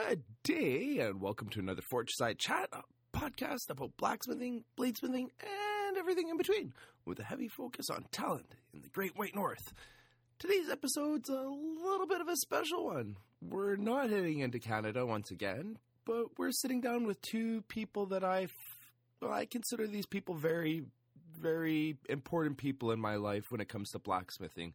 [0.00, 2.82] Good day, and welcome to another Forgeside Chat, a
[3.14, 6.72] podcast about blacksmithing, bladesmithing, and everything in between,
[7.04, 9.74] with a heavy focus on talent in the Great White North.
[10.38, 13.16] Today's episode's a little bit of a special one.
[13.42, 15.76] We're not heading into Canada once again,
[16.06, 18.46] but we're sitting down with two people that I,
[19.20, 20.84] well, I consider these people very,
[21.38, 24.72] very important people in my life when it comes to blacksmithing.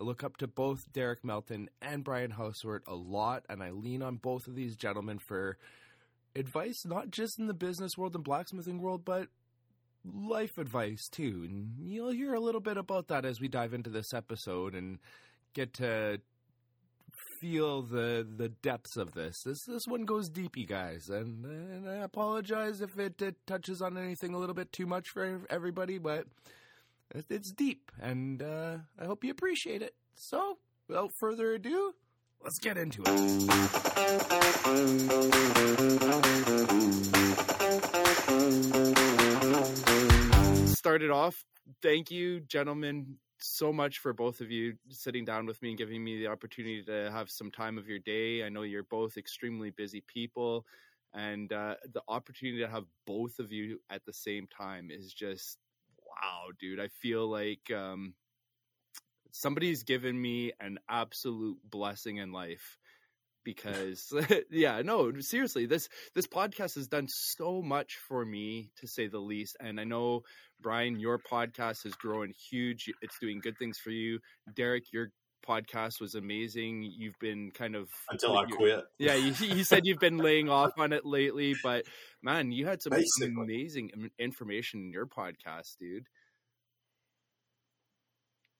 [0.00, 4.02] I look up to both Derek Melton and Brian Housewert a lot, and I lean
[4.02, 5.58] on both of these gentlemen for
[6.34, 9.28] advice, not just in the business world and blacksmithing world, but
[10.04, 11.44] life advice too.
[11.46, 14.98] And you'll hear a little bit about that as we dive into this episode and
[15.52, 16.20] get to
[17.40, 19.42] feel the the depths of this.
[19.44, 23.82] This this one goes deep, you guys, and, and I apologize if it, it touches
[23.82, 26.26] on anything a little bit too much for everybody, but
[27.14, 29.94] it's deep, and uh, I hope you appreciate it.
[30.14, 31.94] So, without further ado,
[32.42, 33.08] let's get into it.
[40.68, 41.44] Started off,
[41.82, 46.04] thank you, gentlemen, so much for both of you sitting down with me and giving
[46.04, 48.44] me the opportunity to have some time of your day.
[48.44, 50.64] I know you're both extremely busy people,
[51.12, 55.58] and uh, the opportunity to have both of you at the same time is just
[56.20, 58.14] wow, dude, I feel like um,
[59.32, 62.78] somebody's given me an absolute blessing in life
[63.42, 64.12] because
[64.50, 69.18] yeah no seriously this this podcast has done so much for me to say the
[69.18, 70.20] least and i know
[70.60, 74.18] brian your podcast is growing huge it's doing good things for you.
[74.54, 75.10] Derek your
[75.46, 76.82] podcast was amazing.
[76.82, 78.84] You've been kind of until I quit.
[78.98, 81.84] Yeah, you, you, said you've been laying off on it lately, but
[82.22, 83.28] man, you had some Basically.
[83.28, 86.06] amazing information in your podcast, dude.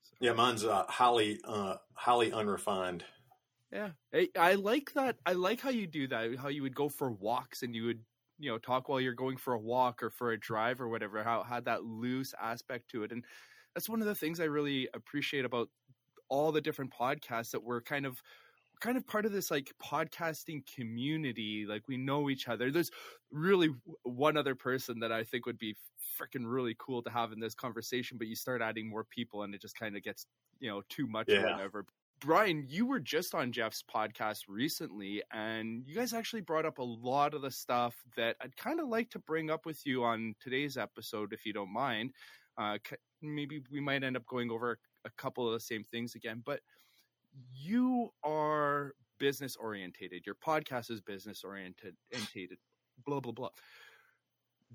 [0.03, 0.15] So.
[0.19, 3.03] Yeah, mine's uh, highly, uh, highly unrefined.
[3.71, 5.17] Yeah, I, I like that.
[5.25, 6.35] I like how you do that.
[6.37, 7.99] How you would go for walks and you would
[8.41, 11.23] you know talk while you're going for a walk or for a drive or whatever
[11.23, 13.23] how had that loose aspect to it and
[13.73, 15.69] that's one of the things i really appreciate about
[16.31, 18.19] all the different podcasts that we're kind of
[18.79, 22.71] kind of part of this like podcasting community like we know each other.
[22.71, 22.89] There's
[23.31, 23.69] really
[24.03, 25.75] one other person that i think would be
[26.19, 29.55] freaking really cool to have in this conversation but you start adding more people and
[29.55, 30.25] it just kind of gets
[30.59, 31.37] you know too much yeah.
[31.37, 31.85] or whatever.
[32.19, 36.83] Brian you were just on jeff's podcast recently and you guys actually brought up a
[36.83, 40.35] lot of the stuff that i'd kind of like to bring up with you on
[40.41, 42.11] today's episode if you don't mind.
[42.57, 42.77] Uh,
[43.21, 46.61] maybe we might end up going over a couple of the same things again, but
[47.53, 50.25] you are business orientated.
[50.25, 51.95] Your podcast is business oriented,
[53.05, 53.49] blah blah blah.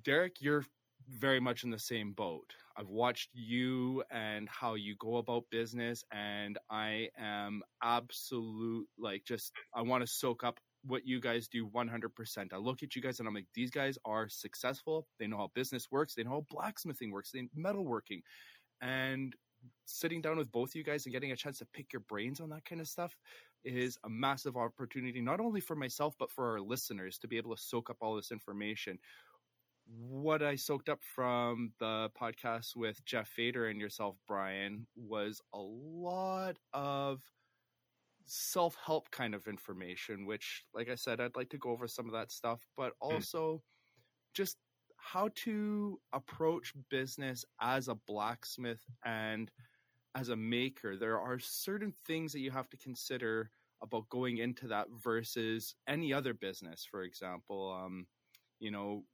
[0.03, 0.65] Derek, you're
[1.09, 2.53] very much in the same boat.
[2.77, 9.53] I've watched you and how you go about business, and I am absolute like just
[9.75, 12.53] I want to soak up what you guys do 100%.
[12.53, 15.09] I look at you guys and I'm like, these guys are successful.
[15.19, 16.15] They know how business works.
[16.15, 17.33] They know how blacksmithing works.
[17.33, 18.23] They metalworking,
[18.81, 19.35] and
[19.85, 22.41] sitting down with both of you guys and getting a chance to pick your brains
[22.41, 23.17] on that kind of stuff
[23.65, 27.55] is a massive opportunity, not only for myself, but for our listeners to be able
[27.55, 28.99] to soak up all this information.
[29.87, 35.59] What I soaked up from the podcast with Jeff Fader and yourself, Brian, was a
[35.61, 37.21] lot of
[38.27, 42.07] self help kind of information, which, like I said, I'd like to go over some
[42.07, 43.15] of that stuff, but hmm.
[43.15, 43.61] also mm.
[44.35, 44.57] just
[45.07, 49.53] how to approach business as a blacksmith and
[50.17, 50.97] as a maker.
[50.97, 53.51] There are certain things that you have to consider
[53.83, 56.87] about going into that versus any other business.
[56.91, 58.07] For example, um,
[58.59, 59.05] you know,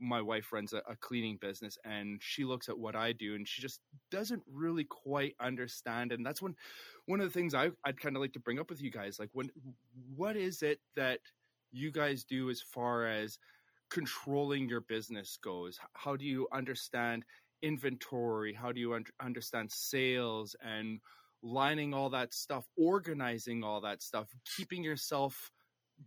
[0.00, 3.46] my wife runs a, a, cleaning business and she looks at what I do and
[3.46, 3.80] she just
[4.10, 6.12] doesn't really quite understand.
[6.12, 6.56] And that's when
[7.06, 9.18] one of the things I, I'd kind of like to bring up with you guys,
[9.18, 9.50] like when,
[10.16, 11.20] what is it that
[11.72, 13.38] you guys do as far as
[13.92, 15.78] controlling your business goes?
[15.94, 17.24] How do you understand
[17.62, 18.54] inventory?
[18.54, 21.00] How do you un- understand sales and
[21.42, 25.50] lining all that stuff, organizing all that stuff, keeping yourself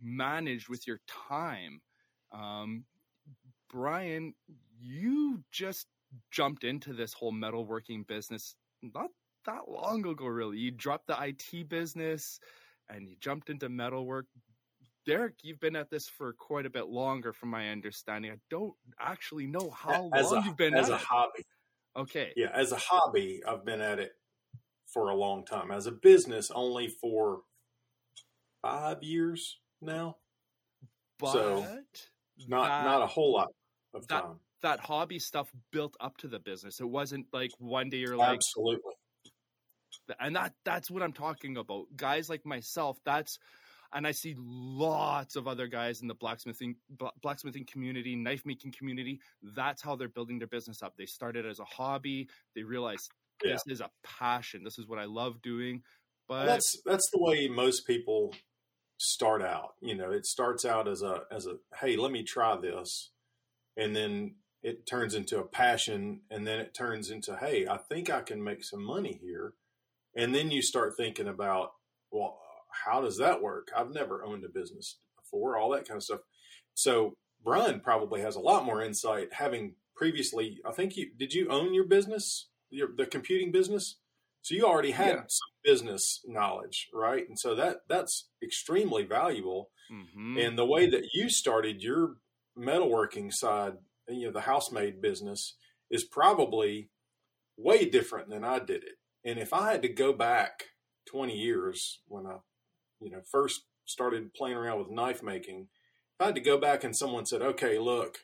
[0.02, 1.80] managed with your time?
[2.32, 2.84] Um,
[3.70, 4.34] Brian,
[4.80, 5.86] you just
[6.30, 9.10] jumped into this whole metalworking business not
[9.46, 10.58] that long ago, really.
[10.58, 12.40] You dropped the IT business
[12.88, 14.26] and you jumped into metalwork.
[15.06, 18.32] Derek, you've been at this for quite a bit longer, from my understanding.
[18.32, 21.00] I don't actually know how as long a, you've been at as a it.
[21.00, 21.46] hobby.
[21.96, 22.32] Okay.
[22.36, 24.12] Yeah, as a hobby, I've been at it
[24.92, 25.70] for a long time.
[25.70, 27.42] As a business, only for
[28.62, 30.16] five years now.
[31.18, 31.66] But so
[32.48, 33.48] not that, not a whole lot
[33.94, 34.40] of that, time.
[34.62, 36.80] That hobby stuff built up to the business.
[36.80, 38.92] It wasn't like one day you're like absolutely.
[40.20, 41.86] And that that's what I'm talking about.
[41.96, 43.38] Guys like myself, that's
[43.92, 46.76] and I see lots of other guys in the blacksmithing
[47.22, 49.20] blacksmithing community, knife making community.
[49.42, 50.94] That's how they're building their business up.
[50.96, 52.28] They started as a hobby.
[52.54, 53.10] They realized
[53.44, 53.52] yeah.
[53.52, 54.64] this is a passion.
[54.64, 55.82] This is what I love doing.
[56.28, 58.34] But that's that's the way most people
[58.98, 59.74] start out.
[59.80, 63.10] You know, it starts out as a as a hey, let me try this,
[63.76, 68.10] and then it turns into a passion, and then it turns into hey, I think
[68.10, 69.54] I can make some money here,
[70.16, 71.72] and then you start thinking about
[72.10, 72.38] well,
[72.84, 73.68] how does that work?
[73.76, 76.20] I've never owned a business before, all that kind of stuff.
[76.74, 80.58] So Brian probably has a lot more insight, having previously.
[80.66, 83.98] I think you did you own your business, your the computing business.
[84.42, 85.22] So you already had yeah.
[85.26, 87.28] some business knowledge, right?
[87.28, 89.70] And so that that's extremely valuable.
[89.92, 90.38] Mm-hmm.
[90.38, 92.16] And the way that you started your
[92.58, 93.74] metalworking side,
[94.08, 95.56] you know, the Housemade business
[95.90, 96.90] is probably
[97.56, 98.96] way different than I did it.
[99.24, 100.64] And if I had to go back
[101.06, 102.36] 20 years when I,
[103.00, 106.84] you know, first started playing around with knife making, if I had to go back
[106.84, 108.18] and someone said, okay, look,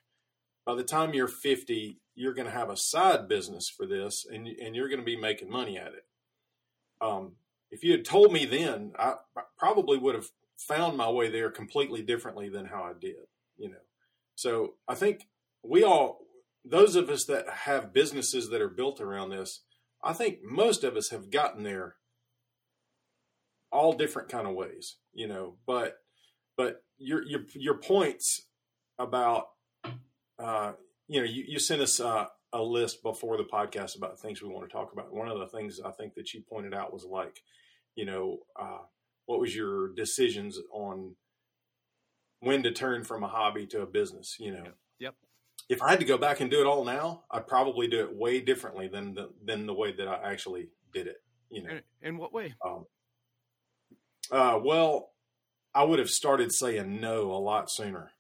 [0.65, 4.47] by the time you're 50, you're going to have a side business for this and,
[4.47, 6.07] and you're going to be making money at it
[7.03, 7.33] um,
[7.71, 11.51] if you had told me then, I, I probably would have found my way there
[11.51, 13.27] completely differently than how I did.
[13.59, 13.83] You know,
[14.35, 15.27] so I think
[15.63, 16.21] we all,
[16.65, 19.63] those of us that have businesses that are built around this,
[20.03, 21.97] I think most of us have gotten there
[23.73, 25.99] all different kind of ways, you know, but,
[26.57, 28.43] but your, your, your points
[28.99, 29.47] about,
[30.39, 30.73] uh,
[31.09, 34.49] you know, you, you sent us, uh, a list before the podcast about things we
[34.49, 35.13] want to talk about.
[35.13, 37.43] One of the things I think that you pointed out was like,
[37.95, 38.81] you know, uh,
[39.27, 41.17] what was your decisions on
[42.41, 44.37] when to turn from a hobby to a business?
[44.39, 44.65] You know,
[44.99, 45.15] yep.
[45.69, 48.15] If I had to go back and do it all now, I'd probably do it
[48.15, 51.23] way differently than the than the way that I actually did it.
[51.51, 52.55] You know, in, in what way?
[52.65, 52.85] Um,
[54.33, 55.11] uh, well,
[55.75, 58.13] I would have started saying no a lot sooner.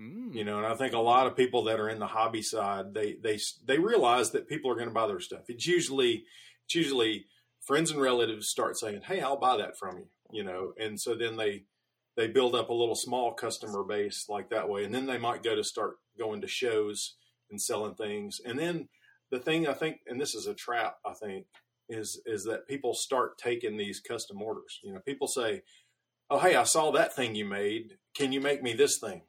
[0.00, 0.34] Mm.
[0.34, 2.94] You know, and I think a lot of people that are in the hobby side,
[2.94, 5.44] they they they realize that people are going to buy their stuff.
[5.48, 6.24] It's usually
[6.64, 7.26] it's usually
[7.60, 11.14] friends and relatives start saying, "Hey, I'll buy that from you," you know, and so
[11.14, 11.64] then they
[12.16, 15.42] they build up a little small customer base like that way, and then they might
[15.42, 17.16] go to start going to shows
[17.50, 18.88] and selling things, and then
[19.30, 21.46] the thing I think, and this is a trap, I think,
[21.88, 24.80] is is that people start taking these custom orders.
[24.82, 25.62] You know, people say,
[26.30, 27.98] "Oh, hey, I saw that thing you made.
[28.14, 29.22] Can you make me this thing?"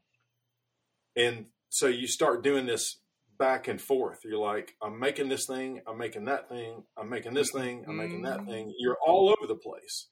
[1.15, 2.99] And so you start doing this
[3.37, 4.19] back and forth.
[4.23, 7.97] You're like, I'm making this thing, I'm making that thing, I'm making this thing, I'm
[7.97, 8.65] making that thing.
[8.65, 8.77] Mm-hmm.
[8.79, 10.07] You're all over the place,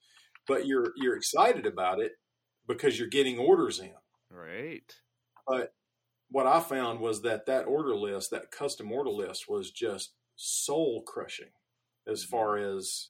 [0.47, 2.13] but you're you're excited about it
[2.67, 3.93] because you're getting orders in.
[4.31, 4.91] Right.
[5.45, 5.73] But
[6.29, 11.03] what I found was that that order list, that custom order list, was just soul
[11.05, 11.51] crushing
[12.07, 13.09] as far as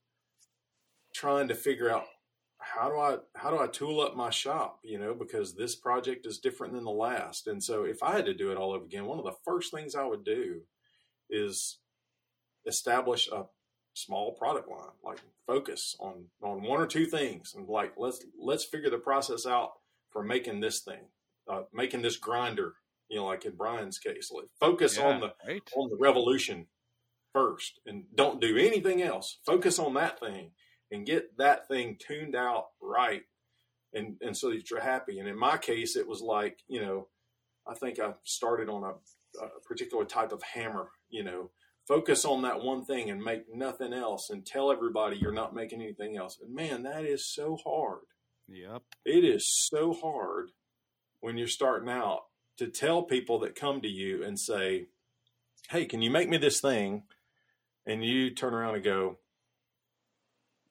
[1.13, 2.05] trying to figure out
[2.59, 4.79] how do I how do I tool up my shop?
[4.83, 8.25] You know, because this project is different than the last, and so if I had
[8.25, 10.61] to do it all over again, one of the first things I would do
[11.29, 11.79] is
[12.65, 13.45] establish a
[13.93, 18.65] small product line, like focus on on one or two things, and like let's let's
[18.65, 19.71] figure the process out
[20.11, 21.05] for making this thing,
[21.51, 22.73] uh, making this grinder.
[23.09, 25.61] You know, like in Brian's case, like focus yeah, on the right.
[25.75, 26.67] on the revolution
[27.37, 29.39] first, and don't do anything else.
[29.45, 30.51] Focus on that thing
[30.91, 33.23] and get that thing tuned out right
[33.93, 35.19] and and so that you're happy.
[35.19, 37.07] And in my case it was like you know
[37.67, 41.51] i think i started on a, a particular type of hammer you know.
[41.87, 45.81] Focus on that one thing and make nothing else and tell everybody you're not making
[45.81, 46.37] anything else.
[46.41, 48.01] And man that is so hard.
[48.49, 48.81] Yep.
[49.05, 50.51] It is so hard
[51.21, 52.23] when you're starting out
[52.57, 54.87] to tell people that come to you and say
[55.69, 57.03] hey can you make me this thing
[57.87, 59.17] and you turn around and go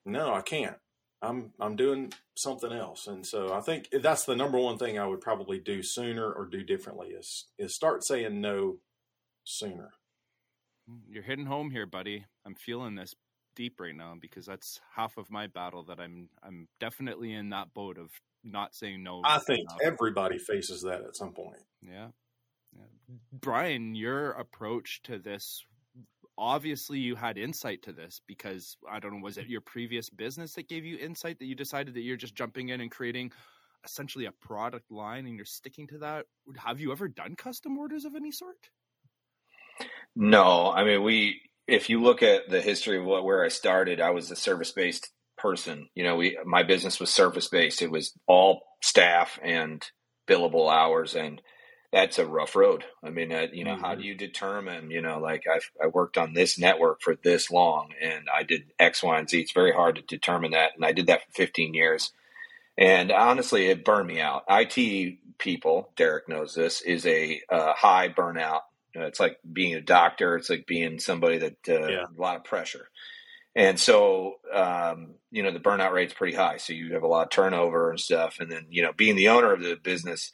[0.06, 0.76] no, I can't.
[1.20, 5.06] I'm I'm doing something else, and so I think that's the number one thing I
[5.06, 8.76] would probably do sooner or do differently is is start saying no
[9.42, 9.90] sooner.
[11.08, 12.26] You're hitting home here, buddy.
[12.44, 13.14] I'm feeling this
[13.56, 17.74] deep right now because that's half of my battle that I'm I'm definitely in that
[17.74, 18.10] boat of
[18.44, 19.22] not saying no.
[19.24, 19.78] I think enough.
[19.82, 21.62] everybody faces that at some point.
[21.82, 22.08] Yeah.
[22.72, 23.16] yeah.
[23.32, 25.64] Brian, your approach to this
[26.38, 29.50] obviously you had insight to this because I don't know, was it mm.
[29.50, 32.80] your previous business that gave you insight that you decided that you're just jumping in
[32.80, 33.32] and creating
[33.84, 36.26] essentially a product line and you're sticking to that?
[36.56, 38.56] Have you ever done custom orders of any sort?
[40.14, 41.40] No, I mean we.
[41.68, 44.70] If you look at the history of what where I started, I was a service
[44.70, 45.88] based person.
[45.94, 47.82] You know, we my business was service based.
[47.82, 49.84] It was all staff and
[50.28, 51.42] billable hours, and
[51.96, 52.84] that's a rough road.
[53.02, 53.84] I mean, uh, you know, mm-hmm.
[53.84, 57.50] how do you determine, you know, like I've, I worked on this network for this
[57.50, 59.40] long and I did X, Y, and Z.
[59.40, 60.72] It's very hard to determine that.
[60.76, 62.12] And I did that for 15 years.
[62.76, 64.44] And honestly, it burned me out.
[64.50, 68.60] IT people, Derek knows this, is a uh, high burnout.
[68.94, 70.36] it's like being a doctor.
[70.36, 72.04] It's like being somebody that uh, yeah.
[72.14, 72.90] a lot of pressure.
[73.54, 76.58] And so, um, you know, the burnout rate's pretty high.
[76.58, 78.36] So you have a lot of turnover and stuff.
[78.38, 80.32] And then, you know, being the owner of the business,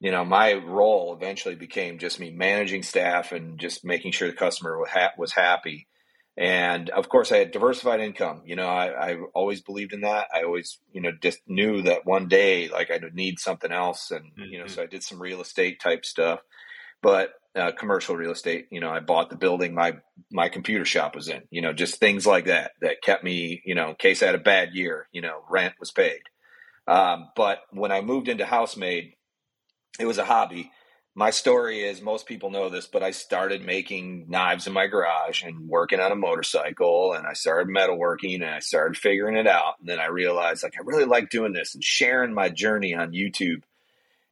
[0.00, 4.36] you know, my role eventually became just me managing staff and just making sure the
[4.36, 4.78] customer
[5.18, 5.88] was happy.
[6.36, 8.42] And of course, I had diversified income.
[8.44, 10.28] You know, I, I always believed in that.
[10.32, 14.12] I always, you know, just knew that one day, like, I would need something else.
[14.12, 14.42] And, mm-hmm.
[14.44, 14.74] you know, mm-hmm.
[14.74, 16.38] so I did some real estate type stuff,
[17.02, 18.68] but uh, commercial real estate.
[18.70, 19.96] You know, I bought the building my
[20.30, 21.42] my computer shop was in.
[21.50, 23.60] You know, just things like that that kept me.
[23.64, 26.20] You know, in case I had a bad year, you know, rent was paid.
[26.86, 29.14] Um, but when I moved into Housemade,
[29.98, 30.70] it was a hobby
[31.18, 35.42] my story is most people know this, but I started making knives in my garage
[35.42, 39.74] and working on a motorcycle and I started metalworking and I started figuring it out.
[39.80, 43.10] And then I realized like I really like doing this and sharing my journey on
[43.10, 43.62] YouTube.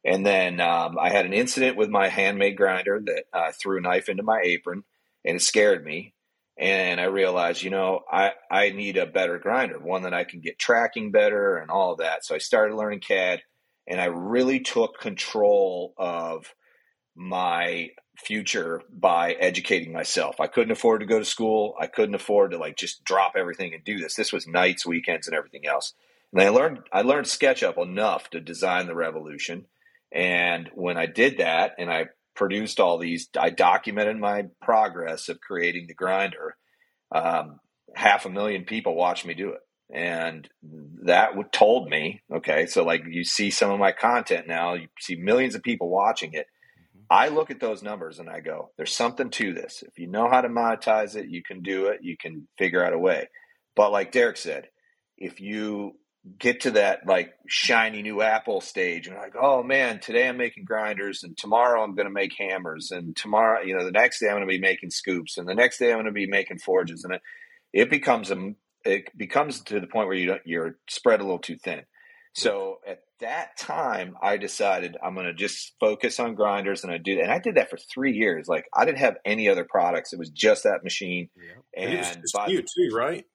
[0.05, 3.81] And then um, I had an incident with my handmade grinder that uh, threw a
[3.81, 4.85] knife into my apron
[5.25, 6.13] and it scared me.
[6.57, 10.39] And I realized, you know, I, I need a better grinder, one that I can
[10.39, 12.23] get tracking better and all that.
[12.23, 13.41] So I started learning CAD
[13.87, 16.53] and I really took control of–
[17.17, 20.39] my future by educating myself.
[20.39, 21.75] I couldn't afford to go to school.
[21.79, 24.15] I couldn't afford to like just drop everything and do this.
[24.15, 25.93] This was nights, weekends, and everything else.
[26.31, 29.65] And I learned I learned SketchUp enough to design the revolution.
[30.11, 35.41] And when I did that, and I produced all these, I documented my progress of
[35.41, 36.55] creating the grinder.
[37.11, 37.59] Um,
[37.95, 39.59] half a million people watched me do it.
[39.89, 40.49] And
[41.03, 45.15] that told me, okay, so like you see some of my content now, you see
[45.15, 46.47] millions of people watching it
[46.95, 47.05] mm-hmm.
[47.09, 49.83] I look at those numbers and I go, there's something to this.
[49.87, 52.93] If you know how to monetize it, you can do it, you can figure out
[52.93, 53.29] a way.
[53.75, 54.67] But like Derek said,
[55.17, 55.93] if you
[56.37, 60.65] get to that like shiny new Apple stage and like, oh man, today I'm making
[60.65, 64.27] grinders and tomorrow I'm going to make hammers and tomorrow, you know, the next day
[64.27, 66.59] I'm going to be making scoops and the next day I'm going to be making
[66.59, 67.21] forges and it,
[67.71, 68.53] it becomes a,
[68.87, 71.83] it becomes to the point where you you're spread a little too thin.
[72.33, 76.99] So at that time, I decided I'm going to just focus on grinders, and I
[76.99, 78.47] did, and I did that for three years.
[78.47, 81.29] Like I didn't have any other products; it was just that machine.
[81.35, 81.83] Yeah.
[81.83, 83.25] And, and it by, you too, right?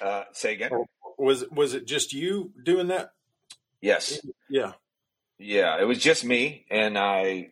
[0.00, 0.70] Uh, say again.
[0.72, 0.86] Or
[1.18, 3.10] was was it just you doing that?
[3.80, 4.20] Yes.
[4.48, 4.72] Yeah.
[5.38, 7.50] Yeah, it was just me, and I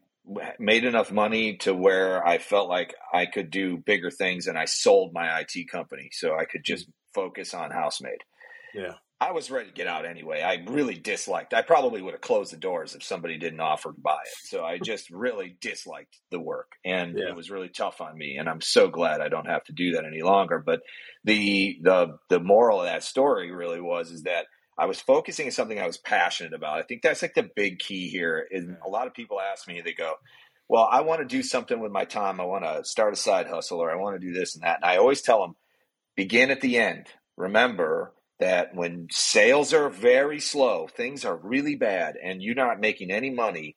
[0.60, 4.66] made enough money to where I felt like I could do bigger things, and I
[4.66, 8.24] sold my IT company so I could just focus on Housemade.
[8.74, 8.94] Yeah.
[9.22, 10.40] I was ready to get out anyway.
[10.40, 11.52] I really disliked.
[11.52, 14.48] I probably would have closed the doors if somebody didn't offer to buy it.
[14.48, 17.28] So I just really disliked the work, and yeah.
[17.28, 18.36] it was really tough on me.
[18.38, 20.58] And I'm so glad I don't have to do that any longer.
[20.64, 20.80] But
[21.24, 24.46] the the the moral of that story really was is that
[24.78, 26.78] I was focusing on something I was passionate about.
[26.78, 28.46] I think that's like the big key here.
[28.50, 30.14] Is a lot of people ask me, they go,
[30.66, 32.40] "Well, I want to do something with my time.
[32.40, 34.76] I want to start a side hustle, or I want to do this and that."
[34.76, 35.56] And I always tell them,
[36.16, 37.06] begin at the end.
[37.36, 43.10] Remember that when sales are very slow, things are really bad, and you're not making
[43.10, 43.76] any money,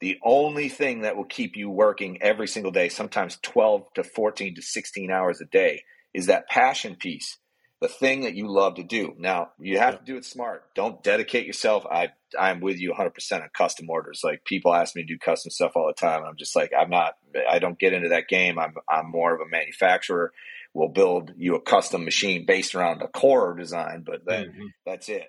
[0.00, 4.54] the only thing that will keep you working every single day, sometimes 12 to 14
[4.54, 5.82] to 16 hours a day,
[6.12, 7.38] is that passion piece,
[7.80, 9.14] the thing that you love to do.
[9.18, 9.98] Now, you have yeah.
[9.98, 10.64] to do it smart.
[10.74, 11.86] Don't dedicate yourself.
[11.90, 12.08] I
[12.38, 14.20] I'm with you 100% on custom orders.
[14.24, 16.24] Like people ask me to do custom stuff all the time.
[16.24, 17.14] I'm just like I'm not
[17.48, 18.58] I don't get into that game.
[18.58, 20.32] I'm I'm more of a manufacturer
[20.76, 24.66] we'll build you a custom machine based around a core design, but then mm-hmm.
[24.84, 25.26] that's it.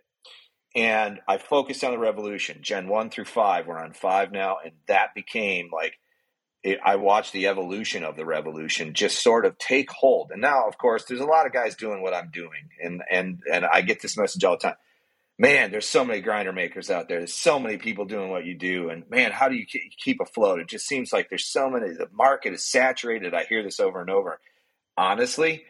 [0.75, 3.65] And I focused on the revolution, Gen 1 through 5.
[3.65, 4.57] We're on 5 now.
[4.63, 5.93] And that became like,
[6.63, 10.31] it, I watched the evolution of the revolution just sort of take hold.
[10.31, 12.69] And now, of course, there's a lot of guys doing what I'm doing.
[12.83, 14.75] And, and, and I get this message all the time.
[15.39, 17.19] Man, there's so many grinder makers out there.
[17.19, 18.89] There's so many people doing what you do.
[18.89, 20.59] And man, how do you keep afloat?
[20.59, 23.33] It just seems like there's so many, the market is saturated.
[23.33, 24.39] I hear this over and over
[24.97, 25.63] honestly,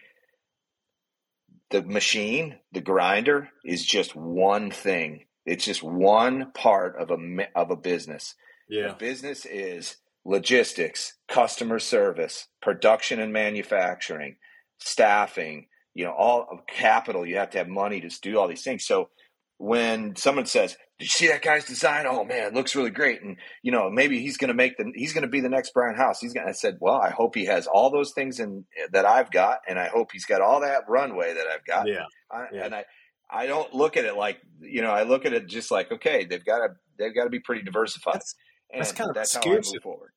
[1.69, 5.25] the machine, the grinder, is just one thing.
[5.45, 8.35] It's just one part of a of a business.
[8.69, 14.37] Yeah, the business is logistics, customer service, production and manufacturing,
[14.79, 15.67] staffing.
[15.93, 17.25] You know, all of capital.
[17.25, 18.85] You have to have money to do all these things.
[18.85, 19.09] So
[19.57, 22.05] when someone says, "Did you see that guy's design?
[22.07, 25.13] Oh man, looks really great." And you know, maybe he's going to make the he's
[25.13, 26.19] going to be the next Brian House.
[26.19, 26.45] He's going.
[26.45, 29.59] to I said, "Well, I hope he has all those things in that I've got,
[29.67, 32.05] and I hope he's got all that runway that I've got." Yeah.
[32.31, 32.65] I, yeah.
[32.65, 32.85] And I
[33.29, 36.25] I don't look at it like you know I look at it just like okay,
[36.25, 38.15] they've got to they've got to be pretty diversified.
[38.15, 38.35] That's,
[38.73, 40.11] that's kind of that's how I move forward.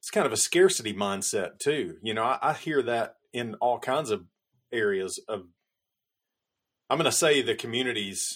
[0.00, 1.96] It's kind of a scarcity mindset too.
[2.02, 4.24] You know, I, I hear that in all kinds of
[4.72, 5.42] areas of.
[6.90, 8.28] I'm going to say the communities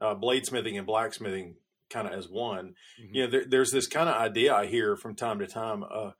[0.00, 1.56] uh, bladesmithing and blacksmithing
[1.90, 2.74] kind of as one.
[3.00, 3.14] Mm-hmm.
[3.14, 5.84] You know, there, there's this kind of idea I hear from time to time.
[5.84, 6.10] Uh,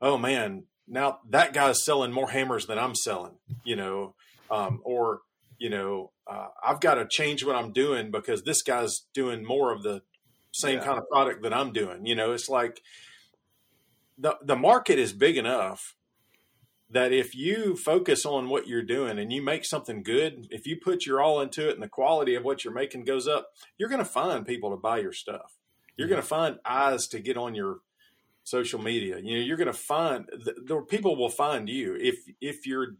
[0.00, 3.36] oh man, now that guy's selling more hammers than I'm selling.
[3.64, 4.14] You know,
[4.50, 5.20] um, or
[5.58, 9.72] you know, uh, I've got to change what I'm doing because this guy's doing more
[9.72, 10.02] of the
[10.52, 10.84] same yeah.
[10.84, 12.06] kind of product that I'm doing.
[12.06, 12.80] You know, it's like
[14.18, 15.94] the the market is big enough
[16.94, 20.76] that if you focus on what you're doing and you make something good, if you
[20.80, 23.88] put your all into it and the quality of what you're making goes up, you're
[23.88, 25.56] going to find people to buy your stuff.
[25.96, 27.78] You're going to find eyes to get on your
[28.44, 29.18] social media.
[29.18, 32.94] You know, you're going to find the, the people will find you if if you're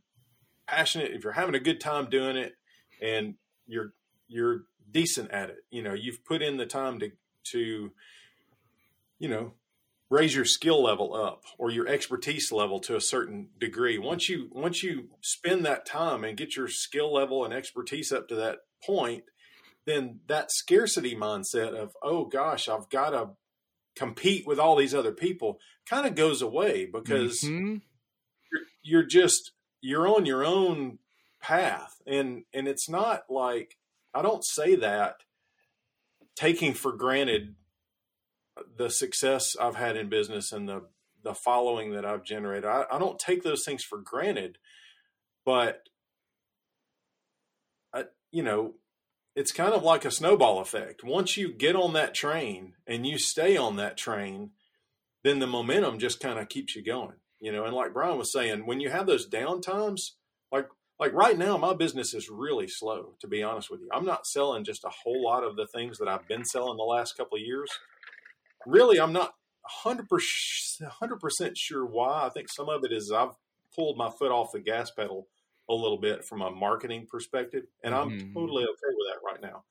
[0.67, 2.55] passionate, if you're having a good time doing it,
[3.01, 3.35] and
[3.67, 3.93] you're
[4.27, 5.59] you're decent at it.
[5.71, 7.13] You know, you've put in the time to
[7.53, 7.93] to
[9.21, 9.55] you know
[10.11, 13.99] raise your skill level up or your expertise level to a certain degree.
[13.99, 18.29] Once you once you spend that time and get your skill level and expertise up
[18.29, 19.25] to that point,
[19.87, 23.31] then that scarcity mindset of oh gosh, I've got to
[23.97, 25.59] compete with all these other people
[25.89, 27.77] kind of goes away because mm-hmm.
[28.53, 30.99] you're, you're just you're on your own
[31.41, 33.77] path and and it's not like
[34.15, 35.17] I don't say that
[36.37, 37.55] taking for granted
[38.77, 40.83] the success I've had in business and the
[41.23, 42.67] the following that I've generated.
[42.67, 44.59] I, I don't take those things for granted,
[45.45, 45.89] but
[47.95, 48.75] I, you know,
[49.35, 51.03] it's kind of like a snowball effect.
[51.03, 54.51] Once you get on that train and you stay on that train,
[55.25, 57.17] then the momentum just kind of keeps you going.
[57.41, 60.17] You know, and like Brian was saying, when you have those down times,
[60.53, 60.69] like
[61.01, 63.15] like right now, my business is really slow.
[63.21, 65.99] To be honest with you, I'm not selling just a whole lot of the things
[65.99, 67.71] that I've been selling the last couple of years
[68.67, 69.35] really, I'm not
[69.85, 70.09] 100
[71.21, 72.27] percent sure why.
[72.27, 73.35] I think some of it is I've
[73.75, 75.29] pulled my foot off the gas pedal
[75.69, 78.35] a little bit from a marketing perspective, and I'm mm-hmm.
[78.35, 79.65] totally okay with that right now.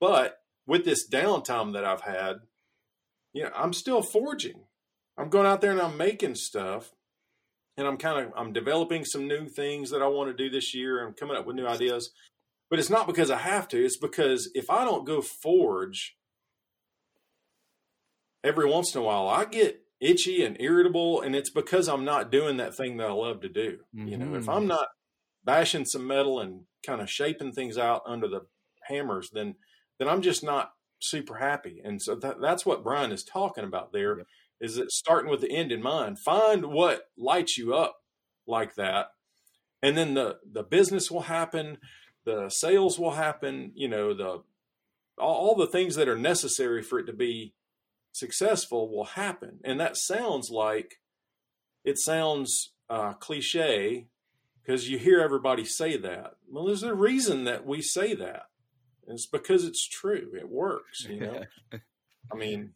[0.00, 2.40] But with this downtime that I've had,
[3.32, 4.64] you know, I'm still forging.
[5.16, 6.92] I'm going out there and I'm making stuff,
[7.76, 10.74] and I'm kind of I'm developing some new things that I want to do this
[10.74, 11.04] year.
[11.04, 12.10] I'm coming up with new ideas,
[12.70, 13.84] but it's not because I have to.
[13.84, 16.16] It's because if I don't go forge
[18.48, 22.32] every once in a while I get itchy and irritable, and it's because I'm not
[22.32, 23.78] doing that thing that I love to do.
[23.94, 24.08] Mm-hmm.
[24.08, 24.68] You know, if I'm mm-hmm.
[24.68, 24.88] not
[25.44, 28.42] bashing some metal and kind of shaping things out under the
[28.88, 29.56] hammers, then
[29.98, 31.80] then I'm just not super happy.
[31.84, 34.18] And so that, that's what Brian is talking about there.
[34.18, 34.26] Yep.
[34.60, 36.18] Is it starting with the end in mind?
[36.18, 37.96] Find what lights you up
[38.46, 39.08] like that,
[39.82, 41.78] and then the the business will happen,
[42.24, 43.72] the sales will happen.
[43.74, 44.42] You know, the
[45.18, 47.54] all, all the things that are necessary for it to be
[48.12, 49.60] successful will happen.
[49.64, 50.98] And that sounds like
[51.84, 54.06] it sounds uh, cliche
[54.62, 56.34] because you hear everybody say that.
[56.50, 58.46] Well, there's a reason that we say that.
[59.06, 60.32] it's because it's true.
[60.36, 61.42] It works, you know.
[62.32, 62.74] I mean,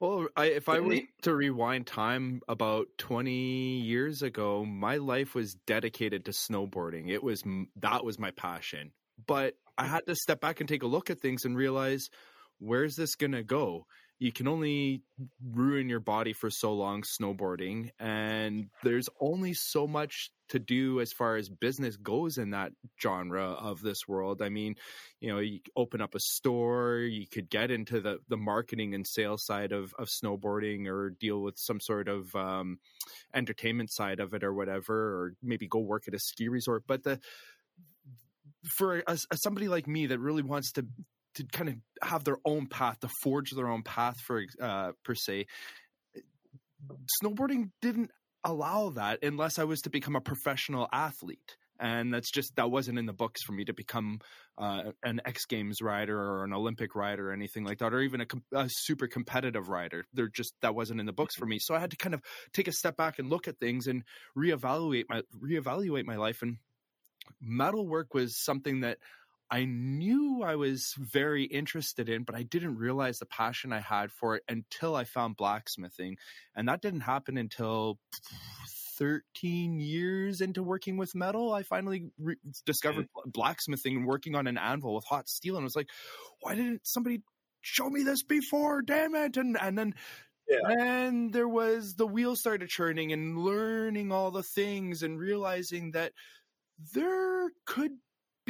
[0.00, 5.54] well, I, if I were to rewind time about 20 years ago, my life was
[5.66, 7.10] dedicated to snowboarding.
[7.10, 7.44] It was
[7.76, 8.92] that was my passion.
[9.26, 12.08] But I had to step back and take a look at things and realize
[12.58, 13.86] where's this going to go?
[14.20, 15.02] You can only
[15.52, 21.10] ruin your body for so long snowboarding and there's only so much to do as
[21.12, 24.42] far as business goes in that genre of this world.
[24.42, 24.76] I mean
[25.20, 29.06] you know you open up a store you could get into the the marketing and
[29.06, 32.78] sales side of of snowboarding or deal with some sort of um,
[33.34, 36.84] entertainment side of it or whatever or maybe go work at a ski resort.
[36.86, 37.20] But the
[38.64, 40.86] for a, a, somebody like me that really wants to
[41.34, 45.14] to kind of have their own path, to forge their own path for uh, per
[45.14, 45.46] se.
[47.22, 48.10] Snowboarding didn't
[48.44, 51.56] allow that unless I was to become a professional athlete.
[51.78, 54.20] And that's just that wasn't in the books for me to become
[54.58, 58.20] uh, an X Games rider or an Olympic rider or anything like that, or even
[58.20, 60.04] a, a super competitive rider.
[60.12, 61.58] They're just that wasn't in the books for me.
[61.58, 62.20] So I had to kind of
[62.52, 64.02] take a step back and look at things and
[64.36, 66.42] reevaluate my reevaluate my life.
[66.42, 66.58] And
[67.40, 68.98] metalwork was something that
[69.50, 74.12] I knew I was very interested in, but I didn't realize the passion I had
[74.12, 76.18] for it until I found blacksmithing.
[76.54, 77.98] And that didn't happen until
[78.96, 81.52] 13 years into working with metal.
[81.52, 85.56] I finally re- discovered blacksmithing and working on an anvil with hot steel.
[85.56, 85.90] And I was like,
[86.40, 87.22] why didn't somebody
[87.60, 88.82] show me this before?
[88.82, 89.36] Damn it.
[89.36, 89.94] And, and then
[90.48, 90.68] yeah.
[90.68, 96.12] And there was the wheels started churning and learning all the things and realizing that
[96.92, 97.92] there could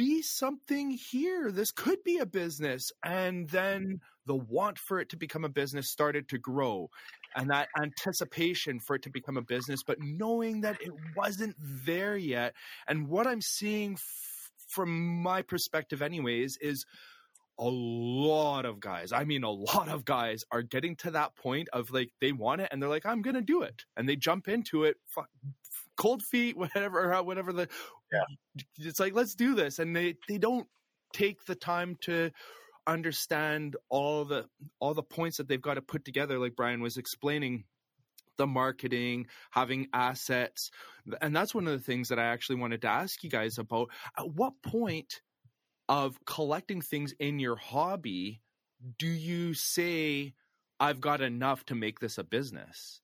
[0.01, 1.51] be something here.
[1.51, 2.91] This could be a business.
[3.05, 6.89] And then the want for it to become a business started to grow
[7.35, 12.17] and that anticipation for it to become a business, but knowing that it wasn't there
[12.17, 12.55] yet.
[12.87, 16.83] And what I'm seeing f- from my perspective, anyways, is
[17.59, 21.69] a lot of guys, I mean, a lot of guys are getting to that point
[21.73, 23.85] of like, they want it and they're like, I'm going to do it.
[23.95, 24.97] And they jump into it,
[25.95, 27.69] cold feet, whatever, whatever the,
[28.11, 28.23] yeah.
[28.77, 29.79] it's like, let's do this.
[29.79, 30.67] And they, they don't
[31.13, 32.31] take the time to
[32.87, 34.45] understand all the,
[34.79, 36.39] all the points that they've got to put together.
[36.39, 37.65] Like Brian was explaining
[38.37, 40.71] the marketing, having assets.
[41.21, 43.89] And that's one of the things that I actually wanted to ask you guys about.
[44.17, 45.21] At what point
[45.87, 48.41] of collecting things in your hobby
[48.97, 50.33] do you say,
[50.79, 53.01] I've got enough to make this a business?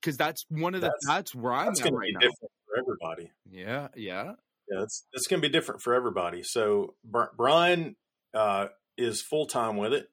[0.00, 2.20] Because that's one of the that's, that's where I'm that's at right now.
[2.20, 3.30] Different everybody.
[3.50, 4.32] Yeah, yeah,
[4.70, 4.82] yeah.
[4.82, 6.42] It's it's going to be different for everybody.
[6.42, 6.94] So
[7.36, 7.96] Brian
[8.34, 10.10] uh, is full time with it,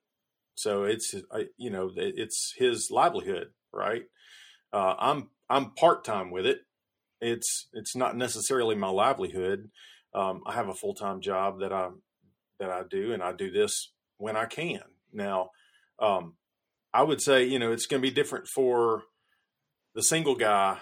[0.55, 1.13] so it's
[1.57, 4.03] you know it's his livelihood, right?
[4.73, 6.59] Uh, I'm I'm part time with it.
[7.21, 9.69] It's it's not necessarily my livelihood.
[10.13, 11.89] Um, I have a full time job that I
[12.59, 14.81] that I do, and I do this when I can.
[15.13, 15.51] Now,
[15.99, 16.35] um,
[16.93, 19.03] I would say you know it's going to be different for
[19.95, 20.77] the single guy,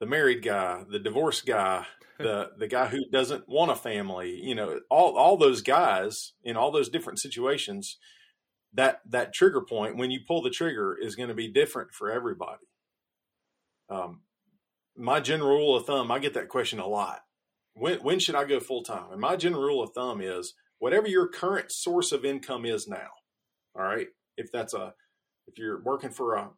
[0.00, 1.86] the married guy, the divorced guy,
[2.18, 4.40] the the guy who doesn't want a family.
[4.42, 7.98] You know, all all those guys in all those different situations.
[8.74, 12.10] That that trigger point when you pull the trigger is going to be different for
[12.10, 12.66] everybody.
[13.88, 14.20] Um,
[14.94, 17.20] my general rule of thumb, I get that question a lot.
[17.74, 19.12] When when should I go full time?
[19.12, 23.08] And my general rule of thumb is whatever your current source of income is now.
[23.74, 24.92] All right, if that's a
[25.46, 26.50] if you're working for a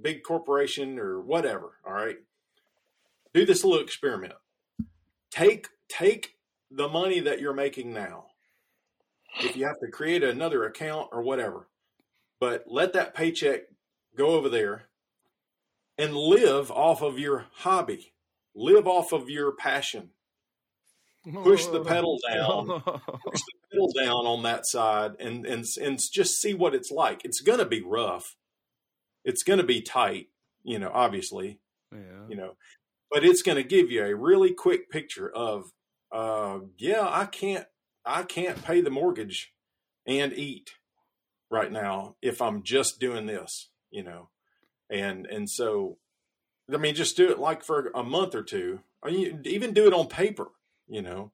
[0.00, 2.16] big corporation or whatever, all right,
[3.36, 4.32] do this little experiment.
[5.30, 6.36] Take take
[6.70, 8.26] the money that you're making now.
[9.38, 11.68] If you have to create another account or whatever,
[12.40, 13.64] but let that paycheck
[14.16, 14.84] go over there
[15.98, 18.14] and live off of your hobby,
[18.54, 20.10] live off of your passion.
[21.30, 26.40] Push the pedal down, push the pedal down on that side, and and and just
[26.40, 27.22] see what it's like.
[27.24, 28.36] It's going to be rough.
[29.24, 30.28] It's going to be tight,
[30.62, 30.90] you know.
[30.94, 31.58] Obviously,
[31.92, 32.28] yeah.
[32.28, 32.56] you know,
[33.10, 35.72] but it's going to give you a really quick picture of,
[36.12, 37.66] uh, yeah, I can't,
[38.04, 39.52] I can't pay the mortgage
[40.06, 40.70] and eat
[41.50, 44.28] right now if I'm just doing this, you know
[44.90, 45.98] and and so
[46.72, 49.86] I mean, just do it like for a month or two, or you, even do
[49.86, 50.48] it on paper,
[50.88, 51.30] you know,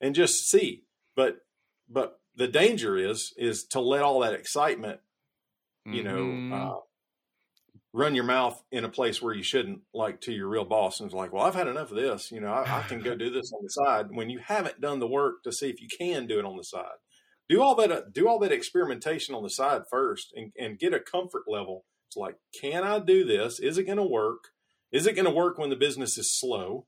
[0.00, 0.84] and just see.
[1.16, 1.38] But
[1.88, 5.00] but the danger is is to let all that excitement,
[5.84, 6.50] you mm-hmm.
[6.50, 6.78] know, uh,
[7.92, 11.08] run your mouth in a place where you shouldn't, like to your real boss, and
[11.08, 13.30] it's like, well, I've had enough of this, you know, I, I can go do
[13.30, 14.06] this on the side.
[14.10, 16.64] When you haven't done the work to see if you can do it on the
[16.64, 16.98] side,
[17.48, 20.94] do all that uh, do all that experimentation on the side first, and, and get
[20.94, 23.60] a comfort level it's like, can I do this?
[23.60, 24.48] Is it going to work?
[24.90, 26.86] Is it going to work when the business is slow?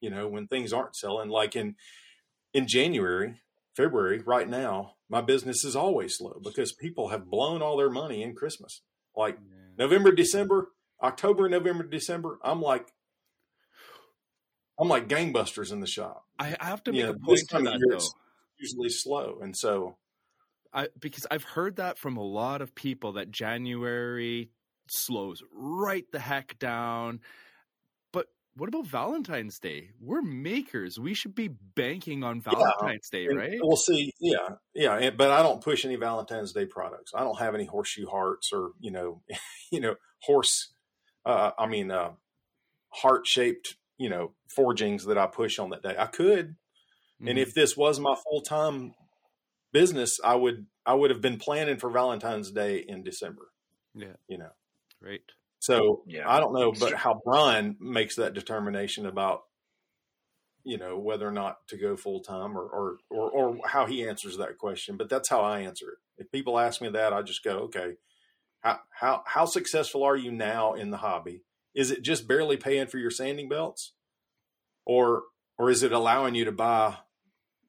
[0.00, 1.28] You know, when things aren't selling.
[1.28, 1.76] Like in
[2.52, 3.40] in January,
[3.76, 8.22] February, right now, my business is always slow because people have blown all their money
[8.22, 8.82] in Christmas.
[9.16, 9.38] Like.
[9.78, 12.92] November, December, October, November, December, I'm like
[14.78, 16.24] I'm like gangbusters in the shop.
[16.38, 17.98] I have to make you know, a point to that though.
[18.58, 19.96] usually slow, and so
[20.72, 24.50] I, because I've heard that from a lot of people that January
[24.88, 27.20] slows right the heck down.
[28.58, 29.90] What about Valentine's Day?
[30.00, 30.98] We're makers.
[30.98, 33.58] We should be banking on Valentine's yeah, Day, right?
[33.62, 34.12] We'll see.
[34.20, 35.10] Yeah, yeah.
[35.10, 37.12] But I don't push any Valentine's Day products.
[37.14, 39.22] I don't have any horseshoe hearts or you know,
[39.72, 40.72] you know, horse.
[41.24, 42.10] Uh, I mean, uh,
[42.88, 45.94] heart shaped you know forgings that I push on that day.
[45.96, 47.28] I could, mm-hmm.
[47.28, 48.92] and if this was my full time
[49.72, 53.50] business, I would I would have been planning for Valentine's Day in December.
[53.94, 54.50] Yeah, you know,
[55.00, 55.22] right.
[55.60, 56.28] So yeah.
[56.28, 59.42] I don't know, but how Brian makes that determination about
[60.64, 64.06] you know whether or not to go full time or, or or or how he
[64.06, 64.96] answers that question.
[64.96, 66.22] But that's how I answer it.
[66.22, 67.94] If people ask me that, I just go, okay,
[68.60, 71.42] how how how successful are you now in the hobby?
[71.74, 73.94] Is it just barely paying for your sanding belts,
[74.84, 75.22] or
[75.58, 76.98] or is it allowing you to buy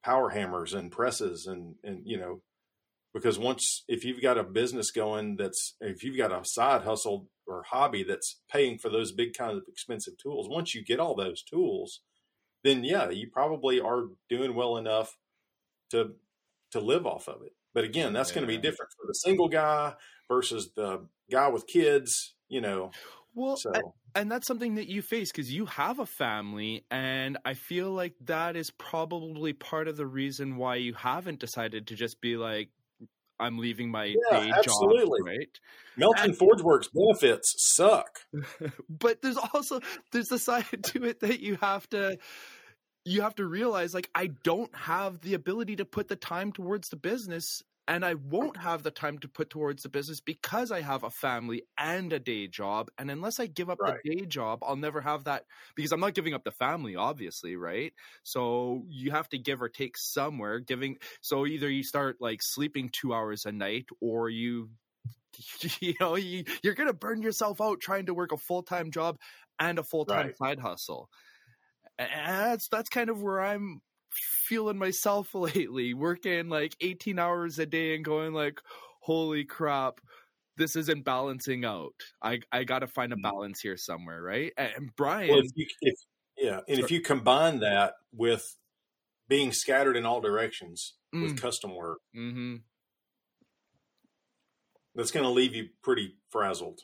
[0.03, 2.41] power hammers and presses and and you know
[3.13, 7.27] because once if you've got a business going that's if you've got a side hustle
[7.49, 11.15] or hobby that's paying for those big kind of expensive tools once you get all
[11.15, 12.01] those tools
[12.63, 15.17] then yeah you probably are doing well enough
[15.89, 16.11] to
[16.71, 18.35] to live off of it but again that's yeah.
[18.35, 19.93] going to be different for the single guy
[20.27, 22.91] versus the guy with kids you know
[23.35, 23.71] well, so.
[24.15, 28.15] and that's something that you face because you have a family, and I feel like
[28.25, 32.69] that is probably part of the reason why you haven't decided to just be like,
[33.39, 35.19] I'm leaving my yeah, day absolutely.
[35.19, 35.59] job, right?
[35.97, 38.19] Melton Forge Works benefits suck.
[38.89, 39.79] but there's also
[40.11, 42.17] there's a side to it that you have to
[43.05, 46.89] you have to realize like I don't have the ability to put the time towards
[46.89, 50.81] the business and I won't have the time to put towards the business because I
[50.81, 52.91] have a family and a day job.
[52.97, 54.03] And unless I give up Right.
[54.03, 57.57] the day job, I'll never have that because I'm not giving up the family, obviously,
[57.57, 57.93] right?
[58.23, 60.59] So you have to give or take somewhere.
[60.61, 64.71] Giving so either you start like sleeping two hours a night, or you,
[65.81, 69.19] you know, you, you're gonna burn yourself out trying to work a full time job
[69.59, 70.35] and a full time Right.
[70.41, 71.09] side hustle.
[71.97, 73.81] And that's that's kind of where I'm
[74.49, 78.59] feeling myself lately, working like 18 hours a day and going like,
[79.01, 80.01] holy crap,
[80.57, 81.93] this isn't balancing out.
[82.21, 83.23] I I got to find a Mhm.
[83.23, 84.53] balance here somewhere, right?
[84.57, 85.95] And Brian, Well, if you, if,
[86.37, 88.57] yeah, and if you combine that with
[89.29, 91.37] being scattered in all directions with Mm.
[91.37, 92.63] custom work, hmm
[94.95, 96.81] that's going to leave you pretty frazzled.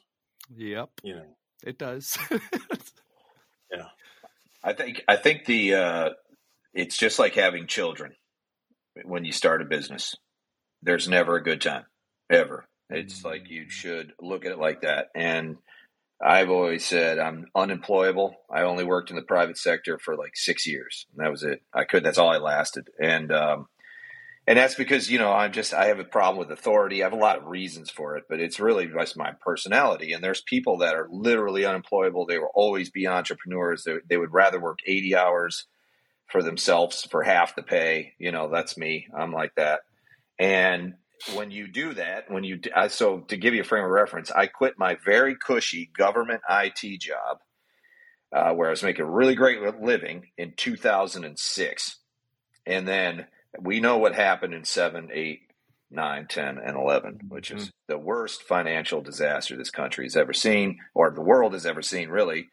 [0.50, 2.18] yep, You know, it does.
[3.72, 3.90] Yeah.
[4.64, 6.10] I think I think the uh,
[6.76, 8.14] it's just like having children
[9.06, 10.16] when you start a business.
[10.84, 11.86] There's never a good time
[12.30, 12.68] ever.
[12.90, 15.08] It's like you should look at it like that.
[15.16, 15.58] And
[16.24, 18.36] I've always said I'm unemployable.
[18.54, 21.62] I only worked in the private sector for like six years, and that was it.
[21.74, 22.04] I could.
[22.04, 22.90] That's all I lasted.
[23.02, 23.68] And um,
[24.48, 27.02] and that's because you know I'm just I have a problem with authority.
[27.02, 30.14] I have a lot of reasons for it, but it's really just my personality.
[30.14, 32.26] And there's people that are literally unemployable.
[32.26, 33.84] They will always be entrepreneurs.
[33.84, 35.68] They, they would rather work 80 hours
[36.28, 38.14] for themselves for half the pay.
[38.18, 39.08] You know, that's me.
[39.18, 39.82] I'm like that.
[40.40, 40.96] And
[41.34, 44.32] when you do that, when you I, so to give you a frame of reference,
[44.32, 47.40] I quit my very cushy government IT job
[48.34, 52.00] uh, where I was making a really great living in 2006,
[52.66, 53.28] and then
[53.60, 55.42] we know what happened in seven, eight,
[55.90, 60.80] nine, 10, and 11, which is the worst financial disaster this country has ever seen,
[60.94, 62.50] or the world has ever seen, really.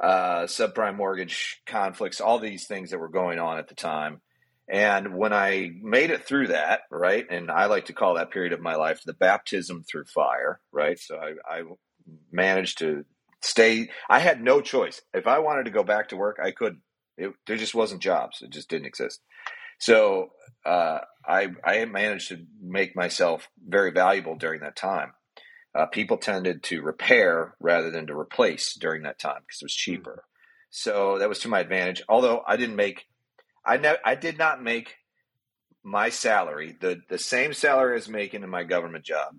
[0.00, 4.20] Uh, subprime mortgage conflicts, all these things that were going on at the time.
[4.68, 8.52] And when I made it through that, right, and I like to call that period
[8.52, 10.98] of my life the baptism through fire, right?
[10.98, 11.62] So I, I
[12.30, 13.04] managed to
[13.42, 13.90] stay.
[14.08, 15.02] I had no choice.
[15.12, 16.76] If I wanted to go back to work, I could.
[17.18, 18.42] It, there just wasn't jobs.
[18.42, 19.20] It just didn't exist.
[19.80, 20.28] So
[20.64, 25.12] uh, I I managed to make myself very valuable during that time.
[25.74, 29.74] Uh, people tended to repair rather than to replace during that time because it was
[29.74, 30.24] cheaper.
[30.70, 32.02] So that was to my advantage.
[32.08, 33.06] Although I didn't make,
[33.64, 34.96] I ne- I did not make
[35.82, 39.36] my salary the the same salary I was making in my government job.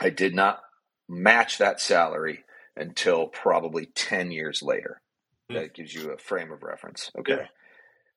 [0.00, 0.60] I did not
[1.08, 2.44] match that salary
[2.76, 5.02] until probably ten years later.
[5.50, 5.56] Hmm.
[5.56, 7.10] That gives you a frame of reference.
[7.18, 7.46] Okay Yeah.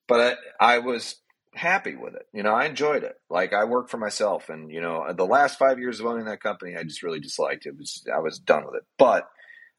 [0.08, 1.16] but I, I was
[1.54, 2.28] happy with it.
[2.34, 3.16] You know, I enjoyed it.
[3.30, 6.42] Like I worked for myself, and you know, the last five years of owning that
[6.42, 7.70] company, I just really disliked it.
[7.70, 8.84] it was I was done with it.
[8.98, 9.30] But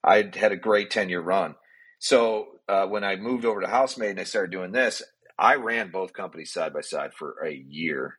[0.03, 1.55] I had a great ten year run.
[1.99, 5.03] So uh, when I moved over to Housemade and I started doing this,
[5.39, 8.19] I ran both companies side by side for a year,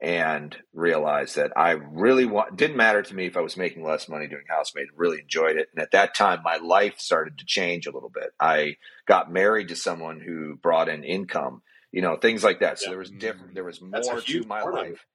[0.00, 2.56] and realized that I really want.
[2.56, 4.88] Didn't matter to me if I was making less money doing Housemade.
[4.96, 8.30] Really enjoyed it, and at that time, my life started to change a little bit.
[8.40, 12.78] I got married to someone who brought in income, you know, things like that.
[12.78, 12.90] So Yeah.
[12.90, 13.54] there was different.
[13.54, 14.90] There was more to my part of it.
[14.90, 15.06] life.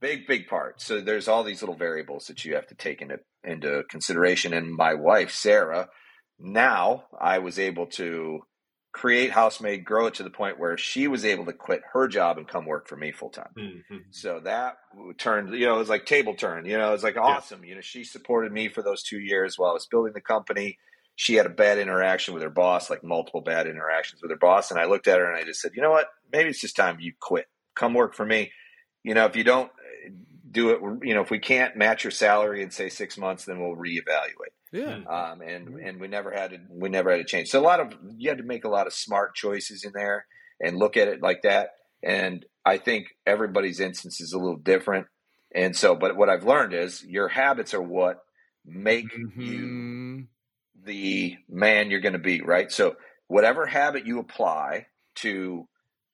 [0.00, 0.80] Big, big part.
[0.80, 4.52] So there's all these little variables that you have to take into into consideration.
[4.52, 5.88] And my wife, Sarah,
[6.38, 8.40] now I was able to
[8.92, 12.38] create Housemade, grow it to the point where she was able to quit her job
[12.38, 13.52] and come work for me full time.
[13.56, 14.04] Mhm.
[14.10, 14.76] So that
[15.18, 16.64] turned, you know, it was like table turn.
[16.64, 17.64] You know, it was like awesome.
[17.64, 20.78] You know, she supported me for those two years while I was building the company.
[21.20, 24.70] She had a bad interaction with her boss, like multiple bad interactions with her boss.
[24.70, 26.06] And I looked at her and I just said, you know what?
[26.32, 27.46] Maybe it's just time you quit.
[27.74, 28.52] Come work for me.
[29.02, 29.68] You know, if you don't
[30.48, 33.58] do it, you know, if we can't match your salary in say six months, then
[33.60, 34.54] we'll reevaluate.
[34.70, 35.00] yeah.
[35.08, 37.48] Um, and and we never had to we never had to change.
[37.48, 40.24] So a lot of you had to make a lot of smart choices in there
[40.60, 41.70] and look at it like that.
[42.00, 45.08] And I think everybody's instance is a little different.
[45.52, 48.18] And so, but what I've learned is your habits are what
[48.64, 49.97] make you Mhm.
[50.88, 52.72] The man you're going to be, right?
[52.72, 52.96] So
[53.28, 55.68] whatever habit you apply to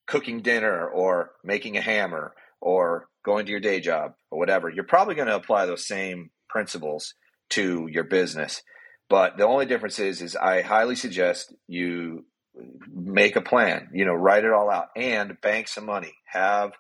[0.07, 4.85] cooking dinner or making a hammer or going to your day job or whatever, you're
[4.85, 7.15] probably going to apply those same principles
[7.51, 8.63] to your business.
[9.09, 12.27] But the only difference is, is I highly suggest you
[12.93, 16.15] make a plan, you know, write it all out and bank some money.
[16.27, 16.73] Have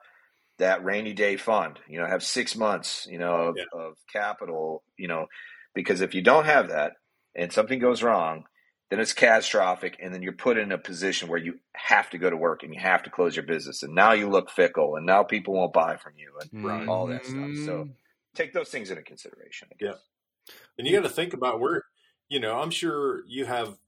[0.58, 3.64] that rainy day fund, you know, have six months, you know, of, Yeah.
[3.72, 5.26] of capital, you know,
[5.74, 6.92] because if you don't have that
[7.34, 8.44] and something goes wrong,
[8.90, 9.96] then it's catastrophic.
[10.02, 12.72] And then you're put in a position where you have to go to work and
[12.74, 13.82] you have to close your business.
[13.82, 16.88] And now you look fickle and now people won't buy from you and Right.
[16.88, 17.66] all that stuff.
[17.66, 17.88] So
[18.34, 19.68] take those things into consideration.
[19.72, 19.98] I guess.
[20.78, 21.84] And you got to think about where,
[22.28, 23.78] you know, I'm sure you have,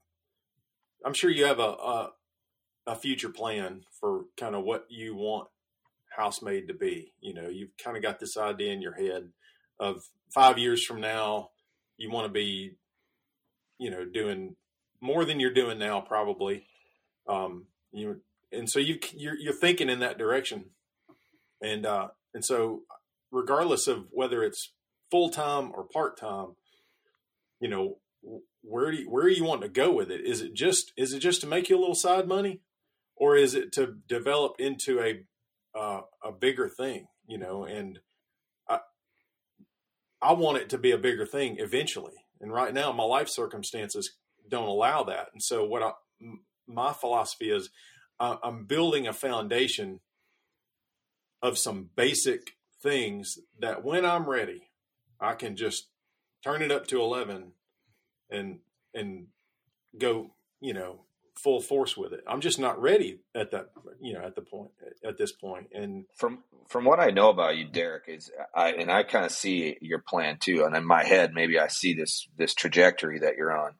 [1.05, 2.11] I'm sure you have a, a,
[2.87, 5.49] a future plan for kind of what you want
[6.15, 7.13] house made to be.
[7.21, 9.29] You know, you've kind of got this idea in your head
[9.79, 10.01] of
[10.33, 11.49] five years from now,
[11.97, 12.71] you want to be,
[13.79, 14.55] you know, doing
[15.01, 16.65] more than you're doing now, probably.
[17.27, 20.65] Um, you and so you you're, you're thinking in that direction,
[21.61, 22.83] and uh, and so
[23.31, 24.73] regardless of whether it's
[25.11, 26.55] full time or part time,
[27.59, 27.97] you know,
[28.61, 30.21] where do you, where do you want to go with it?
[30.21, 32.61] Is it just is it just to make you a little side money,
[33.15, 37.07] or is it to develop into a uh, a bigger thing?
[37.27, 37.99] You know, and
[38.67, 38.79] I
[40.21, 42.15] I want it to be a bigger thing eventually.
[42.41, 44.11] And right now, my life circumstances
[44.49, 45.27] don't allow that.
[45.33, 45.91] And so, what I,
[46.67, 47.69] my philosophy is,
[48.19, 49.99] I'm building a foundation
[51.41, 54.69] of some basic things that when I'm ready,
[55.19, 55.89] I can just
[56.43, 57.53] turn it up to 11
[58.29, 58.59] and
[58.93, 59.27] and
[59.97, 61.01] go, you know,
[61.37, 62.23] full force with it.
[62.27, 63.69] I'm just not ready at that,
[64.01, 64.71] you know, at the point
[65.03, 65.67] at this point.
[65.73, 69.31] And from from what I know about you, Derek, is I and I kind of
[69.31, 70.63] see your plan too.
[70.65, 73.73] And in my head, maybe I see this this trajectory that you're on.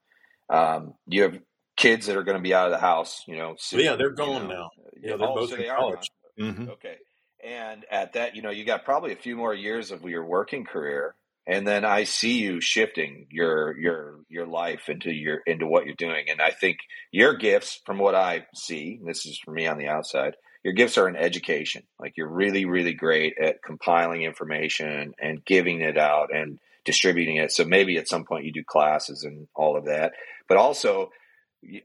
[0.50, 1.40] Um, you have
[1.76, 3.56] kids that are going to be out of the house, you know.
[3.58, 4.56] Soon, yeah, they're gone you know.
[4.56, 4.70] now.
[5.02, 6.12] Yeah, they're oh, both so in they college.
[6.40, 6.70] Mm-hmm.
[6.70, 6.96] Okay.
[7.44, 10.66] And at that, you know, you got probably a few more years of your working
[10.66, 11.16] career
[11.48, 15.96] and then I see you shifting your your your life into your into what you're
[15.96, 16.26] doing.
[16.30, 16.80] And I think
[17.10, 20.98] your gifts, from what I see, this is for me on the outside, your gifts
[20.98, 21.84] are in education.
[22.00, 27.54] Like you're really really great at compiling information and giving it out and distributing it.
[27.54, 30.14] So maybe at some point you do classes and all of that,
[30.48, 31.10] but also.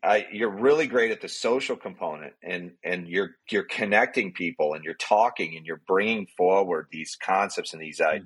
[0.04, 4.84] I, you're really great at the social component and and you're you're connecting people and
[4.84, 8.16] you're talking and you're bringing forward these concepts and these mm-hmm.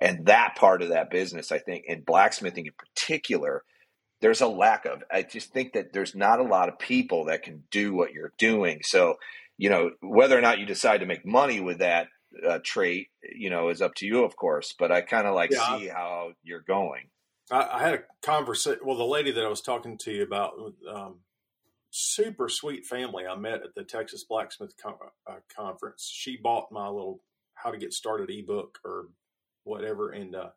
[0.00, 3.62] And that part of that business, I think, in blacksmithing in particular,
[4.20, 5.02] there's a lack of.
[5.10, 8.32] I just think that there's not a lot of people that can do what you're
[8.38, 8.80] doing.
[8.82, 9.16] So,
[9.58, 12.08] you know, whether or not you decide to make money with that
[12.46, 14.74] uh, trait, you know, is up to you, of course.
[14.78, 17.08] But I kind of like yeah, see how you're going.
[17.50, 18.80] I, I had a conversation.
[18.84, 20.52] Well, the lady that I was talking to you about,
[20.90, 21.16] um,
[21.90, 24.94] super sweet family I met at the Texas Blacksmith Con-
[25.28, 26.10] uh, Conference.
[26.10, 27.20] She bought my little
[27.54, 29.08] "How to Get Started" ebook or
[29.64, 30.10] whatever.
[30.10, 30.50] And uh,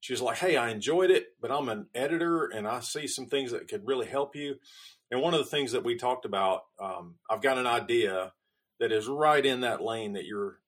[0.00, 3.26] she was like, Hey, I enjoyed it, but I'm an editor and I see some
[3.26, 4.56] things that could really help you.
[5.10, 8.32] And one of the things that we talked about, um, I've got an idea
[8.78, 10.58] that is right in that lane that you're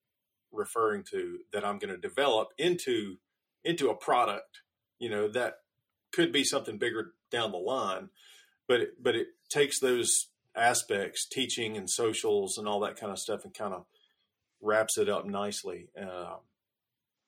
[0.53, 3.17] referring to that I'm going to develop into
[3.65, 4.61] into a product,
[4.99, 5.55] you know, that
[6.13, 8.11] could be something bigger down the line,
[8.69, 13.19] but it, but it takes those aspects, teaching and socials and all that kind of
[13.19, 13.85] stuff, and kind of
[14.61, 15.89] wraps it up nicely.
[15.99, 16.39] Um,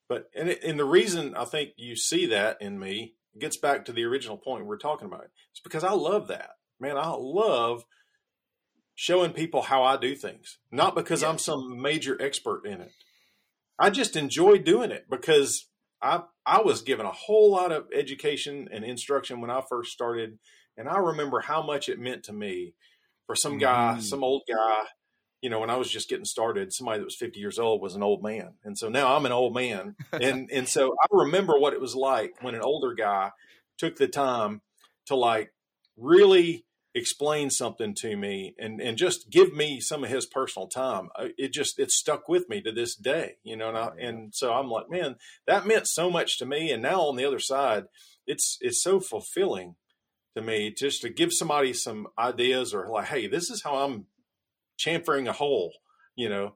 [0.09, 3.85] but and it, and the reason I think you see that in me gets back
[3.85, 5.25] to the original point we're talking about.
[5.51, 6.51] It's because I love that.
[6.81, 7.85] Man, I love
[8.95, 10.59] showing people how I do things.
[10.71, 12.93] Not because I'm some major expert in it.
[13.79, 15.69] I just enjoy doing it because
[16.01, 20.39] I I was given a whole lot of education and instruction when I first started
[20.77, 22.75] and I remember how much it meant to me
[23.27, 24.03] for some guy, mm.
[24.03, 24.85] some old guy
[25.45, 27.95] you know, when I was just getting started, somebody that was 50 years old was
[27.95, 28.55] an old man.
[28.65, 29.95] And so now I'm an old man.
[30.15, 33.31] and, and so I remember what it was like when an older guy
[33.77, 34.63] took the time
[35.05, 35.53] to like
[35.99, 41.11] really explain something to me and, and just give me some of his personal time.
[41.15, 44.35] Uh, it just, it stuck with me to this day, you know, and, I, and
[44.35, 46.71] so I'm like, man, that meant so much to me.
[46.71, 47.85] And now on the other side,
[48.27, 49.75] it's, it's so fulfilling
[50.37, 54.07] to me just to give somebody some ideas or like, Hey, this is how I'm
[54.79, 55.73] chamfering a hole,
[56.17, 56.55] you know,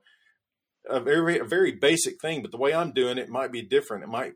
[0.88, 2.42] a very a very basic thing.
[2.42, 4.04] But the way I'm doing it might be different.
[4.04, 4.34] It might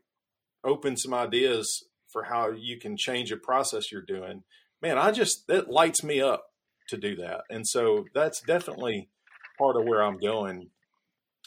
[0.63, 4.43] open some ideas for how you can change a process you're doing.
[4.81, 6.45] Man, I just that lights me up
[6.89, 9.09] to do that, and so that's definitely
[9.57, 10.69] part of where I'm going,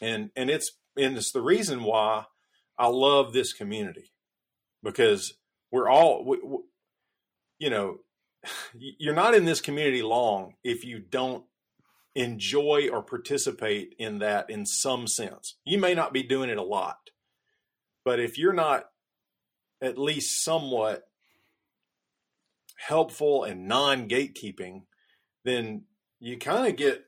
[0.01, 2.25] and and it's and it's the reason why
[2.79, 4.13] I love this community
[4.83, 5.35] because
[5.71, 6.59] we're all we, we,
[7.59, 7.99] you know
[8.75, 11.45] you're not in this community long if you don't
[12.17, 15.57] enjoy or participate in that in some sense.
[15.65, 17.11] You may not be doing it a lot,
[18.05, 18.87] but if you're not
[19.83, 21.05] at least somewhat
[22.79, 24.83] helpful and non gatekeeping,
[25.45, 25.85] then
[26.19, 27.05] you kind of get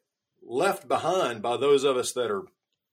[0.47, 2.45] left behind by those of us that are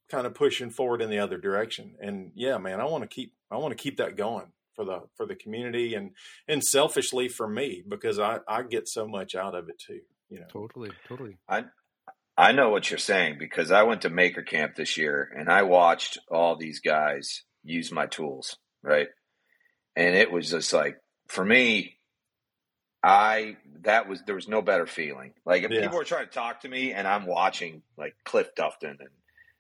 [0.10, 1.96] kind of pushing forward in the other direction.
[2.00, 5.02] And yeah, man, I want to keep I want to keep that going for the
[5.16, 6.12] for the community and
[6.48, 10.00] and selfishly for me because I I get so much out of it too.
[10.30, 11.38] You know, totally, totally.
[11.50, 11.66] I
[12.38, 15.64] I know what you're saying because I went to Maker Camp this year and I
[15.64, 19.08] watched all these guys use my tools, right?
[19.96, 21.98] And it was just like for me,
[23.02, 25.34] I that was there was no better feeling.
[25.46, 25.82] Like if yeah.
[25.82, 29.10] people were trying to talk to me and I'm watching like Cliff Dufton and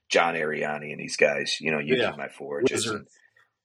[0.09, 2.15] John Ariani and these guys, you know, using Yeah.
[2.17, 3.07] my forges and,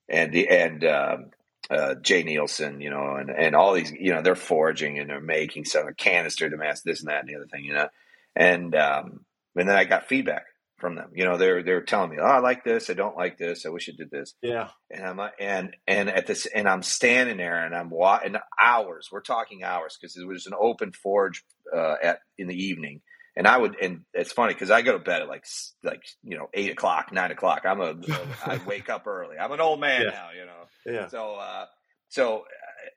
[0.09, 1.31] and the and um,
[1.69, 5.21] uh, Jay Nielsen, you know, and and all these, you know, they're forging and they're
[5.21, 7.89] making some canister damascus this and that and the other thing, you know,
[8.37, 9.25] and um,
[9.57, 10.45] and then I got feedback
[10.79, 13.37] from them, you know, they're they're telling me, oh, I like this, I don't like
[13.37, 14.69] this, I wish it did this, Yeah.
[14.91, 19.09] and I'm and and at this and I'm standing there and I'm wa- and hours.
[19.13, 21.45] We're talking hours because it was an open forge
[21.77, 23.03] uh, at in the evening,
[23.37, 25.45] and I would and it's funny because I go to bed at like
[25.83, 27.63] like you know eight o'clock, nine o'clock.
[27.67, 27.95] I'm a
[28.47, 29.37] I wake up early.
[29.39, 30.11] I'm an old man Yeah.
[30.11, 30.63] now, you know.
[30.87, 31.09] Yeah.
[31.09, 31.67] So uh,
[32.09, 32.45] so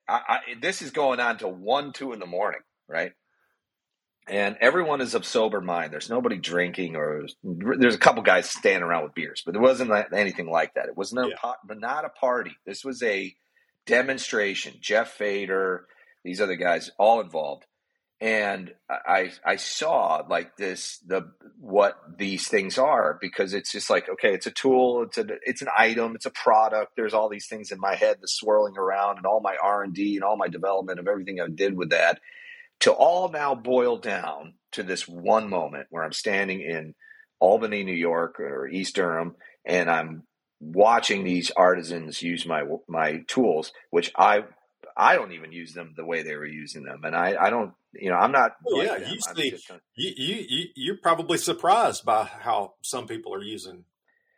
[0.07, 3.11] uh, I, I, this is going on to one two in the morning, right?
[4.29, 5.93] And everyone is of sober mind.
[5.93, 9.91] There's nobody drinking, or there's a couple guys standing around with beers, but there wasn't
[10.13, 10.87] anything like that.
[10.87, 11.35] It was no, Yeah.
[11.65, 12.55] but not a party.
[12.65, 13.35] This was a
[13.85, 14.75] demonstration.
[14.81, 15.87] Jeff Fader,
[16.23, 17.65] these other guys, all involved,
[18.21, 24.09] and I I saw like this the what these things are because it's just like
[24.09, 26.93] okay, it's a tool, it's a it's an item, it's a product.
[26.95, 29.93] There's all these things in my head that's swirling around, and all my R and
[29.93, 32.21] D and all my development of everything I did with that
[32.81, 36.95] to all now boil down to this one moment where I'm standing in
[37.39, 40.23] Albany, New York, or East Durham, and I'm
[40.59, 44.43] watching these artisans use my my tools, which I
[44.95, 47.73] I don't even use them the way they were using them, and I I don't
[47.93, 49.09] you know I'm not Oh, yeah, them.
[49.11, 53.43] you see- kind of- You, you, you, you're probably surprised by how some people are
[53.43, 53.85] using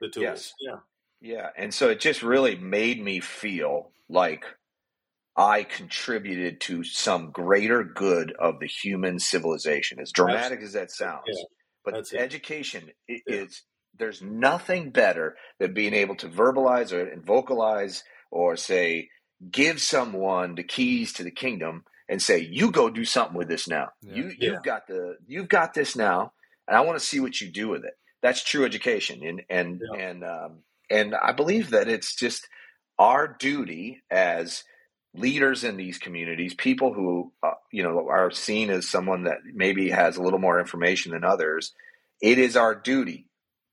[0.02, 0.24] the tools.
[0.24, 0.54] Yes.
[0.60, 0.78] Yeah.
[1.22, 4.46] Yeah, and so it just really made me feel like
[5.38, 10.00] I contributed to some greater good of the human civilization.
[10.00, 11.44] As dramatic as that sounds, Yeah,
[11.84, 13.36] but that's education i- Yeah.
[13.44, 13.64] is
[13.98, 19.10] there's nothing better than being able to verbalize or and vocalize or say
[19.52, 23.68] give someone the keys to the kingdom and say you go do something with this
[23.68, 23.90] now.
[24.02, 24.16] Yeah.
[24.16, 26.34] You you've got the you've got this now,
[26.68, 27.94] and I want to see what you do with it.
[28.22, 32.48] That's true education, and and and um, and I believe that it's just
[32.98, 34.64] our duty as
[35.18, 39.90] leaders in these communities, people who uh, you know are seen as someone that maybe
[39.90, 41.74] has a little more information than others.
[42.22, 43.28] It is our duty.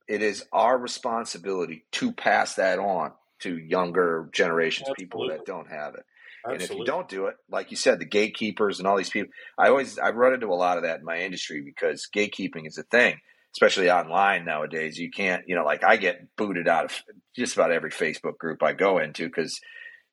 [0.07, 5.95] It is our responsibility to pass that on to younger generations, people that don't have
[5.95, 6.05] it.
[6.45, 9.31] And if you don't do it, like you said, the gatekeepers and all these people,
[9.57, 12.77] I always I run into a lot of that in my industry because gatekeeping is
[12.77, 13.17] a thing,
[13.53, 14.97] especially online nowadays.
[14.97, 17.01] You can't, you know, like I get booted out of
[17.33, 19.59] just about every Facebook group I go into because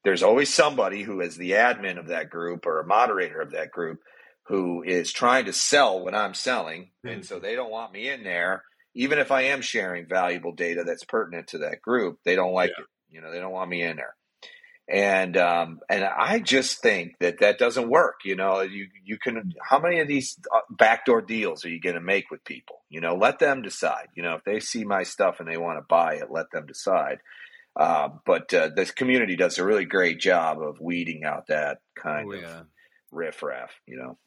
[0.04, 3.70] there's always somebody who is the admin of that group or a moderator of that
[3.70, 4.00] group
[4.44, 8.24] who is trying to sell what I'm selling, and so they don't want me in
[8.24, 12.18] there, even if I am sharing valuable data that's pertinent to that group.
[12.24, 14.16] They don't like it, you know, they don't want me in there
[14.90, 18.20] and um, and I just think that that doesn't work.
[18.24, 21.94] You know, you you can how many of these uh, backdoor deals are you going
[21.94, 22.82] to make with people?
[22.88, 24.08] You know, let them decide.
[24.14, 26.66] You know, if they see my stuff and they want to buy it, let them
[26.66, 27.20] decide.
[27.76, 32.28] Uh, but uh, this community does a really great job of weeding out that kind
[32.28, 32.62] Oh, of yeah.
[33.10, 33.80] riffraff.
[33.86, 34.18] You know,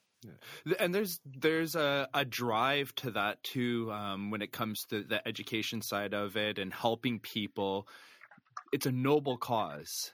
[0.80, 5.26] and there's there's a, a drive to that too um, when it comes to the
[5.28, 7.88] education side of it and helping people
[8.72, 10.12] it's a noble cause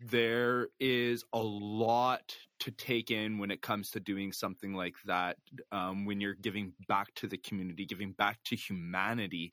[0.00, 5.36] there is a lot to take in when it comes to doing something like that
[5.70, 9.52] um, when you're giving back to the community giving back to humanity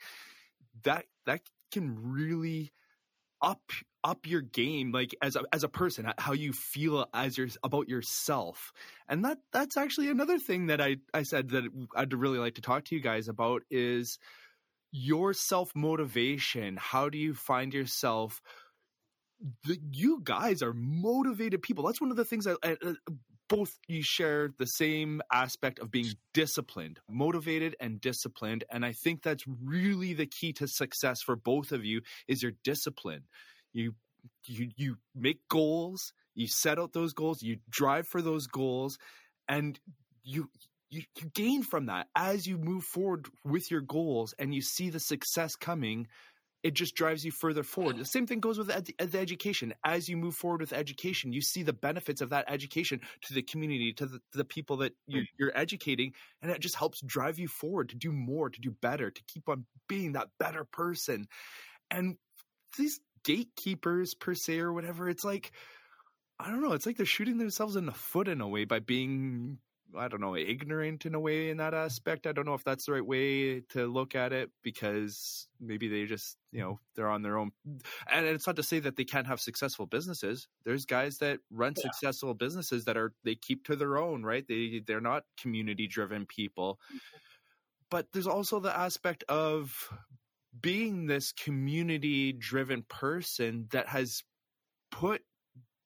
[0.84, 2.71] that that can really
[3.42, 3.62] up
[4.04, 7.90] up your game like as a, as a person how you feel as your about
[7.90, 8.72] yourself.
[9.08, 11.66] And that that's actually another thing that I I said that
[11.96, 14.18] I'd really like to talk to you guys about is
[14.92, 18.42] your self motivation how do you find yourself?
[19.64, 21.86] The, you guys are motivated people.
[21.86, 22.94] That's one of the things I, I uh,
[23.50, 29.22] both you share the same aspect of being disciplined motivated and disciplined and i think
[29.22, 33.24] that's really the key to success for both of you is your discipline.
[33.74, 33.95] You
[34.45, 38.97] you you make goals you set out those goals you drive for those goals
[39.47, 39.80] and
[40.24, 40.50] you
[40.91, 42.08] you, you gain from that.
[42.16, 46.08] As you move forward with your goals and you see the success coming
[46.64, 47.97] it just drives you further forward.
[47.97, 49.74] The same thing goes with ed- the education.
[49.86, 53.41] As you move forward with education you see the benefits of that education to the
[53.41, 55.26] community to the, to the people that you're, hmm.
[55.38, 59.10] you're educating and it just helps drive you forward to do more to do better
[59.12, 61.28] to keep on being that better person.
[61.91, 62.18] And
[62.78, 65.51] these gatekeepers per se or whatever it's like
[66.39, 68.80] i don't know it's like they're shooting themselves in the foot in a way by
[68.80, 69.57] being
[69.98, 72.28] i don't know ignorant in a way in that aspect.
[72.28, 76.06] I don't know if that's the right way to look at it because maybe they
[76.06, 77.52] just you know they're on their own.
[78.12, 80.48] And it's not to say that they can't have successful businesses.
[80.66, 81.84] There's guys that run Yeah.
[81.84, 84.46] successful businesses that are they keep to their own right?
[84.48, 87.18] They they're not community driven people mm-hmm.
[87.90, 89.90] but there's also the aspect of
[90.60, 94.24] being this community driven person that has
[94.92, 95.22] put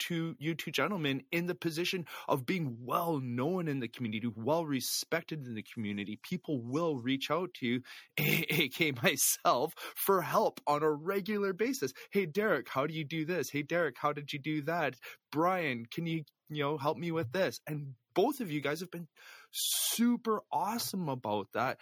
[0.08, 4.66] to you two gentlemen in the position of being well known in the community, well
[4.66, 6.20] respected in the community.
[6.22, 7.82] People will reach out to you,
[8.18, 11.94] aka myself, for help on a regular basis.
[12.12, 13.50] Hey, Derek, how do you do this?
[13.50, 14.96] Hey, Derek, how did you do that?
[15.32, 17.60] Brian, can you you know help me with this?
[17.68, 19.08] And both of you guys have been
[19.52, 21.78] super awesome about that.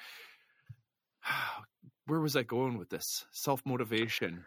[2.07, 3.25] Where was I going with this?
[3.31, 4.45] Self motivation.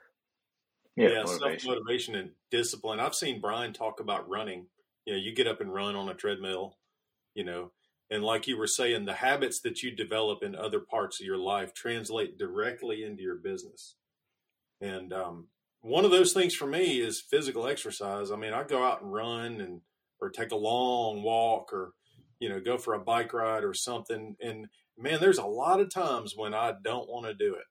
[0.97, 3.01] Yeah, yeah self motivation and discipline.
[3.01, 4.66] I've seen Brian talk about running.
[5.05, 6.78] You know, you get up and run on a treadmill,
[7.34, 7.72] you know,
[8.11, 11.38] and like you were saying, the habits that you develop in other parts of your
[11.38, 13.97] life translate directly into your business.
[14.80, 15.49] And um,
[15.80, 18.30] one of those things for me is physical exercise.
[18.30, 19.80] I mean, I go out and run and
[20.20, 21.92] or take a long walk or
[22.40, 24.36] you know go for a bike ride or something.
[24.40, 24.66] And
[24.99, 27.64] man, there's a lot of times when I don't want to do it.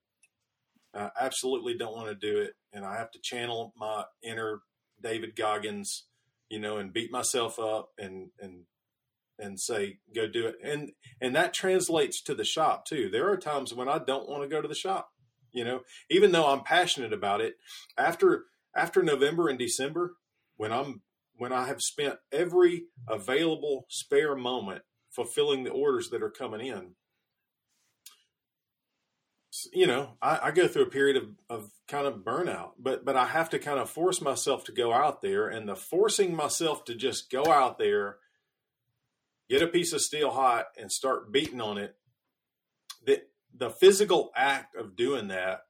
[0.93, 4.61] I absolutely don't want to do it, and I have to channel my inner
[5.01, 6.05] David Goggins,
[6.49, 8.65] you know, and beat myself up and and
[9.39, 13.09] and say go do it, and and that translates to the shop too.
[13.11, 15.09] There are times when I don't want to go to the shop,
[15.51, 17.55] you know, even though I'm passionate about it.
[17.97, 20.13] After after November and December,
[20.57, 21.01] when I'm
[21.35, 26.95] when I have spent every available spare moment fulfilling the orders that are coming in,
[29.71, 33.15] you know, I, I, go through a period of, of kind of burnout, but but
[33.15, 36.85] I have to kind of force myself to go out there, and the forcing myself
[36.85, 38.17] to just go out there,
[39.49, 41.95] get a piece of steel hot, and start beating on it.
[43.05, 45.61] That the physical act of doing that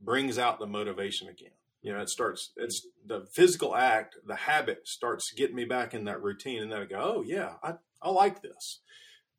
[0.00, 1.52] brings out the motivation again.
[1.82, 2.52] You know, it starts.
[2.56, 6.82] It's the physical act, the habit starts getting me back in that routine, and then
[6.82, 8.80] I go, oh yeah, I I like this,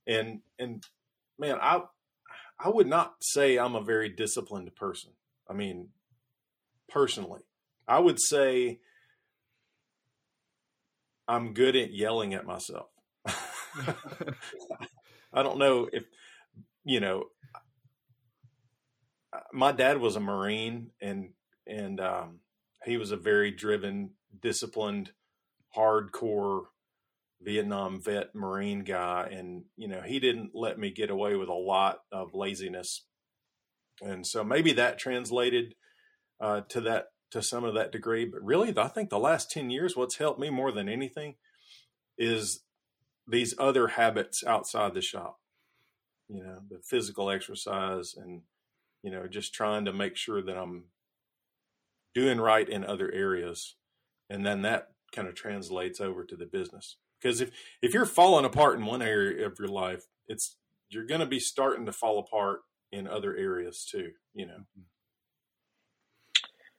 [0.05, 0.83] and and
[1.39, 1.81] man, I
[2.63, 5.11] I would not say I'm a very disciplined person.
[5.49, 5.89] I mean,
[6.87, 7.41] personally,
[7.87, 8.79] I would say
[11.27, 12.89] I'm good at yelling at myself.
[15.33, 16.03] I don't know if,
[16.83, 17.25] you know,
[19.53, 21.29] my dad was a Marine and,
[21.65, 22.39] and, um,
[22.83, 25.11] he was a very driven, disciplined,
[25.75, 26.65] hardcore
[27.43, 31.53] Vietnam vet Marine guy, and you know he didn't let me get away with a
[31.53, 33.05] lot of laziness,
[34.01, 35.75] and so maybe that translated
[36.39, 38.25] uh, to that to some of that degree.
[38.25, 41.35] But really, I think the last ten years, what's helped me more than anything
[42.17, 42.63] is
[43.27, 45.39] these other habits outside the shop.
[46.29, 48.41] You know, the physical exercise, and
[49.01, 50.85] you know, just trying to make sure that I'm
[52.13, 53.75] doing right in other areas,
[54.29, 57.51] and then that kind of translates over to the business because if
[57.81, 60.57] if you're falling apart in one area of your life it's
[60.89, 62.61] you're going to be starting to fall apart
[62.91, 64.65] in other areas too you know?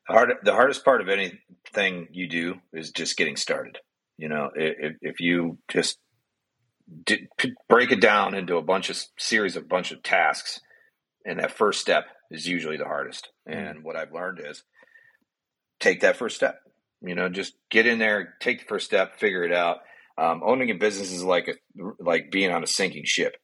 [0.09, 3.79] Hard the hardest part of anything you do is just getting started
[4.19, 4.51] you know?
[4.55, 5.99] If, if you just
[7.05, 7.29] did,
[7.69, 10.61] break it down into a bunch of series of bunch of tasks
[11.25, 13.31] and that first step is usually the hardest.
[13.49, 13.59] Mm-hmm.
[13.59, 14.65] and what i've learned is
[15.81, 16.59] take that first step
[17.05, 17.29] you know?
[17.29, 19.79] Just get in there take the first step figure it out
[20.19, 21.55] um, owning a business is like a,
[21.99, 23.37] like being on a sinking ship.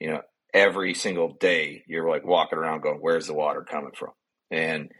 [0.00, 0.20] You know,
[0.52, 4.12] every single day you're like walking around going, "Where's the water coming from?"
[4.50, 4.90] And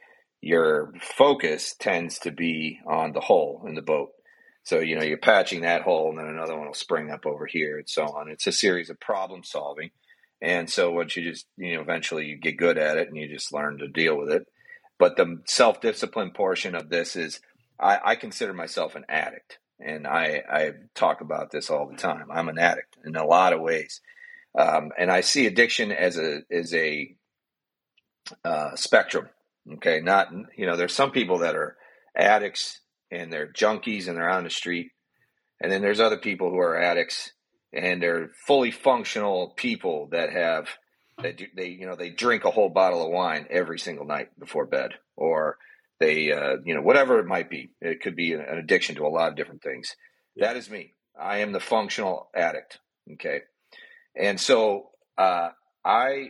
[0.41, 4.11] your focus tends to be on the hole in the boat.
[4.65, 7.47] So you know you're patching that hole, and then another one will spring up over
[7.47, 8.31] here, and so on.
[8.31, 9.91] It's a series of problem solving.
[10.43, 13.29] And so once you just you know eventually you get good at it, and you
[13.29, 14.47] just learn to deal with it.
[14.99, 17.41] But the self discipline portion of this is
[17.81, 22.27] I, I consider myself an addict and I, I talk about this all the time.
[22.31, 24.01] I'm an addict in a lot of ways,
[24.59, 27.15] um, and I see addiction as a as a
[28.45, 29.29] uh, spectrum.
[29.75, 31.77] Okay, not you know, there's some people that are
[32.17, 34.91] addicts and they're junkies and they're on the street,
[35.61, 37.33] and then there's other people who are addicts
[37.75, 40.69] and they're fully functional people that have
[41.23, 44.67] they they you know they drink a whole bottle of wine every single night before
[44.67, 45.59] bed or
[46.05, 49.09] they uh, you know whatever it might be it could be an addiction to a
[49.09, 49.97] lot of different things
[50.35, 50.49] yeah.
[50.49, 52.79] that is me i am the functional addict
[53.13, 53.41] okay
[54.15, 55.49] and so uh,
[55.85, 56.29] i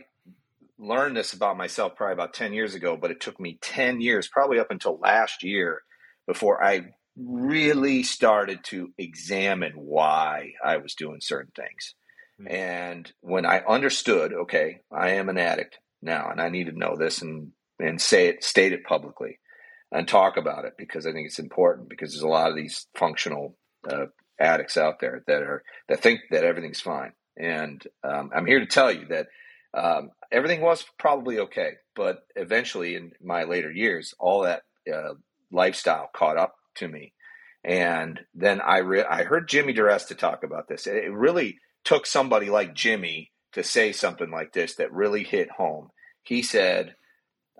[0.77, 4.27] learned this about myself probably about 10 years ago but it took me 10 years
[4.27, 5.81] probably up until last year
[6.25, 6.81] before i
[7.17, 11.95] really started to examine why i was doing certain things
[12.39, 12.53] mm-hmm.
[12.53, 16.95] and when i understood okay i am an addict now and i need to know
[16.97, 19.39] this and and say it state it publicly
[19.95, 22.85] and talk about it because I think it's important because there's a lot of these
[22.95, 23.55] functional
[23.89, 27.13] uh, addicts out there that are that think that everything's fine.
[27.37, 29.27] And um, I'm here to tell you that
[29.73, 31.71] um, everything was probably okay.
[31.95, 35.13] But eventually, in my later years, all that uh,
[35.49, 37.13] lifestyle caught up to me.
[37.63, 40.87] And then I re- I heard Jimmy DiResta talk about this.
[40.87, 45.91] It really took somebody like Jimmy to say something like this that really hit home.
[46.21, 46.95] He said,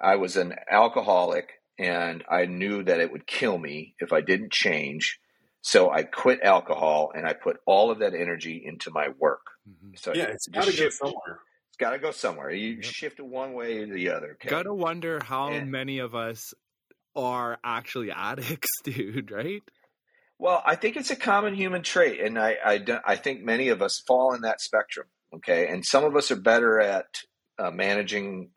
[0.01, 4.51] I was an alcoholic and I knew that it would kill me if I didn't
[4.51, 5.19] change.
[5.61, 9.41] So I quit alcohol and I put all of that energy into my work.
[9.67, 9.95] Mm-hmm.
[9.95, 11.39] So yeah, it's got to go somewhere.
[11.69, 12.51] It's got to go somewhere.
[12.51, 12.83] You yep.
[12.83, 14.33] shift it one way or the other.
[14.33, 14.49] Okay?
[14.49, 16.53] Got to wonder how and, many of us
[17.15, 19.31] are actually addicts, dude.
[19.31, 19.63] Right?
[20.37, 23.81] Well, I think it's a common human trait, and I, I, I think many of
[23.81, 25.07] us fall in that spectrum.
[25.33, 27.07] Okay, and some of us are better at
[27.57, 28.51] uh, managing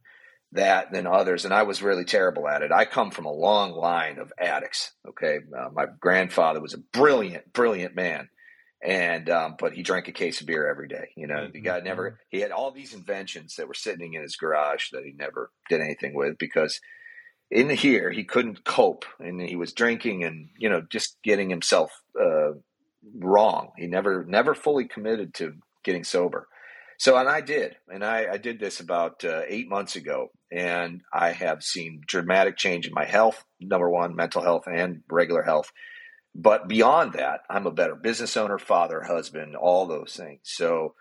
[0.53, 2.72] that than others, and I was really terrible at it.
[2.72, 4.92] I come from a long line of addicts.
[5.07, 8.28] Okay, uh, my grandfather was a brilliant, brilliant man,
[8.82, 11.11] and um, but he drank a case of beer every day.
[11.16, 11.53] You know, mm-hmm.
[11.53, 12.11] the guy never.
[12.11, 12.16] Mm-hmm.
[12.30, 15.80] He had all these inventions that were sitting in his garage that he never did
[15.80, 16.80] anything with because
[17.51, 21.90] in here he couldn't cope, and he was drinking and you know just getting himself
[22.18, 22.53] uh,
[23.18, 23.72] wrong.
[23.76, 26.49] He never never fully committed to getting sober.
[26.99, 31.03] So, and I did, and I, I did this about uh, eight months ago, and
[31.12, 33.44] I have seen dramatic change in my health.
[33.61, 35.72] Number one, mental health and regular health.
[36.34, 40.40] But beyond that, I'm a better business owner, father, husband, all those things.
[40.42, 40.94] So,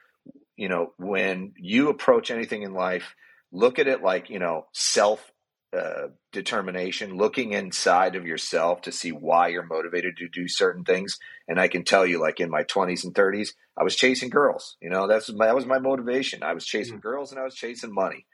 [0.55, 3.15] you know, when you approach anything in life,
[3.51, 5.31] look at it like you know self
[5.75, 11.17] uh, determination, looking inside of yourself to see why you're motivated to do certain things.
[11.47, 14.77] And I can tell you, like in my 20s and 30s, I was chasing girls.
[14.81, 16.43] You know, that's my, that was my motivation.
[16.43, 18.25] I was chasing girls and I was chasing money.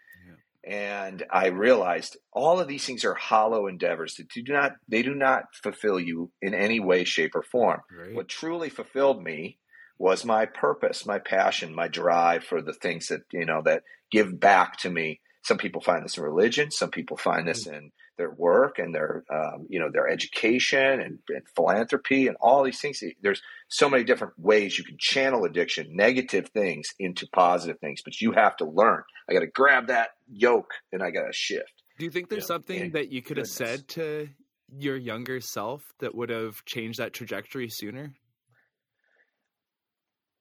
[0.66, 5.14] And I realized all of these things are hollow endeavors that do not they do
[5.14, 7.82] not fulfill you in any way, shape, or form.
[7.92, 8.16] Right.
[8.16, 9.58] What truly fulfilled me
[9.98, 14.40] was my purpose, my passion, my drive for the things that you know that give
[14.40, 16.72] back to me some people find this in religion.
[16.72, 17.74] Some people find this mm.
[17.74, 22.64] in their work and their, um, you know, their education and, and, philanthropy and all
[22.64, 23.04] these things.
[23.22, 28.22] There's so many different ways you can channel addiction, negative things into positive things, but
[28.22, 29.04] you have to learn.
[29.30, 31.84] I got to grab that yoke and I got to shift.
[31.98, 32.48] Do you think there's yeah.
[32.48, 33.58] something and that you could goodness.
[33.58, 34.30] have said to
[34.76, 38.14] your younger self that would have changed that trajectory sooner?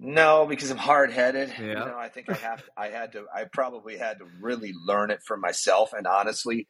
[0.05, 1.51] No, because I'm hard headed.
[1.51, 1.67] Yeah.
[1.67, 2.65] You know, I think I have.
[2.77, 3.27] I had to.
[3.33, 5.93] I probably had to really learn it for myself.
[5.93, 6.67] And honestly,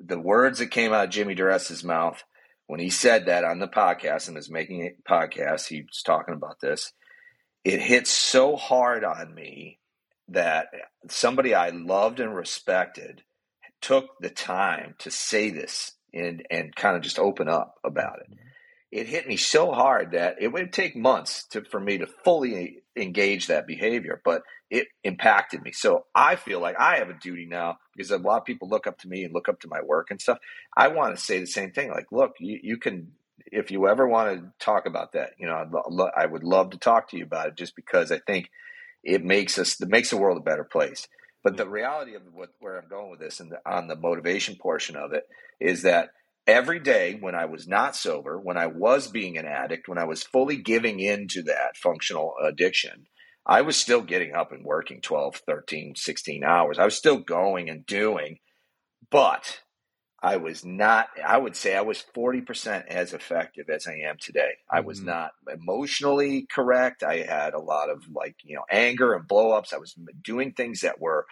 [0.00, 2.24] the words that came out of Jimmy DiResta's mouth
[2.66, 6.34] when he said that on the podcast and was making a podcast, he was talking
[6.34, 6.92] about this.
[7.62, 9.78] It hit so hard on me
[10.26, 10.66] that
[11.08, 13.22] somebody I loved and respected
[13.80, 18.36] took the time to say this and and kind of just open up about it
[18.96, 22.78] it hit me so hard that it would take months to, for me to fully
[22.96, 24.40] engage that behavior, but
[24.70, 25.72] it impacted me.
[25.72, 28.86] So I feel like I have a duty now because a lot of people look
[28.86, 30.38] up to me and look up to my work and stuff.
[30.74, 31.90] I want to say the same thing.
[31.90, 33.12] Like, look, you, you can,
[33.52, 36.78] if you ever want to talk about that, you know, I'd, I would love to
[36.78, 38.48] talk to you about it just because I think
[39.04, 41.06] it makes us, it makes the world a better place.
[41.44, 44.56] But the reality of what, where I'm going with this and the, on the motivation
[44.56, 45.24] portion of it
[45.60, 46.08] is that
[46.46, 50.04] every day when I was not sober, when I was being an addict, when I
[50.04, 53.06] was fully giving in to that functional addiction,
[53.44, 56.78] I was still getting up and working 12, 13, 16 hours.
[56.78, 58.38] I was still going and doing,
[59.10, 59.60] but
[60.22, 64.54] I was not, I would say I was 40% as effective as I am today.
[64.70, 65.08] I was mm-hmm.
[65.10, 67.02] not emotionally correct.
[67.02, 69.72] I had a lot of like, you know, anger and blowups.
[69.72, 71.26] I was doing things that were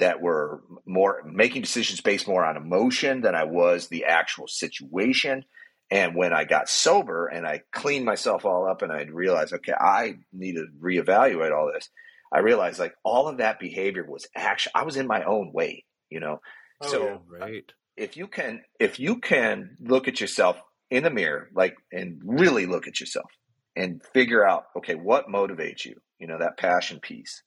[0.00, 5.44] that were more making decisions based more on emotion than I was the actual situation.
[5.90, 9.72] And when I got sober and I cleaned myself all up and I realized, okay,
[9.72, 11.88] I need to reevaluate all this.
[12.32, 15.84] I realized like all of that behavior was actually, I was in my own way,
[16.10, 16.40] you know?
[16.80, 17.72] Oh, so yeah, uh, right.
[17.96, 22.66] if you can, if you can look at yourself in the mirror, like, and really
[22.66, 23.30] look at yourself
[23.74, 25.96] and figure out, okay, what motivates you?
[26.18, 27.42] You know, that passion piece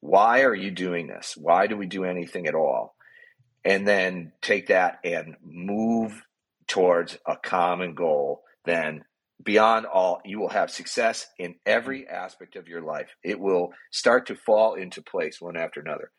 [0.00, 1.36] why are you doing this?
[1.36, 2.94] Why do we do anything at all?
[3.64, 6.22] And then take that and move
[6.66, 8.42] towards a common goal.
[8.64, 9.04] Then,
[9.42, 13.14] beyond all, you will have success in every aspect of your life.
[13.22, 16.10] It will start to fall into place one after another.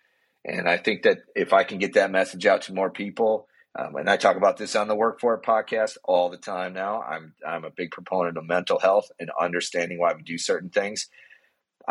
[0.46, 3.96] And I think that if I can get that message out to more people, um,
[3.96, 7.02] and I talk about this on the Work For It podcast all the time now.
[7.02, 11.08] I'm I'm a big proponent of mental health and understanding why we do certain things.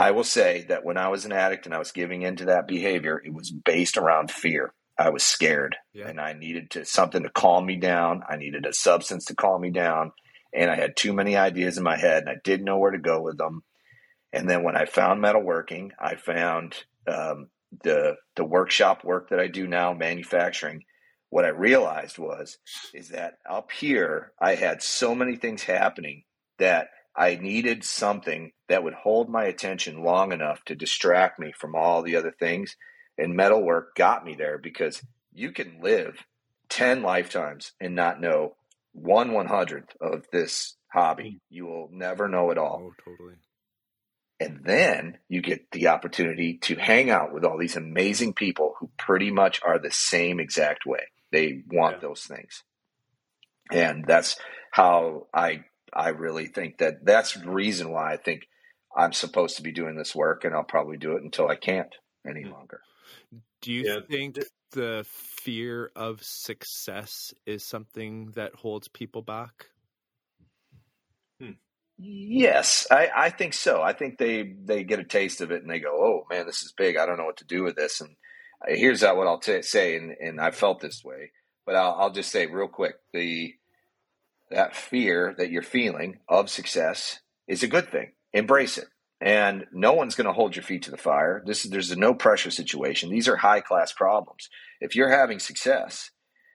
[0.01, 2.67] I will say that when I was an addict and I was giving into that
[2.67, 4.73] behavior, it was based around fear.
[4.99, 6.09] I was scared yeah.
[6.09, 8.23] and I needed to something to calm me down.
[8.27, 10.13] I needed a substance to calm me down.
[10.55, 12.99] And I had too many ideas in my head and I didn't know where to
[12.99, 13.63] go with them.
[14.33, 16.77] And then when I found metalworking, I found
[17.07, 17.49] um,
[17.83, 20.85] the the workshop work that I do now, manufacturing,
[21.29, 22.57] what I realized was
[22.95, 26.25] is that up here I had so many things happening
[26.59, 26.89] that
[27.21, 32.01] I needed something that would hold my attention long enough to distract me from all
[32.01, 32.77] the other things.
[33.19, 36.17] And metalwork got me there because you can live
[36.71, 38.57] 10 lifetimes and not know
[38.93, 41.31] one one hundredth of this hobby.
[41.31, 41.37] Hmm.
[41.55, 42.91] You will never know it all.
[42.91, 43.35] Oh, totally.
[44.41, 48.89] And then you get the opportunity to hang out with all these amazing people who
[48.97, 51.03] pretty much are the same exact way.
[51.31, 52.09] They want yeah.
[52.09, 52.63] those things.
[53.71, 54.37] And that's
[54.73, 58.49] how I I really think that that's the reason why I think
[58.97, 61.95] I'm supposed to be doing this work and I'll probably do it until I can't
[62.27, 62.53] any hmm.
[62.53, 62.81] longer.
[63.63, 64.01] Do you yeah.
[64.09, 64.39] think
[64.73, 69.67] the fear of success is something that holds people back?
[72.03, 73.83] Yes, I, I think so.
[73.83, 76.63] I think they they get a taste of it and they go, "Oh man, this
[76.63, 76.97] is big.
[76.97, 78.17] I don't know what to do with this." And
[78.67, 81.31] uh, here's what I'll t- say, and, and I felt this way,
[81.67, 83.53] but I'll, I'll just say real quick: the
[84.51, 88.13] that fear that you're feeling of success is a good thing.
[88.33, 88.89] Embrace it,
[89.21, 91.43] and no one's going to hold your feet to the fire.
[91.47, 93.11] This is there's a no pressure situation.
[93.11, 94.49] These are high class problems.
[94.81, 96.11] If you're having success,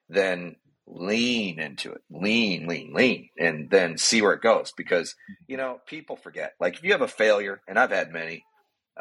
[0.10, 0.56] then
[0.88, 4.72] lean into it, lean, lean, lean, and then see where it goes.
[4.76, 5.16] Because
[5.48, 6.54] you know, people forget.
[6.60, 8.44] Like if you have a failure, and I've had many,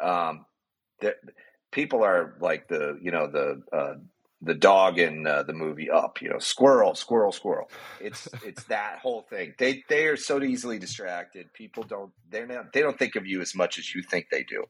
[0.01, 0.45] um,
[1.01, 1.15] that
[1.71, 3.93] people are like the you know the uh,
[4.45, 6.21] the dog in uh, the movie Up.
[6.21, 7.69] You know, squirrel, squirrel, squirrel.
[7.99, 9.55] It's it's that whole thing.
[9.57, 11.51] They they are so easily distracted.
[11.53, 14.43] People don't they're not they don't think of you as much as you think they
[14.43, 14.65] do.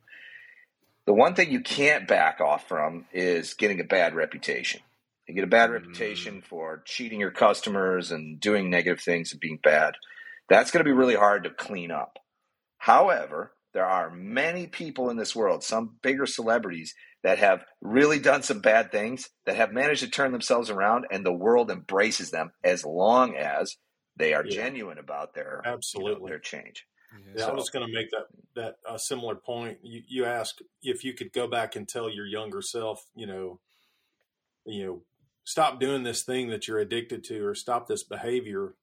[1.06, 4.82] The one thing you can't back off from is getting a bad reputation.
[5.28, 5.74] You get a bad mm.
[5.74, 9.96] reputation for cheating your customers and doing negative things and being bad.
[10.50, 12.20] That's going to be really hard to clean up.
[12.78, 18.42] However, there are many people in this world, some bigger celebrities, that have really done
[18.42, 22.52] some bad things, that have managed to turn themselves around, and the world embraces them
[22.64, 23.76] as long as
[24.16, 24.64] they are yeah.
[24.64, 26.86] genuine about their absolutely you know, their change.
[27.36, 29.80] Yeah, so, I was going to make that that a similar point.
[29.84, 33.60] You you asked if you could go back and tell your younger self, you know,
[34.66, 35.02] you know,
[35.44, 38.76] stop doing this thing that you're addicted to or stop this behavior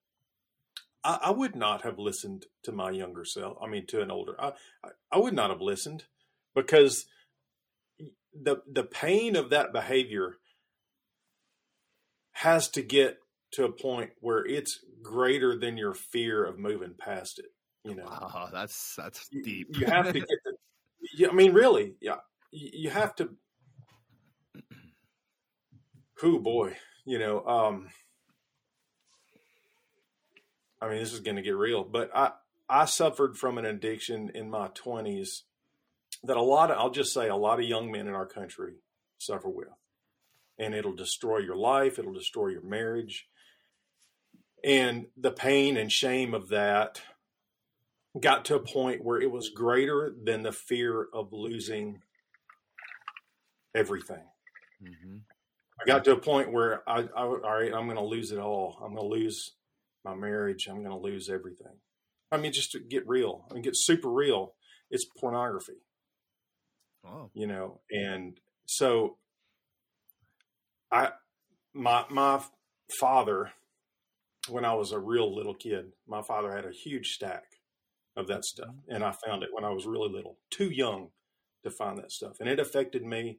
[1.04, 4.34] I, I, would not have listened to my younger self i mean to an older
[4.40, 4.52] I,
[5.10, 6.04] I would not have listened
[6.54, 7.06] because
[8.34, 10.38] the the pain of that behavior
[12.32, 13.18] has to get
[13.52, 17.52] to a point where it's greater than your fear of moving past it
[17.84, 18.04] you know?
[18.04, 19.68] Wow, that's that's deep.
[19.72, 20.28] you, you have to get
[21.16, 22.18] the, i mean really yeah
[22.52, 23.30] you, you have to
[26.22, 27.88] who boy, you know, um,
[30.82, 32.32] I mean, this is going to get real, but I,
[32.68, 35.44] I suffered from an addiction in my twenties
[36.24, 38.74] that a lot of, I'll just say a lot of young men in our country
[39.18, 39.68] suffer with,
[40.58, 41.98] and it'll destroy your life.
[42.00, 43.28] It'll destroy your marriage.
[44.64, 47.00] And the pain and shame of that
[48.20, 52.02] got to a point where it was greater than the fear of losing
[53.74, 54.24] everything.
[54.82, 55.18] Mm-hmm.
[55.80, 58.38] I got to a point where I, I all right, I'm going to lose it
[58.38, 58.78] all.
[58.82, 59.52] I'm going to lose
[60.04, 60.66] my marriage.
[60.68, 61.78] I'm going to lose everything.
[62.30, 64.54] I mean, just to get real, I mean, get super real.
[64.90, 65.82] It's pornography.
[67.04, 67.30] Oh.
[67.34, 69.16] You know, and so
[70.90, 71.10] I,
[71.74, 72.40] my, my
[73.00, 73.52] father,
[74.48, 77.44] when I was a real little kid, my father had a huge stack
[78.16, 78.68] of that stuff.
[78.68, 78.94] Mm-hmm.
[78.94, 81.08] And I found it when I was really little, too young
[81.64, 82.36] to find that stuff.
[82.40, 83.38] And it affected me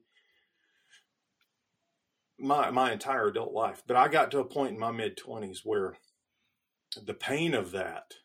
[2.39, 3.83] my my entire adult life.
[3.87, 5.97] But I got to a point in my mid twenties where
[6.95, 8.15] the pain of that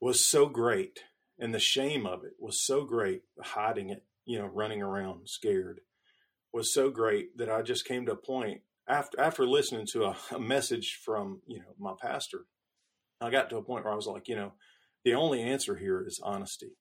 [0.00, 1.00] was so great,
[1.38, 5.80] and the shame of it was so great, hiding it, you know, running around scared,
[6.52, 10.16] was so great that I just came to a point after after listening to a,
[10.32, 12.46] a message from you know my pastor.
[13.20, 14.52] I got to a point where I was like, you know,
[15.04, 16.76] the only answer here is honesty.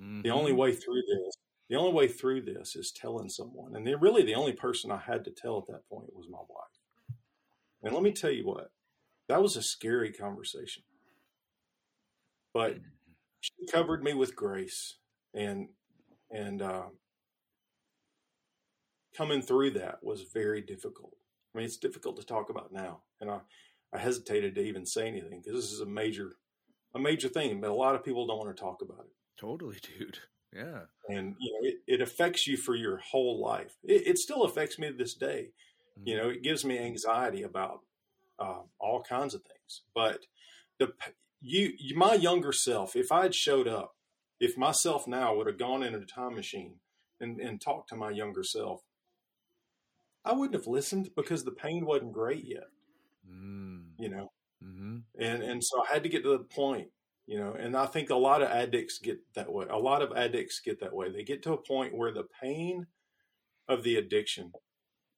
[0.00, 0.22] Mm-hmm.
[0.22, 0.60] The only mm-hmm.
[0.60, 1.36] way through this
[1.68, 3.74] the only way through this is telling someone.
[3.74, 7.18] And really the only person I had to tell at that point was my wife.
[7.82, 8.70] And let me tell you what,
[9.28, 10.82] that was a scary conversation.
[12.54, 12.78] But
[13.40, 14.96] she covered me with grace
[15.34, 15.68] and
[16.30, 16.86] and uh,
[19.16, 21.12] coming through that was very difficult.
[21.54, 23.40] I mean, it's difficult to talk about now, and I,
[23.92, 26.36] I hesitated to even say anything because this is a major,
[26.94, 27.60] a major thing.
[27.60, 29.12] But a lot of people don't want to talk about it.
[29.40, 30.18] Totally, dude.
[30.54, 30.80] Yeah.
[31.08, 33.76] And, you know, it, it affects you for your whole life.
[33.84, 35.50] It, it still affects me to this day.
[35.98, 36.08] Mm-hmm.
[36.08, 37.80] You know, it gives me anxiety about
[38.38, 39.82] uh, all kinds of things.
[39.94, 40.20] But
[40.78, 40.92] the
[41.40, 43.94] you, my younger self, if I had showed up,
[44.40, 46.76] if myself now would have gone into a time machine
[47.20, 48.82] and, and talk to my younger self,
[50.24, 52.68] I wouldn't have listened because the pain wasn't great yet.
[53.30, 53.84] Mm.
[53.98, 54.32] You know,
[54.62, 54.98] mm-hmm.
[55.18, 56.88] and and so I had to get to the point.
[57.26, 59.66] You know, and I think a lot of addicts get that way.
[59.68, 61.10] A lot of addicts get that way.
[61.10, 62.86] They get to a point where the pain
[63.68, 64.52] of the addiction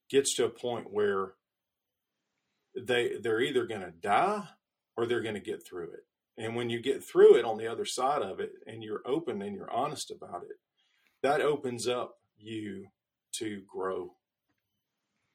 [0.09, 1.33] gets to a point where
[2.85, 4.43] they they're either going to die
[4.95, 6.05] or they're going to get through it.
[6.37, 9.41] And when you get through it on the other side of it and you're open
[9.41, 10.57] and you're honest about it,
[11.21, 12.87] that opens up you
[13.33, 14.13] to grow.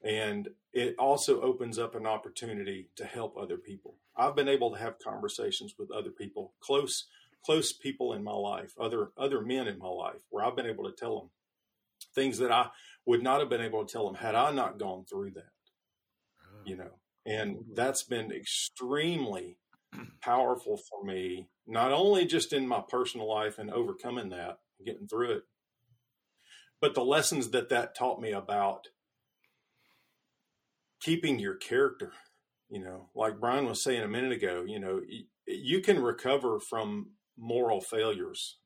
[0.02, 3.96] And it also opens up an opportunity to help other people.
[4.16, 7.06] I've been able to have conversations with other people, close
[7.44, 10.84] close people in my life, other other men in my life, where I've been able
[10.84, 11.30] to tell them
[12.14, 12.68] things that I
[13.06, 15.52] would not have been able to tell them had I not gone through that.
[16.42, 16.62] Ah.
[16.64, 16.90] You know,
[17.26, 19.58] and that's been extremely
[20.22, 25.32] powerful for me, not only just in my personal life and overcoming that, getting through
[25.32, 25.42] it,
[26.80, 28.88] but the lessons that that taught me about
[31.00, 32.12] keeping your character.
[32.70, 35.00] You know, like Brian was saying a minute ago, you know,
[35.46, 38.58] you can recover from moral failures,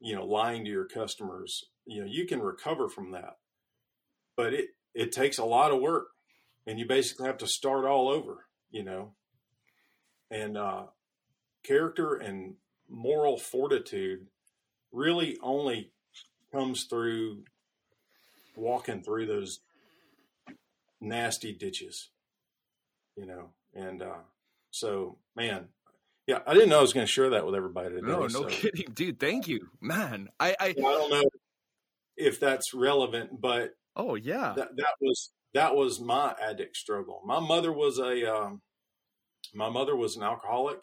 [0.00, 3.34] you know, lying to your customers, you know, you can recover from that.
[4.36, 6.08] But it, it takes a lot of work
[6.66, 9.12] and you basically have to start all over, you know.
[10.30, 10.84] And uh,
[11.64, 12.54] character and
[12.88, 14.26] moral fortitude
[14.92, 15.92] really only
[16.52, 17.44] comes through
[18.56, 19.60] walking through those
[21.00, 22.10] nasty ditches,
[23.16, 23.50] you know.
[23.74, 24.24] And uh,
[24.70, 25.68] so, man,
[26.26, 28.06] yeah, I didn't know I was going to share that with everybody today.
[28.06, 28.44] No, no so.
[28.46, 29.20] kidding, dude.
[29.20, 30.28] Thank you, man.
[30.40, 31.24] I I, I don't know
[32.16, 37.22] if that's relevant, but oh yeah, that, that was that was my addict struggle.
[37.24, 38.60] My mother was a um,
[39.54, 40.82] my mother was an alcoholic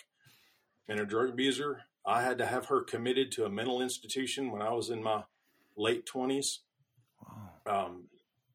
[0.87, 1.81] and a drug abuser.
[2.05, 5.25] I had to have her committed to a mental institution when I was in my
[5.77, 6.61] late twenties.
[7.21, 7.85] Wow.
[7.85, 8.05] Um,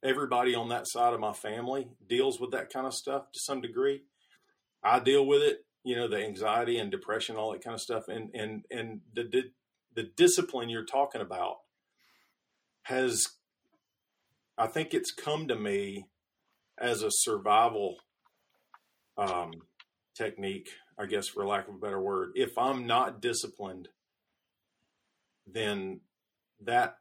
[0.03, 3.61] everybody on that side of my family deals with that kind of stuff to some
[3.61, 4.03] degree.
[4.83, 8.09] I deal with it, you know, the anxiety and depression, all that kind of stuff,
[8.09, 9.45] and and and the
[9.95, 11.59] the discipline you're talking about
[12.83, 13.38] has
[14.59, 16.07] I think it's come to me
[16.81, 17.97] as a survival
[19.17, 19.53] um,
[20.17, 22.33] technique, I guess, for lack of a better word.
[22.35, 23.89] If I'm not disciplined,
[25.47, 26.01] then
[26.61, 26.97] that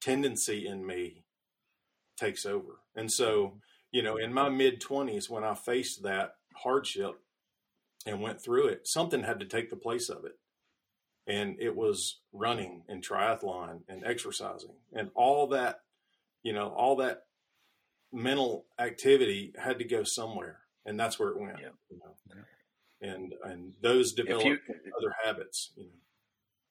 [0.00, 1.24] tendency in me
[2.18, 2.80] takes over.
[2.96, 3.58] And so,
[3.92, 7.20] you know, in my mid 20s, when I faced that hardship
[8.06, 10.38] and went through it, something had to take the place of it.
[11.26, 15.80] And it was running and triathlon and exercising and all that
[16.44, 17.22] you know, all that
[18.12, 21.58] mental activity had to go somewhere, and that's where it went.
[21.60, 21.70] Yeah.
[21.90, 22.14] You know?
[22.36, 23.10] yeah.
[23.10, 24.58] And and those develop you,
[24.96, 25.72] other habits.
[25.76, 25.90] You know.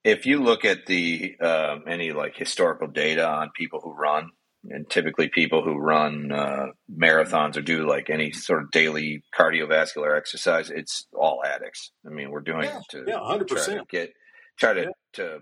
[0.06, 4.30] If you look at the um, any like historical data on people who run,
[4.70, 10.18] and typically people who run uh, marathons or do like any sort of daily cardiovascular
[10.18, 11.92] exercise, it's all addicts.
[12.06, 14.14] I mean, we're doing yeah, it to yeah, hundred percent get
[14.58, 14.88] try to yeah.
[15.14, 15.40] to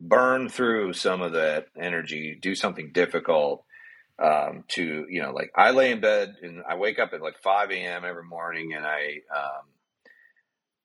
[0.00, 3.64] burn through some of that energy, do something difficult,
[4.22, 7.38] um, to you know like I lay in bed and I wake up at like
[7.42, 8.04] 5 a.m.
[8.04, 9.64] every morning and I um,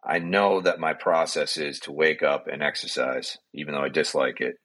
[0.03, 4.41] I know that my process is to wake up and exercise even though I dislike
[4.41, 4.55] it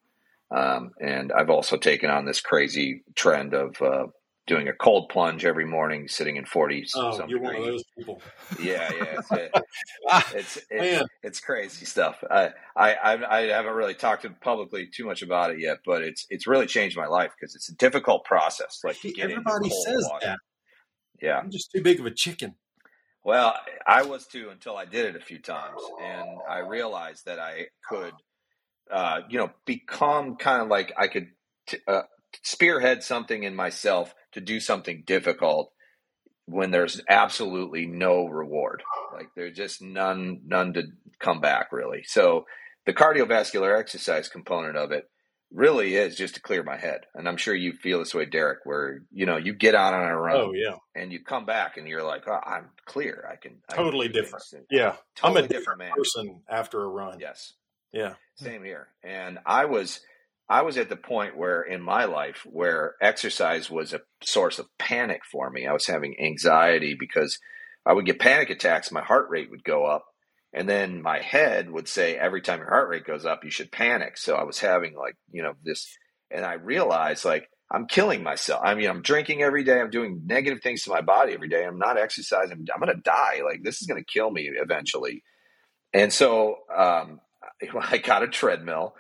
[0.51, 4.07] um, and I've also taken on this crazy trend of uh,
[4.47, 6.87] doing a cold plunge every morning, sitting in 40.
[6.95, 8.21] Oh, you're one of those people.
[8.61, 9.05] Yeah, yeah.
[9.19, 9.53] It's, it,
[10.35, 12.23] it's, it's, it's, crazy stuff.
[12.31, 16.47] I, I, I haven't really talked publicly too much about it yet, but it's, it's
[16.47, 18.81] really changed my life because it's a difficult process.
[18.85, 20.27] Like everybody says water.
[20.27, 20.39] that.
[21.23, 21.39] Yeah.
[21.39, 22.55] I'm just too big of a chicken.
[23.25, 23.55] Well,
[23.87, 27.69] I was too until I did it a few times and I realized that I
[27.89, 28.13] could,
[28.91, 31.29] uh, you know, become kind of like I could,
[31.67, 32.03] t- uh,
[32.43, 35.73] spearhead something in myself to do something difficult
[36.47, 38.83] when there's absolutely no reward.
[39.13, 40.85] Like there's just none none to
[41.19, 42.05] come back really.
[42.05, 42.47] So
[42.87, 45.09] the cardiovascular exercise component of it
[45.53, 47.03] really is just to clear my head.
[47.15, 50.11] And I'm sure you feel this way, Derek, where you know you get out on
[50.11, 53.27] a run, oh yeah, and you come back and you're like, oh, I'm clear.
[53.31, 54.45] I can I totally can different.
[54.71, 57.21] Yeah, totally I'm a different, different person after a run.
[57.21, 57.55] Yes.
[57.95, 58.15] Yeah.
[58.35, 58.89] Same here.
[59.05, 60.01] And I was
[60.49, 64.67] I was at the point where in my life where exercise was a source of
[64.79, 65.67] panic for me.
[65.67, 67.39] I was having anxiety because
[67.87, 70.07] I would get panic attacks, my heart rate would go up,
[70.53, 73.73] and then my head would say every time your heart rate goes up, you should
[73.73, 74.17] panic.
[74.17, 75.97] So I was having like, you know, this
[76.31, 78.61] and I realized like I'm killing myself.
[78.65, 79.81] I mean, I'm drinking every day.
[79.81, 81.65] I'm doing negative things to my body every day.
[81.65, 82.67] I'm not exercising.
[82.73, 83.41] I'm going to die.
[83.45, 85.23] Like this is going to kill me eventually.
[85.93, 87.21] And so um,
[87.75, 88.95] I got a treadmill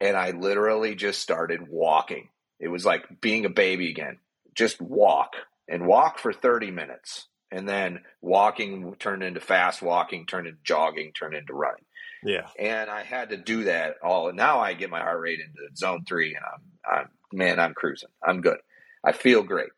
[0.00, 2.28] and I literally just started walking
[2.60, 4.18] It was like being a baby again.
[4.54, 5.34] Just walk
[5.68, 7.28] and walk for 30 minutes.
[7.52, 11.84] And then walking turned into fast walking, turned into jogging, turned into running.
[12.24, 12.48] Yeah.
[12.58, 14.28] And I had to do that all.
[14.28, 17.74] And now I get my heart rate into zone three and I'm, I'm, man, I'm
[17.74, 18.08] cruising.
[18.26, 18.58] I'm good.
[19.04, 19.70] I feel great.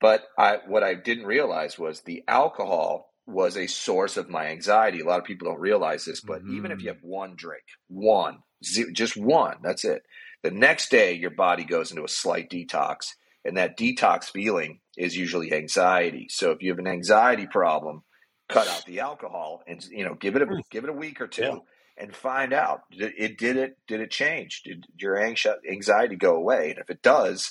[0.00, 5.00] But I, what I didn't realize was the alcohol was a source of my anxiety.
[5.00, 6.56] A lot of people don't realize this, but mm-hmm.
[6.56, 6.94] even if you mm.
[6.94, 10.02] have one drink, one, just one, that's it.
[10.42, 15.16] The next day, your body goes into a slight detox, and that detox feeling is
[15.16, 16.28] usually anxiety.
[16.30, 18.02] So if you have an anxiety problem,
[18.48, 20.60] cut out the alcohol and you know give it a mm.
[20.70, 21.42] give it a week or two.
[21.42, 21.58] Yeah.
[22.00, 24.62] And find out it did it did it change?
[24.64, 26.70] Did your anxiety go away?
[26.70, 27.50] And if it does,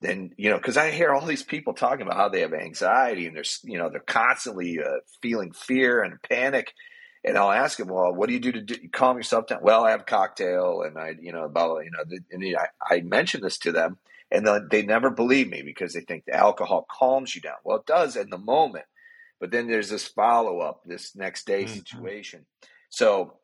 [0.00, 3.26] then you know because i hear all these people talking about how they have anxiety
[3.26, 6.72] and they're you know they're constantly uh, feeling fear and panic
[7.26, 9.84] and i'll ask them well what do you do to do, calm yourself down well
[9.84, 13.42] i have a cocktail and i you know about you know and I, I mention
[13.42, 13.98] this to them
[14.30, 17.86] and they never believe me because they think the alcohol calms you down well it
[17.86, 18.86] does in the moment
[19.38, 21.74] but then there's this follow-up this next day mm-hmm.
[21.74, 22.46] situation
[22.88, 23.34] so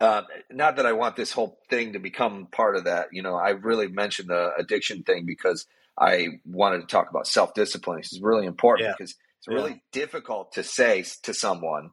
[0.00, 3.08] uh, not that I want this whole thing to become part of that.
[3.12, 5.66] You know, I really mentioned the addiction thing because
[5.98, 7.98] I wanted to talk about self discipline.
[7.98, 8.94] This is really important yeah.
[8.96, 9.76] because it's really yeah.
[9.92, 11.90] difficult to say to someone,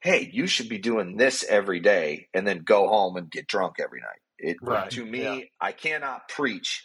[0.00, 3.76] "Hey, you should be doing this every day," and then go home and get drunk
[3.80, 4.20] every night.
[4.38, 4.90] It right.
[4.90, 5.38] to me, yeah.
[5.60, 6.84] I cannot preach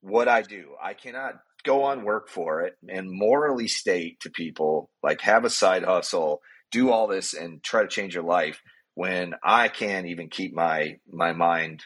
[0.00, 0.74] what I do.
[0.82, 1.34] I cannot
[1.64, 6.40] go on work for it and morally state to people like have a side hustle,
[6.70, 8.62] do all this, and try to change your life
[8.94, 11.84] when I can't even keep my my mind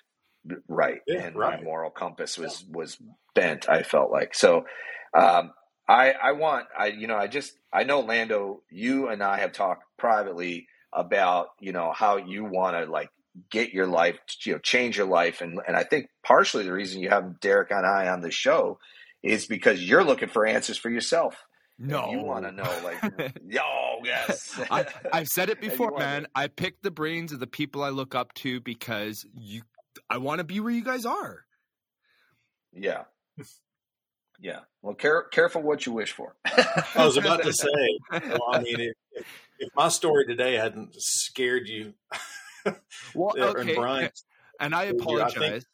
[0.69, 1.59] right yeah, and right.
[1.59, 2.77] my moral compass was yeah.
[2.77, 2.99] was
[3.35, 3.69] bent.
[3.69, 4.65] I felt like so.
[5.17, 5.53] Um,
[5.91, 8.63] I I want I you know I just I know Lando.
[8.71, 13.11] You and I have talked privately about you know how you want to like
[13.51, 17.01] get your life you know change your life and and I think partially the reason
[17.01, 18.79] you have Derek and I on the show
[19.23, 21.45] is because you're looking for answers for yourself
[21.83, 23.63] no, you want to know, like, yo,
[24.05, 24.61] yes.
[24.71, 24.85] I,
[25.15, 26.25] have said it before, man.
[26.25, 26.29] To...
[26.35, 29.63] I pick the brains of the people I look up to because you.
[30.11, 31.47] I want to be where you guys are.
[32.75, 33.05] Yeah,
[34.41, 34.61] yeah.
[34.83, 36.37] Well, care, careful what you wish for.
[36.45, 37.69] I was about to say.
[38.11, 39.27] Well, I mean, if,
[39.59, 41.95] if my story today hadn't scared you,
[43.15, 43.61] well, okay.
[43.61, 44.11] and Brian,
[44.59, 45.37] and I apologize.
[45.37, 45.65] I think,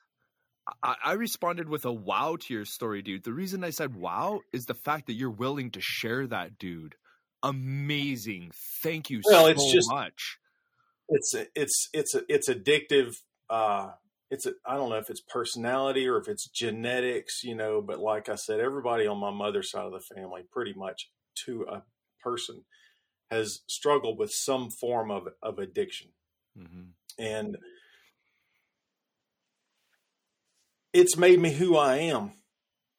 [0.83, 3.25] I, I, responded with a wow to your story, dude.
[3.25, 6.97] The reason I said wow is the fact that you're willing to share that, dude.
[7.43, 8.51] Amazing.
[8.83, 10.39] Thank you well, so it's just, much.
[11.09, 13.15] It's it's it's it's addictive.
[13.49, 13.91] Uh,
[14.31, 17.81] it's a, I don't know if it's personality or if it's genetics, you know.
[17.81, 21.11] But like I said, everybody on my mother's side of the family, pretty much
[21.47, 21.83] to a
[22.23, 22.65] person,
[23.31, 26.09] has struggled with some form of of addiction,
[26.59, 26.91] mm-hmm.
[27.19, 27.57] and
[30.93, 32.33] it's made me who I am.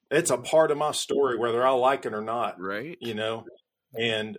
[0.10, 2.62] It's a part of my story, whether I like it or not.
[2.62, 2.98] Right.
[3.02, 3.44] You know,
[3.94, 4.38] and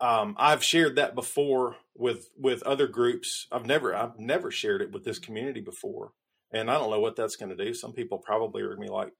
[0.00, 3.46] um, I've shared that before with with other groups.
[3.52, 6.12] I've never I've never shared it with this community before,
[6.52, 7.74] and I don't know what that's going to do.
[7.74, 9.12] Some people probably are going to be like,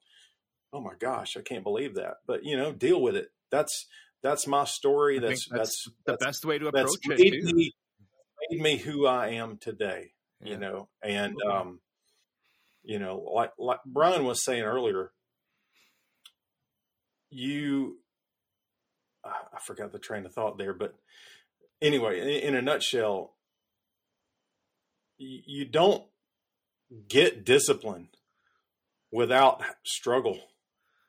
[0.73, 3.29] "Oh my gosh, I can't believe that," but you know, deal with it.
[3.51, 3.87] That's
[4.23, 5.19] that's my story.
[5.19, 7.21] That's, that's, that's the that's, best way to approach it.
[7.21, 7.73] Made me,
[8.51, 10.13] made me who I am today.
[10.43, 10.53] Yeah.
[10.53, 11.81] You know, and um,
[12.83, 15.13] you know, like like Brian was saying earlier,
[17.31, 17.99] you
[19.25, 20.95] Ah, I forgot the train of thought there, but
[21.81, 23.35] anyway, in a nutshell,
[25.17, 26.05] you don't
[27.09, 28.09] get discipline
[29.11, 30.41] without struggle.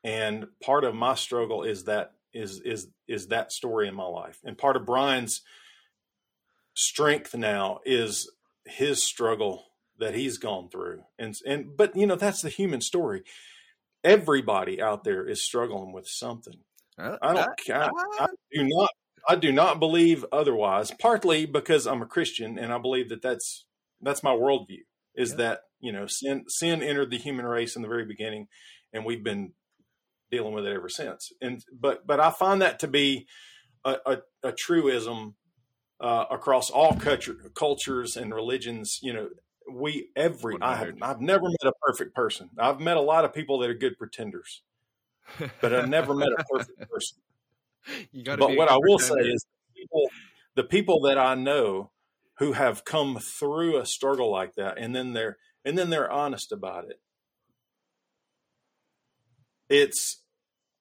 [0.03, 4.39] And part of my struggle is that is is is that story in my life.
[4.43, 5.41] And part of Brian's
[6.75, 8.29] strength now is
[8.65, 9.63] his struggle
[9.97, 11.03] that he's gone through.
[11.17, 13.23] And and but you know that's the human story.
[14.03, 16.59] Everybody out there is struggling with something.
[16.97, 17.69] Uh, I don't.
[17.69, 17.89] Uh,
[18.19, 18.89] I, I do not.
[19.27, 20.91] I do not believe otherwise.
[20.99, 23.65] Partly because I'm a Christian and I believe that that's
[24.01, 24.83] that's my worldview.
[25.15, 25.37] Is yeah.
[25.37, 28.47] that you know sin sin entered the human race in the very beginning,
[28.93, 29.53] and we've been
[30.31, 31.31] dealing with it ever since.
[31.41, 33.27] And but but I find that to be
[33.83, 35.35] a, a, a truism
[35.99, 38.99] uh, across all culture, cultures and religions.
[39.01, 39.29] You know,
[39.71, 42.49] we every I have I've never met a perfect person.
[42.59, 44.63] I've met a lot of people that are good pretenders,
[45.61, 47.17] but I've never met a perfect person.
[48.37, 49.45] but what I will say is,
[49.75, 50.09] people,
[50.55, 51.91] the people that I know
[52.39, 56.51] who have come through a struggle like that, and then they're and then they're honest
[56.51, 56.99] about it.
[59.69, 60.21] It's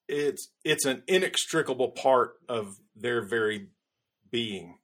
[0.09, 3.69] it's it's an inextricable part of their very
[4.31, 4.79] being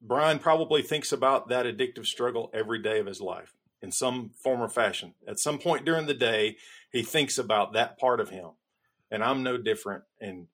[0.00, 3.52] Brian probably thinks about that addictive struggle every day of his life.
[3.82, 5.14] in some form or fashion.
[5.26, 6.58] At some point during the day,
[6.90, 8.50] he thinks about that part of him.
[9.10, 10.04] And I'm no different.
[10.20, 10.46] And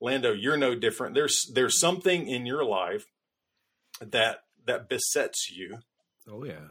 [0.00, 1.14] Lando, you're no different.
[1.14, 3.06] There's there's something in your life
[4.00, 5.78] that that besets you.
[6.28, 6.68] Oh yeah.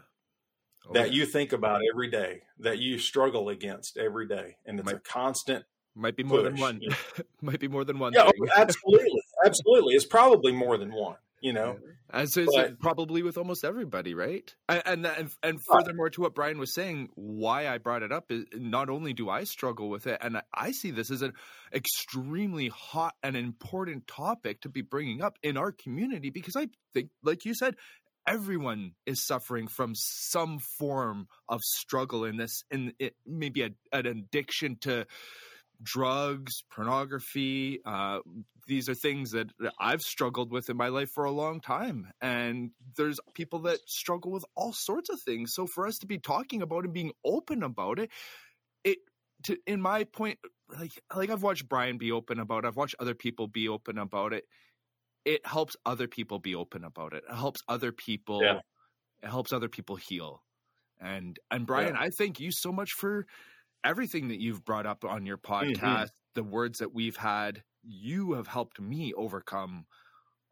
[0.87, 1.19] Oh, that yeah.
[1.19, 4.99] you think about every day, that you struggle against every day, and it's might, a
[4.99, 5.65] constant.
[5.95, 6.51] Might be more push.
[6.51, 6.81] than one.
[7.41, 8.13] might be more than one.
[8.13, 9.95] Yeah, oh, absolutely, absolutely.
[9.95, 11.77] It's probably more than one you know?
[12.09, 14.53] As is but, probably with almost everybody right?
[14.67, 18.45] And and and furthermore to what brian was saying why i brought it up is
[18.53, 21.33] not only do i struggle with it and i see this as an
[21.73, 27.09] extremely hot and important topic to be bringing up in our community because i think
[27.23, 27.75] like you said
[28.27, 34.05] everyone is suffering from some form of struggle in this and it maybe a, an
[34.05, 35.05] addiction to
[35.83, 37.79] drugs, pornography.
[37.85, 38.19] Uh,
[38.67, 39.49] these are things that
[39.79, 42.11] I've struggled with in my life for a long time.
[42.21, 45.53] And there's people that struggle with all sorts of things.
[45.53, 48.09] So for us to be talking about and being open about it,
[48.83, 48.99] it
[49.43, 50.39] to in my point,
[50.79, 53.97] like like I've watched Brian be open about it, I've watched other people be open
[53.97, 54.45] about it.
[55.25, 57.23] It helps other people be open about it.
[57.29, 58.59] It helps other people yeah.
[59.21, 60.41] it helps other people heal.
[60.99, 62.01] And and Brian, yeah.
[62.01, 63.27] I thank you so much for
[63.85, 65.69] everything that you've brought up on your mm-hmm.
[65.71, 66.33] podcast, mm-hmm.
[66.33, 69.85] the words that we've had, you have helped me overcome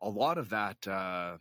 [0.02, 1.38] a lot of that uh,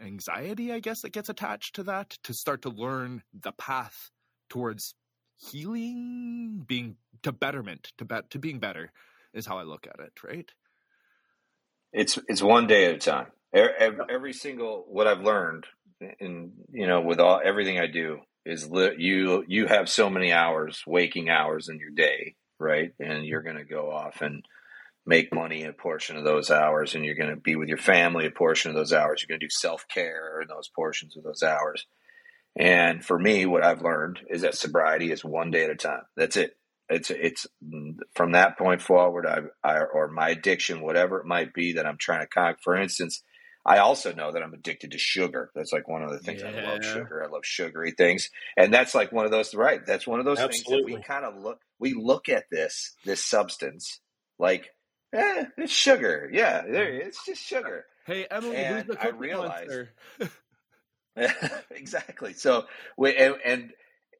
[0.00, 4.10] anxiety, I guess, that gets attached to that to start to learn the path
[4.48, 4.94] towards
[5.36, 8.92] healing, being to betterment, to bet to being better
[9.32, 10.50] is how I look at it, right?
[11.92, 13.26] It's it's one day at a time.
[13.52, 15.66] Every, every single what I've learned,
[16.20, 20.32] and you know, with all everything I do, is li- you you have so many
[20.32, 22.92] hours, waking hours in your day, right?
[22.98, 24.44] And you're going to go off and
[25.06, 28.26] make money a portion of those hours, and you're going to be with your family
[28.26, 29.22] a portion of those hours.
[29.22, 31.86] You're going to do self care in those portions of those hours.
[32.56, 36.02] And for me, what I've learned is that sobriety is one day at a time.
[36.16, 36.56] That's it.
[36.88, 37.46] It's it's
[38.14, 39.24] from that point forward.
[39.24, 42.58] I, I or my addiction, whatever it might be that I'm trying to conquer.
[42.64, 43.22] For instance,
[43.70, 45.52] I also know that I'm addicted to sugar.
[45.54, 46.48] That's like one of the things yeah.
[46.50, 47.22] I love sugar.
[47.24, 48.28] I love sugary things.
[48.56, 49.86] And that's like one of those right.
[49.86, 50.92] That's one of those Absolutely.
[50.92, 54.00] things that we kind of look we look at this this substance
[54.40, 54.74] like
[55.12, 56.28] eh, it's sugar.
[56.32, 57.84] Yeah, there, it's just sugar.
[58.06, 59.86] Hey Emily, and who's the I realized,
[61.70, 62.32] exactly.
[62.32, 62.64] So
[62.98, 63.70] we and, and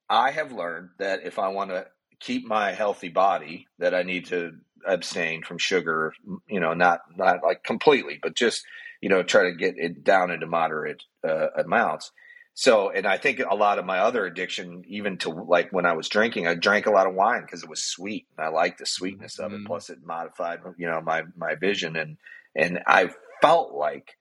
[0.08, 1.88] I have learned that if I want to
[2.20, 4.52] keep my healthy body, that I need to
[4.86, 6.12] abstain from sugar.
[6.48, 8.64] You know, not not like completely, but just
[9.00, 12.12] you know, try to get it down into moderate uh, amounts.
[12.54, 15.94] So, and I think a lot of my other addiction, even to like when I
[15.94, 18.78] was drinking, I drank a lot of wine because it was sweet, and I liked
[18.78, 19.56] the sweetness of it.
[19.56, 19.66] Mm-hmm.
[19.66, 22.16] Plus, it modified, you know, my my vision, and
[22.54, 24.16] and I felt like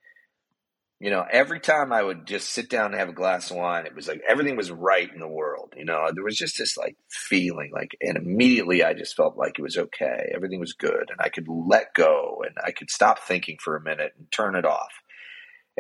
[0.99, 3.85] you know, every time I would just sit down and have a glass of wine,
[3.85, 5.73] it was like everything was right in the world.
[5.77, 9.57] You know, there was just this like feeling like, and immediately I just felt like
[9.57, 10.29] it was okay.
[10.35, 13.81] Everything was good and I could let go and I could stop thinking for a
[13.81, 14.91] minute and turn it off.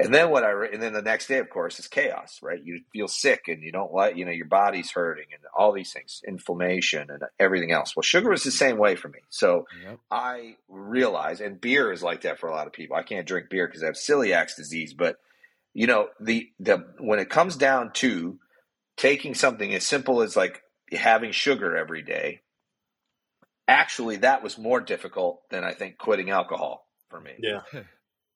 [0.01, 2.59] And then what I and then the next day, of course, is chaos, right?
[2.63, 5.91] You feel sick and you don't like, you know, your body's hurting and all these
[5.91, 7.97] things, inflammation and everything else.
[7.97, 9.19] Well, sugar was the same way for me.
[9.29, 9.99] So yep.
[10.09, 12.95] I realize, and beer is like that for a lot of people.
[12.95, 15.17] I can't drink beer because I have celiac disease, but
[15.73, 18.39] you know, the the when it comes down to
[18.95, 20.61] taking something as simple as like
[20.93, 22.39] having sugar every day,
[23.67, 27.31] actually, that was more difficult than I think quitting alcohol for me.
[27.39, 27.61] Yeah.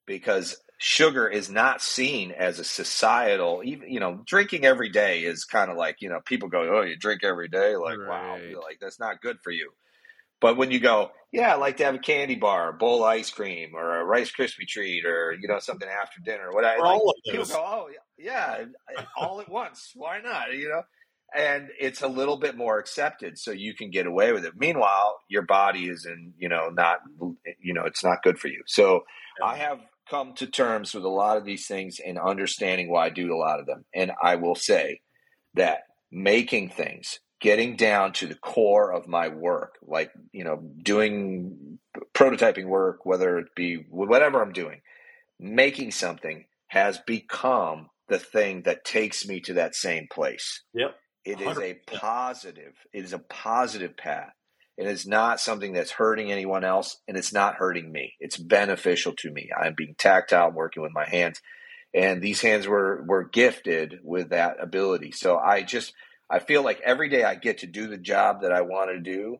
[0.06, 5.46] because sugar is not seen as a societal even you know drinking every day is
[5.46, 7.76] kind of like you know people go oh you drink every day?
[7.76, 8.10] Like right.
[8.10, 9.72] wow like that's not good for you.
[10.42, 13.10] But when you go yeah i like to have a candy bar a bowl of
[13.10, 16.78] ice cream or a rice krispie treat or you know something after dinner what I,
[16.78, 18.66] like, people go oh yeah
[18.98, 20.54] eh, all at once why not?
[20.54, 20.84] You know?
[21.36, 24.54] And it's a little bit more accepted so you can get away with it.
[24.56, 27.00] Meanwhile your body is in you know not
[27.48, 28.62] eh, you know it's not good for you.
[28.68, 29.04] So
[29.44, 29.80] i have
[30.10, 33.38] come to terms with a lot of these things and understanding why I do a
[33.38, 33.86] lot of them.
[33.94, 35.02] And I will say
[35.54, 35.80] that
[36.12, 41.80] making things, getting down to the core of my work, like, you know, doing
[42.14, 44.82] prototyping work, whether it be whatever I'm doing,
[45.40, 50.64] making something has become the thing that takes me to that same place.
[50.74, 50.96] Yep.
[51.26, 54.34] It is a positive, it is a positive path.
[54.78, 58.14] It is not something that's hurting anyone else, and it's not hurting me.
[58.20, 59.50] It's beneficial to me.
[59.56, 61.42] I'm being tactile, working with my hands,
[61.94, 65.12] and these hands were were gifted with that ability.
[65.12, 65.94] So I just
[66.30, 69.00] I feel like every day I get to do the job that I want to
[69.00, 69.38] do,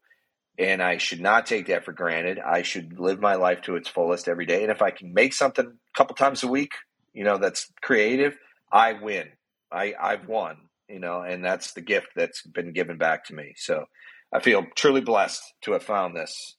[0.60, 2.40] and I should not take that for granted.
[2.40, 5.34] I should live my life to its fullest every day, and if I can make
[5.34, 6.74] something a couple times a week,
[7.14, 8.38] you know, that's creative,
[8.72, 9.30] I win.
[9.72, 10.58] I I've won
[10.90, 13.54] you know, and that's the gift that's been given back to me.
[13.58, 13.86] So
[14.34, 16.58] I feel truly blessed to have found this,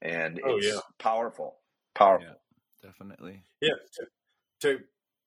[0.00, 0.80] and Oh, it's yeah.
[0.98, 1.56] powerful,
[1.94, 2.26] powerful.
[2.28, 2.90] Yeah.
[2.90, 3.44] Definitely.
[3.60, 3.74] Yeah.
[3.94, 4.06] To,
[4.62, 4.80] to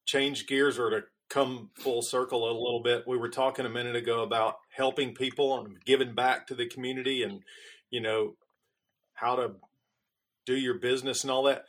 [0.05, 3.95] change gears or to come full circle a little bit, we were talking a minute
[3.95, 7.41] ago about helping people and giving back to the community and,
[7.89, 8.35] you know,
[9.13, 9.51] how to
[10.45, 11.63] do your business and all that.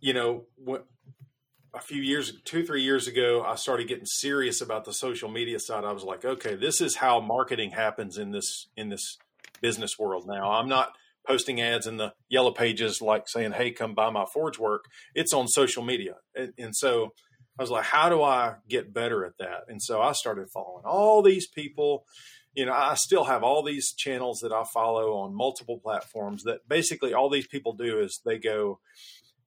[0.00, 0.86] You know, what,
[1.74, 5.58] a few years, two, three years ago, I started getting serious about the social media
[5.60, 5.84] side.
[5.84, 9.18] I was like, okay, this is how marketing happens in this, in this
[9.60, 10.52] business world now.
[10.52, 10.92] I'm not
[11.26, 14.84] posting ads in the yellow pages like saying, "Hey, come buy my forge work."
[15.14, 17.12] It's on social media, and, and so
[17.58, 20.84] I was like, "How do I get better at that?" And so I started following
[20.84, 22.04] all these people.
[22.54, 26.44] You know, I still have all these channels that I follow on multiple platforms.
[26.44, 28.80] That basically all these people do is they go,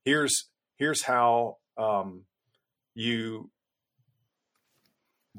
[0.03, 2.25] "Here's here's how um,
[2.93, 3.51] you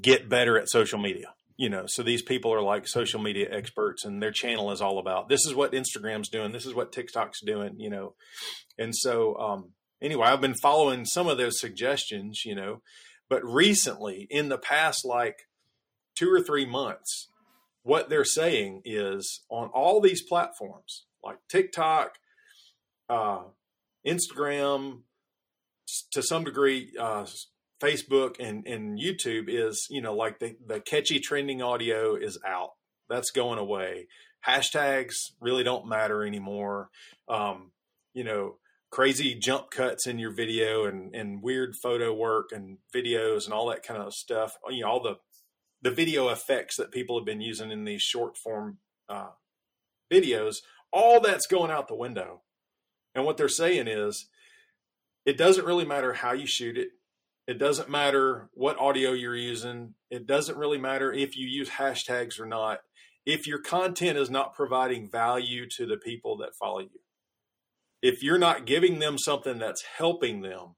[0.00, 4.06] get better at social media." You know so these people are like social media experts
[4.06, 7.42] and their channel is all about this is what instagram's doing this is what tiktok's
[7.44, 8.14] doing you know.
[8.78, 12.80] And so um anyway i've been following some of those suggestions you know
[13.28, 15.36] but recently in the past like
[16.16, 17.28] two or three months
[17.82, 22.14] what they're saying is on all these platforms like tiktok
[23.10, 23.42] uh
[24.06, 25.02] instagram
[26.10, 27.26] to some degree uh
[27.80, 32.70] Facebook and, and YouTube is, you know, like the, the catchy trending audio is out.
[33.08, 34.06] That's going away.
[34.46, 36.90] Hashtags really don't matter anymore.
[37.28, 37.72] Um,
[38.14, 38.56] you know,
[38.90, 43.68] crazy jump cuts in your video and, and weird photo work and videos and all
[43.70, 44.52] that kind of stuff.
[44.68, 45.16] You know, all the,
[45.82, 48.78] the video effects that people have been using in these short form
[49.08, 49.30] uh,
[50.12, 50.56] videos,
[50.92, 52.42] all that's going out the window.
[53.14, 54.26] And what they're saying is,
[55.26, 56.88] it doesn't really matter how you shoot it.
[57.46, 59.94] It doesn't matter what audio you're using.
[60.10, 62.80] It doesn't really matter if you use hashtags or not.
[63.26, 67.00] If your content is not providing value to the people that follow you,
[68.02, 70.76] if you're not giving them something that's helping them,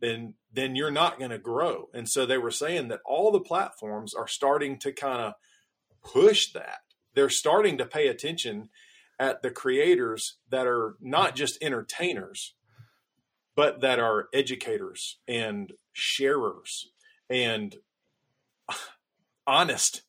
[0.00, 1.88] then then you're not going to grow.
[1.94, 5.34] And so they were saying that all the platforms are starting to kind of
[6.04, 6.80] push that.
[7.14, 8.68] They're starting to pay attention
[9.18, 12.54] at the creators that are not just entertainers,
[13.54, 16.90] but that are educators and sharers
[17.28, 17.76] and
[19.46, 20.02] honest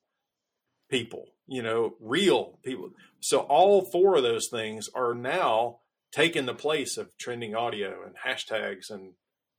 [0.89, 2.91] people, you know, real people.
[3.19, 5.79] So all four of those things are now
[6.11, 9.13] taking the place of trending audio and hashtags and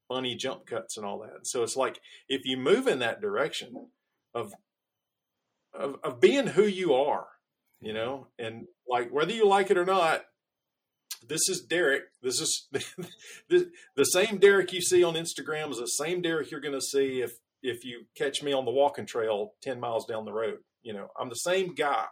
[0.08, 1.46] funny jump cuts and all that.
[1.46, 3.88] So it's like if you move in that direction
[4.34, 4.52] of
[5.74, 7.26] of, of being who you are,
[7.80, 10.22] you know, and like whether you like it or not,
[11.28, 12.04] this is Derek.
[12.22, 12.68] This is
[13.48, 16.80] the, the same Derek you see on Instagram is the same Derek you're going to
[16.80, 17.32] see if
[17.62, 20.58] if you catch me on the walking trail 10 miles down the road.
[20.82, 22.06] You know, I'm the same guy.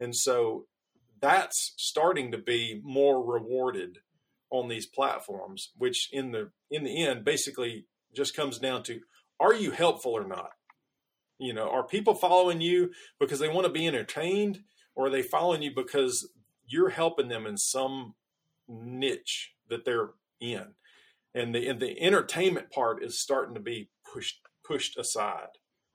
[0.00, 0.66] And so
[1.20, 3.98] that's starting to be more rewarded
[4.50, 9.00] on these platforms, which in the in the end basically just comes down to
[9.40, 10.50] are you helpful or not?
[11.38, 12.90] You know, are people following you
[13.20, 14.60] because they want to be entertained
[14.94, 16.28] or are they following you because
[16.66, 18.14] you're helping them in some
[18.68, 20.74] niche that they're in?
[21.34, 25.50] And the and the entertainment part is starting to be pushed pushed aside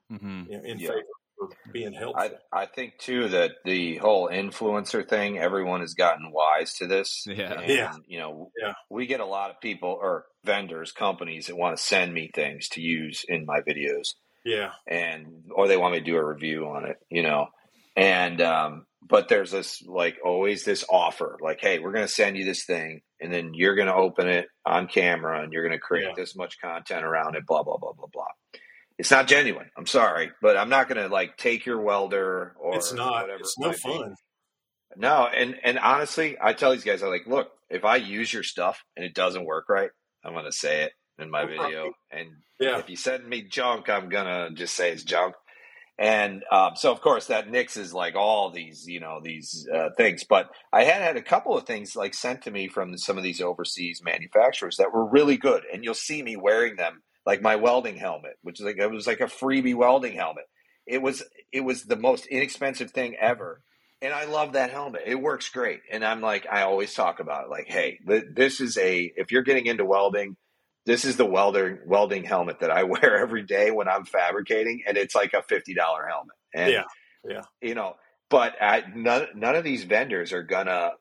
[0.09, 0.79] hmm you know, in Yeah.
[0.79, 1.03] favor
[1.41, 2.17] of being helpful.
[2.17, 7.25] I I think too that the whole influencer thing, everyone has gotten wise to this.
[7.25, 7.61] Yeah.
[7.63, 7.91] And, Yeah.
[8.05, 8.73] You know, Yeah.
[8.89, 12.67] we get a lot of people or vendors, companies that want to send me things
[12.69, 14.15] to use in my videos.
[14.43, 17.47] yeah, and or they want me to do a review on it, you know.
[17.97, 22.37] And um, but there's this like always this offer, like, hey, we're going to send
[22.37, 25.77] you this thing, and then you're going to open it on camera, and you're going
[25.77, 26.13] to create Yeah.
[26.15, 28.27] this much content around it, blah blah blah blah blah.
[28.97, 29.71] It's not genuine.
[29.75, 33.23] I'm sorry, but I'm not going to like take your welder or it's not.
[33.23, 33.39] whatever.
[33.39, 33.81] It's it no might be.
[33.81, 34.15] fun.
[34.97, 38.43] No, and and honestly, I tell these guys, I'm like, look, if I use your
[38.43, 39.89] stuff and it doesn't work right,
[40.23, 42.27] I'm going to say it in my video, and
[42.59, 45.35] Yeah, if you send me junk, I'm gonna just say it's junk.
[46.01, 50.23] And um, so, of course, that nixes like all these, you know, these uh, things.
[50.23, 53.23] But I had had a couple of things like sent to me from some of
[53.23, 57.55] these overseas manufacturers that were really good, and you'll see me wearing them, like my
[57.55, 60.45] welding helmet, which is like it was like a freebie welding helmet.
[60.87, 61.21] It was
[61.51, 63.61] it was the most inexpensive thing ever,
[64.01, 65.03] and I love that helmet.
[65.05, 68.59] It works great, and I'm like I always talk about it, like, hey, th- this
[68.59, 70.35] is a if you're getting into welding
[70.85, 74.97] this is the welder welding helmet that I wear every day when I'm fabricating, and
[74.97, 76.35] it's like a fifty dollar helmet.
[76.53, 76.83] And, Yeah,
[77.27, 77.41] yeah.
[77.61, 77.95] You know,
[78.29, 80.91] but I, none none of these vendors are gonna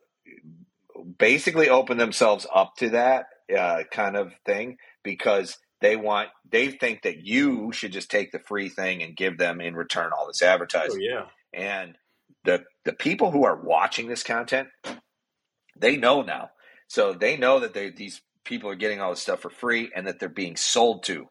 [1.19, 3.27] basically open themselves up to that
[3.57, 8.39] uh, kind of thing because They want they think that you should just take the
[8.39, 11.01] free thing and give them in return all this advertising.
[11.03, 11.27] Oh, yeah.
[11.55, 11.97] And
[12.45, 14.69] the the people who are watching this content,
[15.79, 16.51] they know now.
[16.89, 18.21] So they know that they, these
[18.51, 21.27] people are getting all this stuff for free and that they're being sold to.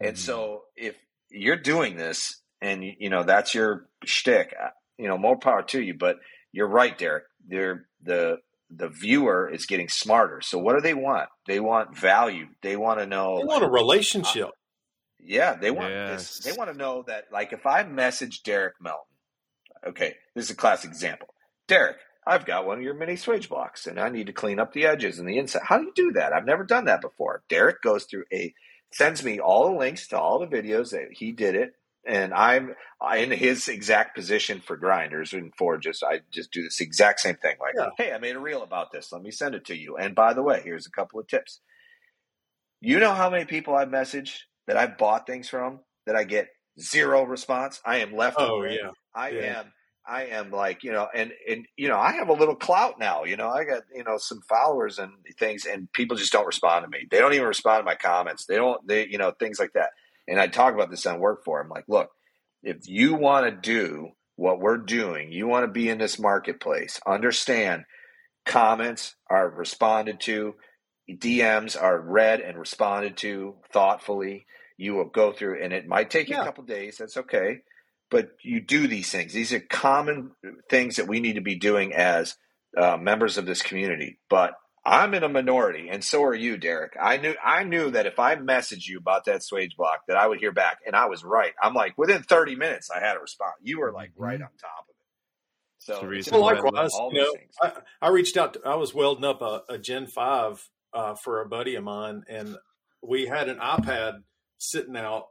[0.00, 0.16] And mm-hmm.
[0.16, 0.96] so if
[1.30, 5.82] you're doing this and you know that's your shtick, uh, you know, more power to
[5.82, 5.94] you.
[5.94, 6.16] But
[6.52, 7.24] you're right, Derek.
[7.46, 8.38] They're the
[8.70, 10.40] the viewer is getting smarter.
[10.42, 11.28] So what do they want?
[11.46, 12.46] They want value.
[12.62, 13.40] They want to know.
[13.40, 14.46] They want a relationship.
[14.46, 14.50] Uh,
[15.22, 16.38] yeah, they want yes.
[16.38, 16.44] this.
[16.44, 19.04] They want to know that, like, if I message Derek Melton,
[19.88, 21.28] okay, this is a classic example.
[21.68, 21.96] Derek,
[22.30, 24.86] I've got one of your mini swage blocks, and I need to clean up the
[24.86, 25.62] edges and the inside.
[25.64, 26.32] How do you do that?
[26.32, 27.42] I've never done that before.
[27.48, 28.54] Derek goes through a
[28.92, 31.74] sends me all the links to all the videos that he did it
[32.06, 32.74] and I'm
[33.16, 36.02] in his exact position for grinders and forges.
[36.06, 37.56] I just do this exact same thing.
[37.60, 37.88] Like, yeah.
[37.96, 39.12] hey, I made a reel about this.
[39.12, 39.96] Let me send it to you.
[39.96, 41.60] And by the way, here's a couple of tips.
[42.80, 46.48] You know how many people I've messaged that I've bought things from that I get
[46.80, 47.80] zero response?
[47.84, 48.36] I am left.
[48.38, 48.90] Oh yeah.
[49.14, 49.60] I yeah.
[49.60, 49.72] am.
[50.06, 53.24] I am like you know, and and you know, I have a little clout now.
[53.24, 56.84] You know, I got you know some followers and things, and people just don't respond
[56.84, 57.06] to me.
[57.10, 58.46] They don't even respond to my comments.
[58.46, 58.86] They don't.
[58.86, 59.90] They you know things like that.
[60.26, 61.60] And I talk about this on work for.
[61.60, 62.10] I'm like, look,
[62.62, 67.00] if you want to do what we're doing, you want to be in this marketplace,
[67.06, 67.84] understand
[68.46, 70.54] comments are responded to,
[71.10, 74.46] DMs are read and responded to thoughtfully.
[74.76, 76.42] You will go through, and it might take you yeah.
[76.42, 76.96] a couple days.
[76.98, 77.60] That's okay.
[78.10, 79.32] But you do these things.
[79.32, 80.32] These are common
[80.68, 82.36] things that we need to be doing as
[82.76, 84.18] uh, members of this community.
[84.28, 84.54] But
[84.84, 86.96] I'm in a minority, and so are you, Derek.
[87.00, 90.26] I knew I knew that if I messaged you about that swage block, that I
[90.26, 91.52] would hear back, and I was right.
[91.62, 93.56] I'm like within 30 minutes, I had a response.
[93.62, 94.44] You were like right mm-hmm.
[94.44, 95.00] on top of it.
[95.78, 97.72] So well, likewise, you know, I,
[98.02, 98.54] I, reached out.
[98.54, 102.24] To, I was welding up a, a Gen Five uh, for a buddy of mine,
[102.28, 102.56] and
[103.02, 104.22] we had an iPad
[104.58, 105.26] sitting out,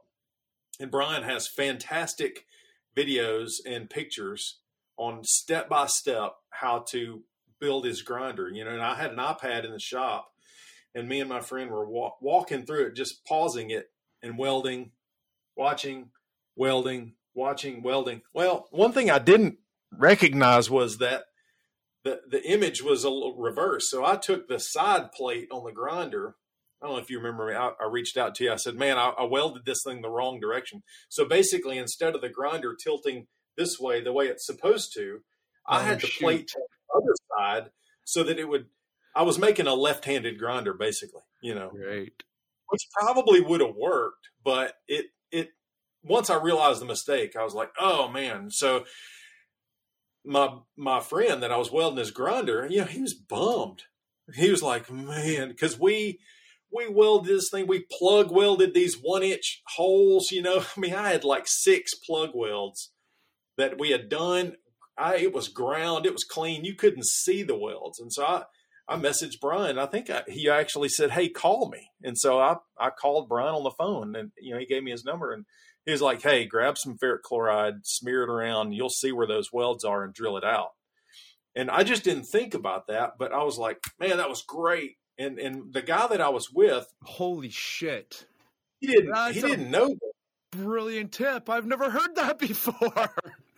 [0.78, 2.46] and Brian has fantastic
[2.96, 4.58] videos and pictures
[4.96, 7.22] on step by step how to
[7.60, 10.30] build his grinder, you know, and I had an iPad in the shop
[10.94, 13.90] and me and my friend were wa- walking through it, just pausing it
[14.22, 14.92] and welding,
[15.56, 16.10] watching,
[16.56, 18.22] welding, watching, welding.
[18.34, 19.58] Well, one thing I didn't
[19.96, 21.24] recognize was that
[22.04, 23.90] the, the image was a little reverse.
[23.90, 26.36] So I took the side plate on the grinder.
[26.82, 27.54] I don't know if you remember me.
[27.54, 28.52] I, I reached out to you.
[28.52, 30.82] I said, man, I, I welded this thing the wrong direction.
[31.08, 33.26] So basically, instead of the grinder tilting
[33.56, 35.20] this way, the way it's supposed to,
[35.66, 36.50] I oh, had the shoot.
[36.54, 37.70] the other side
[38.04, 38.66] so that it would
[39.14, 41.70] I was making a left-handed grinder basically, you know.
[41.74, 42.12] Right.
[42.68, 45.50] Which probably would have worked, but it it
[46.02, 48.84] once I realized the mistake, I was like, "Oh man." So
[50.24, 53.82] my my friend that I was welding his grinder, you know, he was bummed.
[54.34, 56.20] He was like, "Man, cuz we
[56.72, 60.64] we welded this thing, we plug welded these 1-inch holes, you know.
[60.76, 62.92] I mean, I had like 6 plug welds
[63.56, 64.54] that we had done
[65.00, 66.64] I it was ground, it was clean.
[66.64, 68.44] You couldn't see the welds, and so I
[68.86, 69.78] I messaged Brian.
[69.78, 73.54] I think I, he actually said, "Hey, call me." And so I I called Brian
[73.54, 75.46] on the phone, and you know he gave me his number, and
[75.86, 78.72] he was like, "Hey, grab some ferric chloride, smear it around.
[78.72, 80.70] You'll see where those welds are, and drill it out."
[81.56, 84.96] And I just didn't think about that, but I was like, "Man, that was great."
[85.18, 88.26] And and the guy that I was with, holy shit,
[88.80, 89.96] he didn't That's he didn't know.
[90.52, 91.48] Brilliant tip!
[91.48, 93.10] I've never heard that before.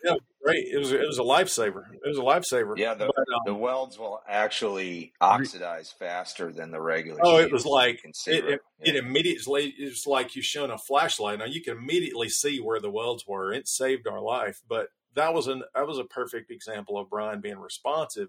[0.04, 0.66] Yeah, great.
[0.72, 1.84] It was it was a lifesaver.
[1.92, 2.76] It was a lifesaver.
[2.76, 7.20] Yeah, the, but, um, the welds will actually oxidize faster than the regular.
[7.22, 8.44] Oh, it was like it, it,
[8.82, 8.92] yeah.
[8.92, 9.72] it, immediately.
[9.78, 11.38] It's like you shone a flashlight.
[11.38, 13.52] Now you can immediately see where the welds were.
[13.52, 14.60] It saved our life.
[14.68, 18.28] But that was an that was a perfect example of Brian being responsive.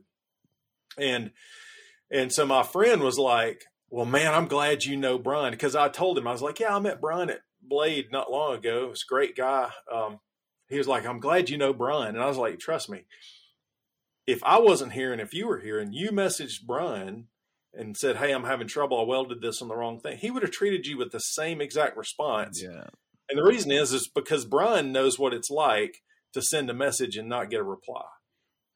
[0.97, 1.31] And
[2.13, 5.89] and so my friend was like, "Well, man, I'm glad you know Brian," because I
[5.89, 8.89] told him I was like, "Yeah, I met Brian at Blade not long ago.
[8.89, 10.19] He's a great guy." Um,
[10.73, 12.15] he was like, I'm glad you know Brian.
[12.15, 13.05] And I was like, trust me,
[14.25, 17.27] if I wasn't here and if you were here and you messaged Brian
[17.73, 20.43] and said, Hey, I'm having trouble, I welded this on the wrong thing, he would
[20.43, 22.61] have treated you with the same exact response.
[22.61, 22.87] Yeah.
[23.29, 26.01] And the reason is is because Brian knows what it's like
[26.33, 28.05] to send a message and not get a reply.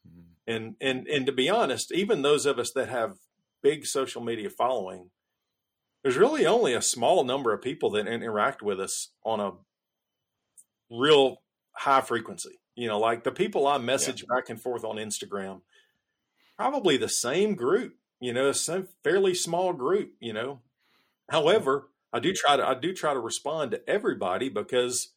[0.08, 0.54] Mm-hmm.
[0.54, 3.18] And and and to be honest, even those of us that have
[3.68, 5.10] big social media following,
[6.02, 9.52] there's really only a small number of people that interact with us on a
[10.90, 11.42] real
[11.74, 12.62] high frequency.
[12.76, 14.34] You know, like the people I message yeah.
[14.34, 15.64] back and forth on Instagram,
[16.56, 17.96] probably the same group.
[18.22, 20.12] You know, some fairly small group.
[20.22, 20.62] You know,
[21.30, 25.12] however, I do try to I do try to respond to everybody because,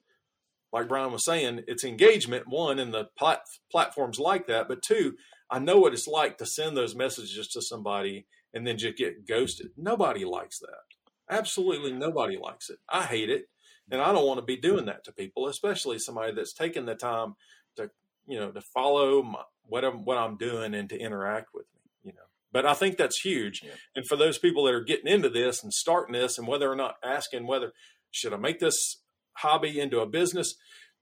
[0.72, 5.14] like Brian was saying, it's engagement one in the plat- platforms like that, but two,
[5.48, 9.26] I know what it's like to send those messages to somebody and then just get
[9.26, 9.70] ghosted.
[9.76, 10.84] Nobody likes that.
[11.28, 12.78] Absolutely nobody likes it.
[12.88, 13.48] I hate it.
[13.90, 16.94] And I don't want to be doing that to people, especially somebody that's taken the
[16.94, 17.34] time
[17.76, 17.90] to,
[18.26, 22.12] you know, to follow my, whatever what I'm doing and to interact with me, you
[22.12, 22.22] know.
[22.52, 23.62] But I think that's huge.
[23.64, 23.72] Yeah.
[23.96, 26.76] And for those people that are getting into this and starting this and whether or
[26.76, 27.72] not asking whether
[28.10, 28.98] should I make this
[29.34, 30.56] hobby into a business?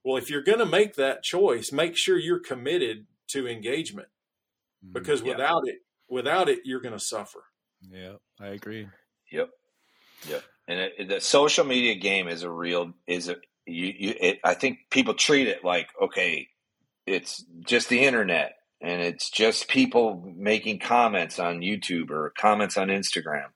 [0.05, 4.09] Well, if you're going to make that choice, make sure you're committed to engagement
[4.85, 4.93] mm-hmm.
[4.93, 5.33] because Yeah.
[5.33, 7.41] without it, without it, you're going to suffer.
[7.81, 8.89] Yeah, I agree.
[9.31, 9.51] Yep.
[10.29, 10.43] Yep.
[10.67, 13.37] And it, the social media game is a real is a
[13.67, 16.49] you you it, I think people treat it like okay,
[17.07, 22.89] it's just the internet and it's just people making comments on YouTube or comments on
[22.89, 23.47] Instagram.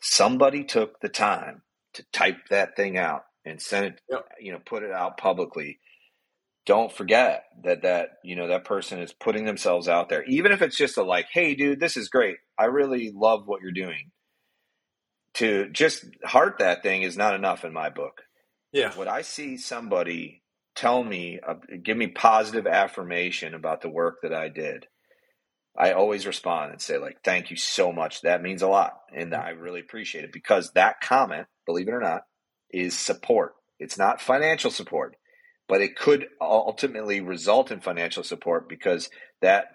[0.00, 1.62] Somebody took the time
[1.94, 4.24] to type that thing out and send it, Yep.
[4.40, 5.78] you know, put it out publicly.
[6.66, 10.62] Don't forget that that you know that person is putting themselves out there, even if
[10.62, 12.36] it's just a like, "Hey, dude, this is great.
[12.58, 14.12] I really love what you're doing."
[15.34, 18.14] To just heart that thing is not enough in my book
[18.72, 18.94] Yeah.
[18.94, 20.42] when I see somebody
[20.74, 24.86] tell me, uh, give me positive affirmation about the work that I did,
[25.78, 28.22] I always respond and say, like, thank you so much.
[28.22, 28.94] That means a lot.
[29.16, 32.22] And I really appreciate it because that comment, believe it or not,
[32.70, 33.54] is support.
[33.78, 35.16] It's not financial support,
[35.68, 39.10] but it could ultimately result in financial support because
[39.40, 39.66] that,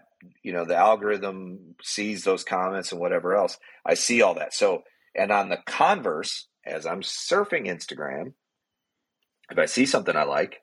[0.44, 3.58] you know, the algorithm sees those comments and whatever else.
[3.86, 4.54] I see all that.
[4.54, 4.84] So,
[5.16, 8.34] and on the converse, as I'm surfing Instagram,
[9.50, 10.62] if I see something I like,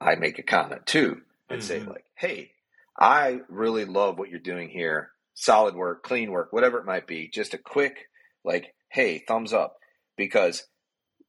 [0.00, 1.88] I make a comment too and say Mhm.
[1.88, 2.52] like, "Hey,
[2.98, 5.12] I really love what you're doing here.
[5.34, 7.28] Solid work, clean work, whatever it might be.
[7.28, 8.08] Just a quick
[8.44, 9.78] like, hey, thumbs up."
[10.16, 10.66] Because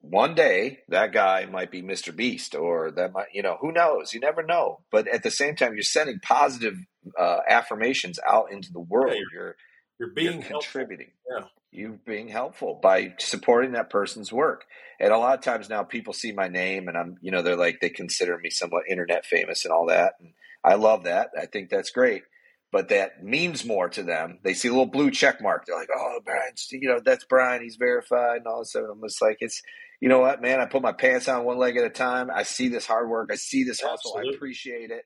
[0.02, 2.16] one day that guy might be Mr.
[2.16, 4.14] Beast or that might, you know, who knows?
[4.14, 4.82] You never know.
[4.92, 6.76] But at the same time, you're sending positive
[7.20, 9.14] uh, affirmations out into the world.
[9.16, 9.56] you're you're
[10.00, 10.60] You're being you're helpful.
[10.62, 11.12] contributing.
[11.30, 11.46] Yeah.
[11.74, 14.66] You're being helpful by supporting that person's work.
[15.00, 17.56] And a lot of times now people see my name and I'm, you know, they're
[17.56, 20.14] like, they consider me somewhat internet famous and all that.
[20.20, 20.34] And
[20.64, 21.30] I love that.
[21.40, 22.24] I think that's great.
[22.72, 24.40] But that means more to them.
[24.44, 25.66] They see a little blue check mark.
[25.66, 27.62] They're like, oh, Brian, you know, that's Brian.
[27.62, 28.86] He's verified and all this stuff.
[28.92, 29.62] I'm just like, it's,
[30.02, 30.60] you know what, man?
[30.60, 32.30] I put my pants on one leg at a time.
[32.30, 33.30] I see this hard work.
[33.32, 34.12] I see this hustle.
[34.18, 34.34] Absolutely.
[34.34, 35.06] I appreciate it.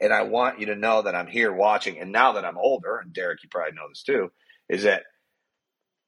[0.00, 1.98] And I want you to know that I'm here watching.
[1.98, 4.30] And now that I'm older, and Derek, you probably know this too,
[4.68, 5.02] is that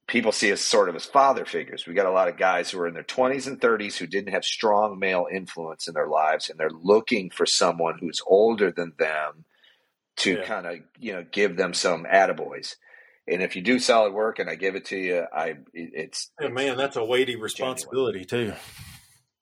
[0.07, 1.87] people see us sort of as father figures.
[1.87, 4.33] We got a lot of guys who are in their 20s and 30s who didn't
[4.33, 8.93] have strong male influence in their lives, and they're looking for someone who's older than
[8.99, 9.45] them
[10.19, 10.45] to Yeah.
[10.45, 12.77] kind of you know give them some attaboys.
[13.31, 16.49] And if you do solid work and I give it to you, I it's Yeah,
[16.49, 18.55] man, that's a weighty responsibility too.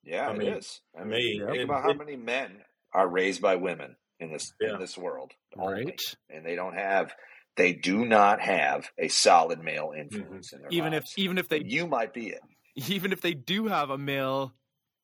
[0.04, 0.80] yeah, I it mean, is.
[0.98, 4.32] I me, mean, think it- about how it- many men are raised by women in
[4.32, 4.74] this Yeah.
[4.74, 5.84] in this world, only.
[5.84, 6.00] Right.
[6.30, 7.14] And they don't have,
[7.56, 10.00] they do not have a solid male mm-hmm.
[10.16, 12.40] influence in their Even if even if they you might be it.
[12.74, 14.52] even if they do have a male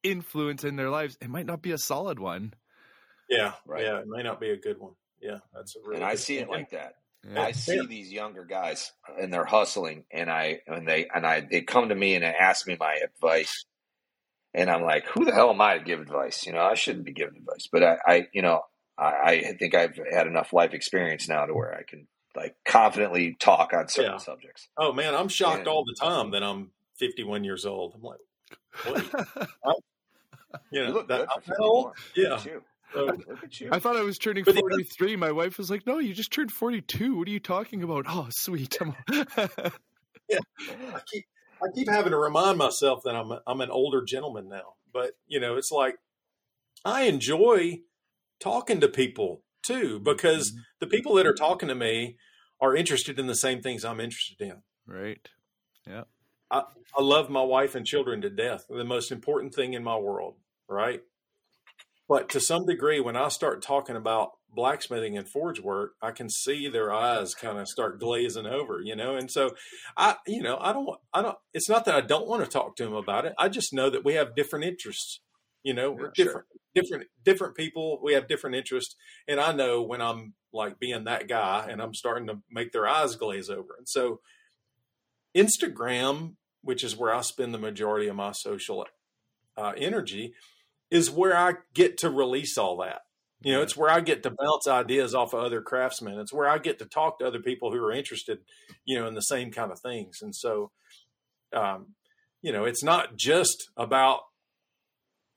[0.02, 2.52] influence in their lives, it might not be a solid one.
[3.28, 3.84] Yeah, Right.
[3.84, 4.94] yeah, it may not be a good one.
[5.20, 5.96] Yeah, that's a really.
[5.96, 6.94] and I good see it like that.
[7.30, 7.42] Yeah.
[7.42, 11.40] I see these younger guys uh, and they're hustling, and I and they and I
[11.40, 13.64] they come to me and they ask me my advice,
[14.54, 16.44] and I'm like, who the hell am I to give advice?
[16.46, 18.62] You know, I shouldn't be giving advice, but I, I you know,
[18.98, 23.36] I, I think I've had enough life experience now to where I can like confidently
[23.38, 24.18] talk on certain Yeah.
[24.18, 24.68] subjects.
[24.76, 27.94] Oh man, I'm shocked And- all the time that I'm 51 years old.
[27.94, 28.18] I'm like,
[28.86, 29.04] wait,
[30.70, 31.96] you know, You look that, good I'm that old?
[32.14, 32.40] 51.
[32.46, 32.52] Yeah.
[32.94, 33.24] Look at you.
[33.24, 33.68] So, Look at you.
[33.72, 35.16] I thought I was turning But 43.
[35.16, 37.16] My wife was like, "No, you just turned 42.
[37.16, 38.76] What are you talking about?" Oh, sweet.
[38.80, 38.94] I'm-
[40.30, 41.24] I keep
[41.62, 44.74] I keep having to remind myself that I'm a, I'm an older gentleman now.
[44.92, 45.96] But you know, it's like
[46.84, 47.80] I enjoy
[48.40, 50.60] talking to people too because mm-hmm.
[50.80, 52.16] the people that are talking to me
[52.60, 54.62] are interested in the same things I'm interested in.
[54.86, 55.28] right.
[55.86, 56.04] Yeah.
[56.50, 56.62] I
[56.96, 58.66] I love my wife and children to death.
[58.68, 60.36] They're the most important thing in my world,
[60.68, 61.00] right?
[62.08, 66.28] But to some degree, when I start talking about blacksmithing and forge work, I can
[66.28, 69.16] see their eyes kind of start glazing over, you know.
[69.16, 69.54] And so,
[69.96, 71.38] I, you know, I don't, I don't.
[71.54, 73.34] It's not that I don't want to talk to them about it.
[73.38, 75.20] I just know that we have different interests.
[75.62, 76.24] You know, we're Yeah, sure.
[76.24, 78.00] different, different, different people.
[78.02, 78.96] We have different interests,
[79.28, 82.86] and I know when I'm like being that guy, and I'm starting to make their
[82.86, 83.76] eyes glaze over.
[83.78, 84.20] And so,
[85.36, 88.86] Instagram, which is where I spend the majority of my social
[89.56, 90.34] uh, energy,
[90.92, 93.00] is where I get to release all that.
[93.40, 96.20] You know, it's where I get to bounce ideas off of other craftsmen.
[96.20, 98.38] It's where I get to talk to other people who are interested,
[98.84, 100.18] you know, in the same kind of things.
[100.22, 100.70] And so,
[101.52, 101.94] um,
[102.40, 104.20] you know, it's not just about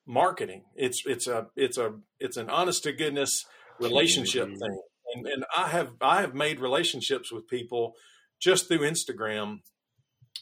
[0.06, 0.66] marketing.
[0.76, 3.46] It's it's a it's a it's an honest to goodness
[3.80, 4.60] relationship Community.
[4.60, 4.82] thing.
[5.16, 7.94] And and I have I have made relationships with people
[8.40, 9.60] just through Instagram,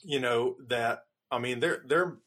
[0.03, 2.18] you know, that I mean, they're they're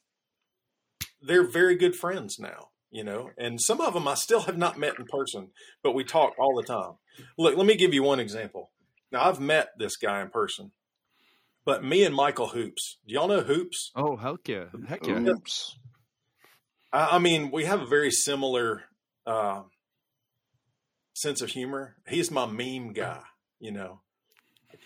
[1.21, 4.79] they're very good friends now, you know, and some of them I still have not
[4.79, 5.49] met in person,
[5.83, 6.93] but we talk all the time.
[7.37, 8.71] Look, let me give you one example.
[9.13, 10.73] Now I've met this guy in person,
[11.67, 12.97] but me and Michael Hoops.
[13.07, 13.93] Do y'all know Hoops?
[13.95, 15.21] Oh, heck yeah, heck yeah.
[15.21, 15.79] Oops.
[16.91, 18.85] I, I mean, we have a very similar
[19.27, 19.65] uh,
[21.13, 21.97] sense of humor.
[22.09, 23.21] He's my meme guy,
[23.61, 24.01] you know.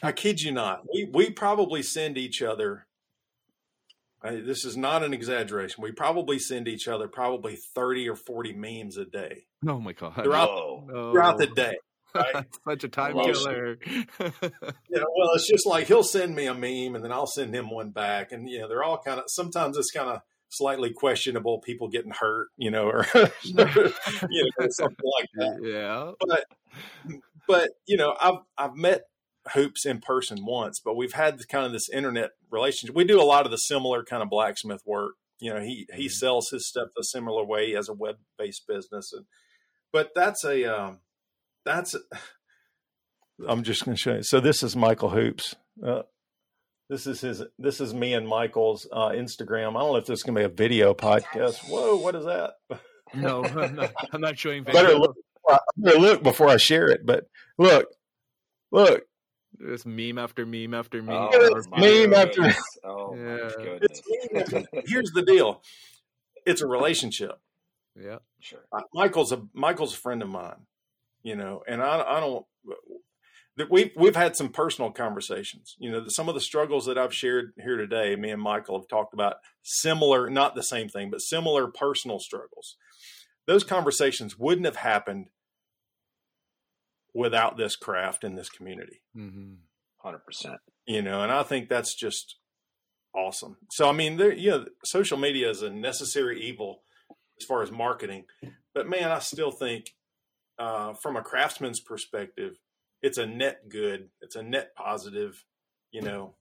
[0.03, 0.82] I kid you not.
[0.93, 2.89] We we probably send each other.
[4.22, 5.82] I, this is not an exaggeration.
[5.82, 10.14] We probably send each other probably thirty or forty memes a day Oh my god.
[10.14, 10.84] throughout, Whoa.
[10.88, 11.12] No.
[11.12, 11.55] throughout the oh.
[11.55, 11.76] day.
[12.14, 12.47] right?
[12.68, 13.34] Such a time love it.
[13.36, 13.78] killer.
[14.90, 17.70] Yeah, well, it's just like he'll send me a meme and then I'll send him
[17.70, 19.24] one back, and you know they're all kind of.
[19.28, 20.20] Sometimes it's kind of
[20.51, 23.06] slightly questionable, people getting hurt, you know, or
[23.44, 25.60] you know something like that.
[25.62, 26.10] yeah.
[26.26, 26.44] But
[27.47, 29.02] but you know, I've I've met
[29.55, 32.95] Hoops in person once, but we've had kind of this internet relationship.
[32.95, 35.15] We do a lot of the similar kind of blacksmith work.
[35.39, 39.12] You know, he he sells his stuff a similar way as a web based business,
[39.12, 39.25] and
[39.93, 40.99] but that's a um,
[41.65, 41.97] that's.
[43.49, 44.23] I'm just going to show you.
[44.23, 45.57] So this is Michael Hoops.
[45.83, 46.03] Uh,
[46.91, 47.43] this is his.
[47.59, 49.71] This is me and Michael's uh, Instagram.
[49.71, 51.67] I don't know if this is going to be a video podcast.
[51.71, 52.55] Whoa, what is that?
[53.15, 55.17] No, I'm not, I'm not showing Better look.
[55.49, 57.07] I better look before I share it.
[57.07, 57.25] But
[57.59, 57.87] look,
[58.71, 59.03] look.
[59.61, 61.28] There's meme after meme after meme.
[61.32, 62.65] Oh, It's meme after- goodness.
[62.82, 63.23] Oh Yeah.
[63.23, 64.85] my It's goodness.
[64.87, 65.62] here's the deal.
[66.47, 67.39] It's a relationship.
[68.01, 68.19] Yeah.
[68.41, 68.61] Sure.
[68.73, 70.66] Uh, Michael's a Michael's a friend of mine,
[71.23, 72.47] you know, and I I don't
[73.57, 75.77] that we've we've had some personal conversations.
[75.78, 78.89] You know, some of the struggles that I've shared here today, me and Michael have
[78.89, 82.77] talked about similar, not the same thing, but similar personal struggles.
[83.47, 85.27] Those conversations wouldn't have happened
[87.15, 89.01] without this craft in this community.
[89.15, 89.55] Hmm
[90.03, 90.57] Hundred percent.
[90.87, 92.37] you know and i think that's just
[93.15, 93.59] awesome.
[93.70, 96.82] So i mean there you know social media is a necessary evil
[97.39, 98.24] as far as marketing
[98.74, 99.91] but man i still think
[100.59, 102.59] uh, from a craftsman's perspective
[103.03, 105.45] it's a net good it's a net positive
[105.91, 106.35] you know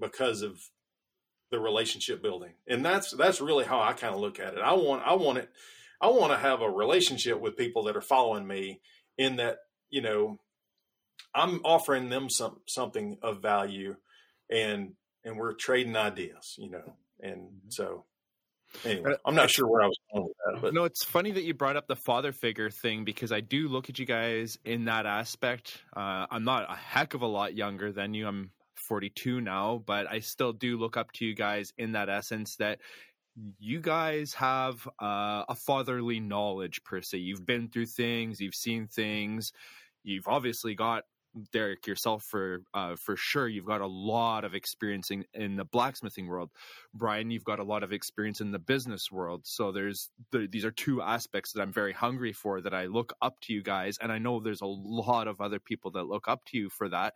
[0.00, 0.60] because of
[1.50, 2.52] the relationship building.
[2.68, 4.60] And that's that's really how i kind of look at it.
[4.60, 5.48] I want i want it
[6.00, 8.80] i want to have a relationship with people that are following me
[9.16, 9.58] in that
[9.90, 10.38] you know
[11.34, 13.96] i'm offering them some something of value
[14.50, 14.92] and
[15.24, 18.04] and we're trading ideas you know and so
[18.84, 21.44] anyway i'm not sure where i was going with that but No, it's funny that
[21.44, 24.86] you brought up the father figure thing because I do look at you guys in
[24.86, 25.80] that aspect.
[25.96, 28.26] Uh, I'm not a heck of a lot younger than you.
[28.26, 32.56] I'm 42 now, but I still do look up to you guys in that essence
[32.56, 32.80] that
[33.58, 37.18] you guys have uh, a fatherly knowledge per se.
[37.18, 39.52] You've been through things, you've seen things,
[40.02, 41.04] you've obviously got
[41.52, 43.48] Derek yourself for uh, for sure.
[43.48, 46.50] You've got a lot of experience in, in the blacksmithing world.
[46.94, 49.42] Brian, you've got a lot of experience in the business world.
[49.44, 52.60] So there's the, these are two aspects that I'm very hungry for.
[52.60, 55.58] That I look up to you guys, and I know there's a lot of other
[55.58, 57.14] people that look up to you for that.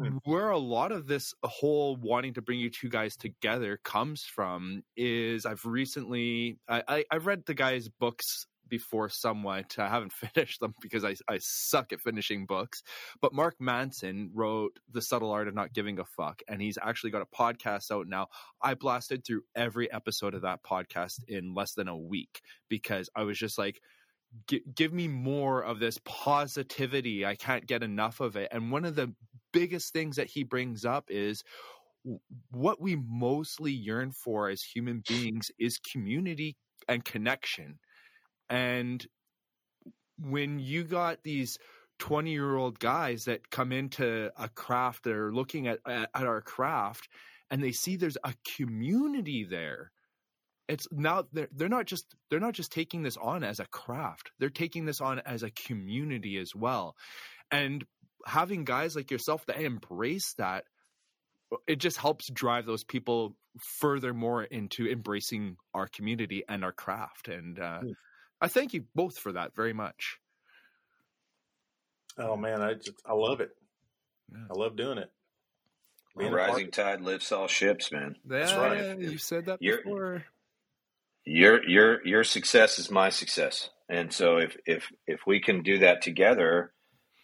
[0.00, 0.18] Hmm.
[0.24, 4.82] Where a lot of this whole wanting to bring you two guys together comes from
[4.96, 9.76] is I've recently I, I I've read the guys' books before somewhat.
[9.78, 12.82] I haven't finished them because I, I suck at finishing books.
[13.20, 17.10] But Mark Manson wrote The Subtle Art of Not Giving a Fuck, and he's actually
[17.10, 18.28] got a podcast out now.
[18.62, 23.22] I blasted through every episode of that podcast in less than a week because I
[23.22, 23.80] was just like,
[24.74, 27.24] give me more of this positivity.
[27.24, 28.48] I can't get enough of it.
[28.52, 29.14] And one of the
[29.58, 31.42] biggest things that he brings up is
[32.50, 36.56] what we mostly yearn for as human beings is community
[36.88, 37.78] and connection.
[38.48, 39.04] And
[40.18, 41.58] when you got these
[41.98, 46.40] 20 year old guys that come into a craft, they're looking at, at, at our
[46.40, 47.08] craft
[47.50, 49.90] and they see there's a community there.
[50.68, 54.30] It's now they're, they're not just they're not just taking this on as a craft.
[54.38, 56.94] They're taking this on as a community as well.
[57.50, 57.84] And
[58.26, 60.64] having guys like yourself that embrace that
[61.66, 67.58] it just helps drive those people furthermore into embracing our community and our craft and
[67.58, 67.92] uh, Mm.
[68.40, 70.18] i thank you both for that very much
[72.18, 73.50] oh man i just i love it
[74.32, 74.44] Yeah.
[74.50, 75.10] i love doing it
[76.16, 78.16] A Being rising tide lifts all ships, man.
[78.24, 78.98] That's yeah, right.
[78.98, 80.24] you said that You're- before
[81.24, 85.78] Your your your success is my success, and so if if if we can do
[85.80, 86.72] that together,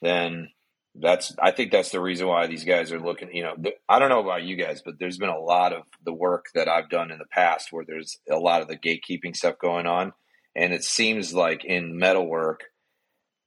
[0.02, 0.50] then
[0.94, 3.34] that's I think that's the reason why these guys are looking.
[3.34, 5.82] You know, th- I don't know about you guys, but there's been a lot of
[6.04, 9.34] the work that I've done in the past where there's a lot of the gatekeeping
[9.34, 10.12] stuff going on,
[10.54, 12.64] and it seems like in metalwork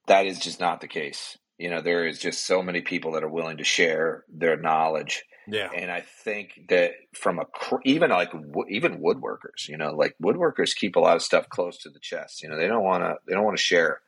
[0.07, 1.37] that is just not the case.
[1.57, 5.23] You know, there is just so many people that are willing to share their knowledge
[5.47, 5.69] Yeah.
[5.73, 7.45] And I think that from a
[7.85, 8.33] even like
[8.69, 12.43] even woodworkers, you know, like woodworkers keep a lot of stuff close to the chest.
[12.43, 14.01] You know, they don't want to they don't want to share.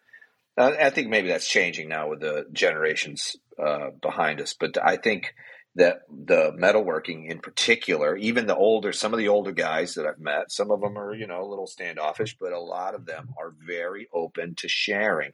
[0.60, 5.34] I think maybe that's changing now with the generations uh, behind us, but I think
[5.76, 10.20] that the metalworking in particular, even the older, some of the older guys that I've
[10.20, 13.30] met, some of them are, you know, a little standoffish, but a lot of them
[13.40, 15.32] are very open to sharing.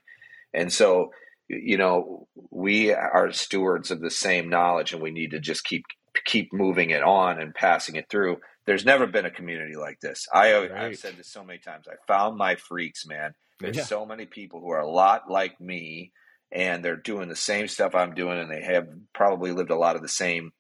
[0.54, 1.12] And so,
[1.48, 5.86] you know, we are stewards of the same knowledge and we need to just keep
[6.26, 8.38] keep moving it on and passing it through.
[8.66, 10.28] There's never been a community like this.
[10.34, 10.72] I, right.
[10.72, 11.88] I've said this so many times.
[11.88, 13.34] I found my freaks, man.
[13.60, 13.84] There's yeah.
[13.84, 16.12] so many people who are a lot like me
[16.52, 19.96] and they're doing the same stuff I'm doing, and they have probably lived a lot
[19.96, 20.54] of the same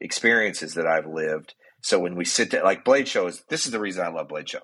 [0.00, 1.54] experiences that I've lived.
[1.82, 4.28] So when we sit there, like Blade Show is this is the reason I love
[4.28, 4.60] Blade Show.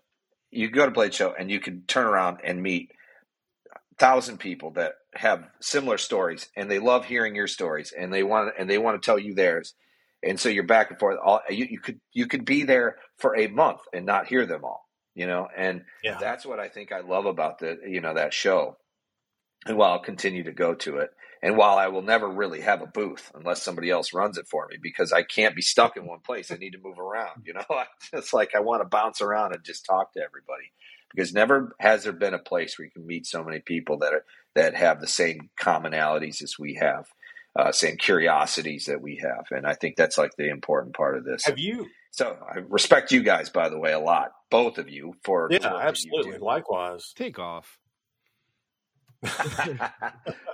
[0.51, 2.93] You go to Blade Show and you can turn around and meet
[3.99, 8.55] thousand people that have similar stories, and they love hearing your stories, and they want
[8.59, 9.75] and they want to tell you theirs.
[10.23, 11.19] And so you're back and forth.
[11.25, 14.65] All you, you could you could be there for a month and not hear them
[14.65, 14.86] all,
[15.17, 15.49] you know.
[15.57, 16.19] And yeah.
[16.21, 18.77] that's what I think I love about the you know that show
[19.67, 21.11] and while I'll continue to go to it,
[21.43, 24.67] and while I will never really have a booth unless somebody else runs it for
[24.71, 26.51] me, because I can't be stuck in one place.
[26.51, 27.45] I need to move around.
[27.45, 27.65] You know,
[28.13, 30.73] it's like I want to bounce around and just talk to everybody.
[31.15, 34.13] Because never has there been a place where you can meet so many people that
[34.13, 34.25] are
[34.55, 37.07] that have the same commonalities as we have,
[37.57, 41.25] uh, same curiosities that we have, and I think that's like the important part of
[41.25, 41.45] this.
[41.47, 41.87] Have you?
[42.17, 45.77] So I respect you guys, by the way, a lot, both of you for yeah,
[45.77, 46.39] absolutely.
[46.39, 47.79] Likewise, take off.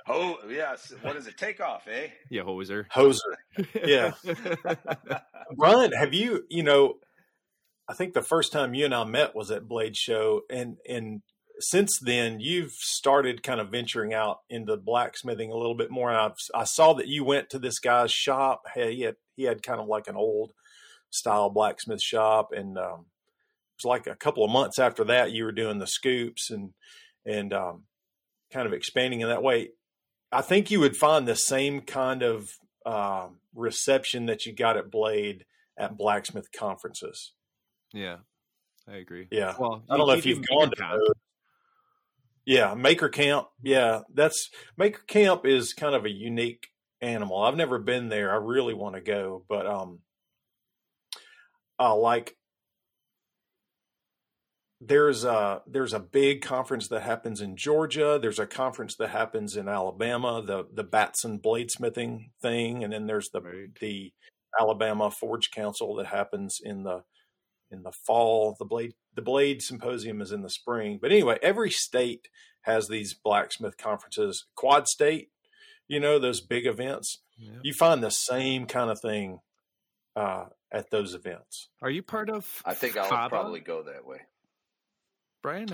[0.09, 1.37] oh yes, what is it?
[1.39, 2.09] Take off, eh?
[2.31, 2.87] Yeah, hoser.
[2.89, 3.37] Hoser.
[3.85, 4.13] Yeah.
[5.57, 6.45] Brian, have you?
[6.51, 6.95] You know,
[7.89, 11.23] I think the first time you and I met was at Blade Show, and and
[11.61, 16.11] since then you've started kind of venturing out into blacksmithing a little bit more.
[16.11, 18.63] I've, I saw that you went to this guy's shop.
[18.75, 20.55] Hey, he had he had kind of like an old
[21.13, 25.45] style blacksmith shop, and um, it was like a couple of months after that you
[25.45, 26.71] were doing the scoops and
[27.25, 27.85] and um,
[28.53, 29.71] kind of expanding in that way,
[30.31, 32.51] I think you would find the same kind of
[32.85, 35.45] uh, reception that you got at Blade
[35.79, 37.33] at blacksmith conferences.
[37.93, 38.19] Yeah,
[38.89, 39.29] I agree.
[39.31, 39.55] Yeah.
[39.59, 41.15] Well, I don't know if you've gone to those.
[42.45, 43.49] Yeah, Maker Camp.
[43.63, 46.69] Yeah, that's Maker Camp is kind of a unique
[47.01, 47.39] animal.
[47.43, 48.33] I've never been there.
[48.33, 50.01] I really want to go, but um,
[51.83, 52.37] uh, like
[54.81, 58.19] there's a there's a big conference that happens in Georgia.
[58.21, 63.31] There's a conference that happens in Alabama, the the Batson bladesmithing thing, and then there's
[63.31, 63.75] the right.
[63.81, 64.13] the
[64.61, 67.03] Alabama Forge Council that happens in the
[67.71, 68.57] in the fall.
[68.59, 70.99] The blade the blade symposium is in the spring.
[71.03, 72.29] But anyway, every state
[72.63, 74.47] has these blacksmith conferences.
[74.55, 75.31] Quad State,
[75.89, 77.23] you know, those big events.
[77.37, 77.59] Yeah.
[77.63, 79.41] You find the same kind of thing
[80.15, 81.69] uh, at those events.
[81.83, 82.47] Are you part of?
[82.65, 84.19] I think I'll probably go that way.
[85.43, 85.69] Brian?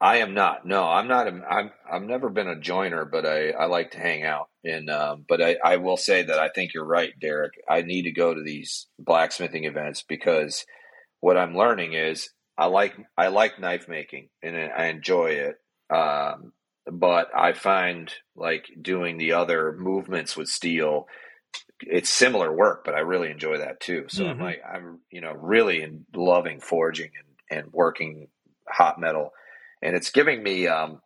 [0.00, 0.64] I am not.
[0.64, 1.26] No, I'm not.
[1.26, 1.70] A, I'm.
[1.90, 4.48] I've never been a joiner, but I, I like to hang out.
[4.64, 7.54] And um, but I, I will say that I think you're right, Derek.
[7.68, 10.64] I need to go to these blacksmithing events because
[11.20, 15.56] what I'm learning is I like I like knife making and I enjoy it.
[15.94, 16.52] Um,
[16.90, 21.06] but I find like doing the other movements with steel.
[21.80, 24.06] It's similar work, but I really enjoy that too.
[24.08, 24.30] So mm-hmm.
[24.32, 27.10] I'm like I'm you know really in loving forging
[27.50, 28.28] and and working
[28.68, 29.32] hot metal,
[29.82, 31.00] and it's giving me um,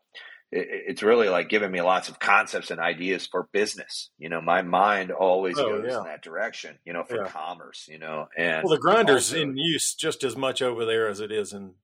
[0.51, 4.10] it, it's really like giving me lots of concepts and ideas for business.
[4.19, 5.98] You know, my mind always oh, goes yeah.
[5.98, 6.78] in that direction.
[6.85, 7.28] You know, for yeah.
[7.28, 7.86] commerce.
[7.90, 11.20] You know, and well, the grinder's also, in use just as much over there as
[11.20, 11.74] it is in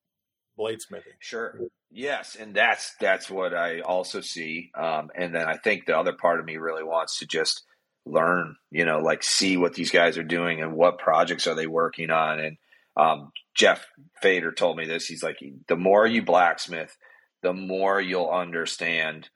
[0.58, 1.16] bladesmithing.
[1.20, 1.58] Sure.
[1.90, 4.70] Yes, and that's that's what I also see.
[4.74, 7.64] Um, and then I think the other part of me really wants to just
[8.10, 8.56] learn.
[8.70, 12.10] You know, like see what these guys are doing and what projects are they working
[12.10, 12.56] on and
[12.98, 13.86] um, Jeff
[14.20, 15.06] Fader told me this.
[15.06, 16.96] He's like, the more you blacksmith,
[17.42, 19.30] the more you'll understand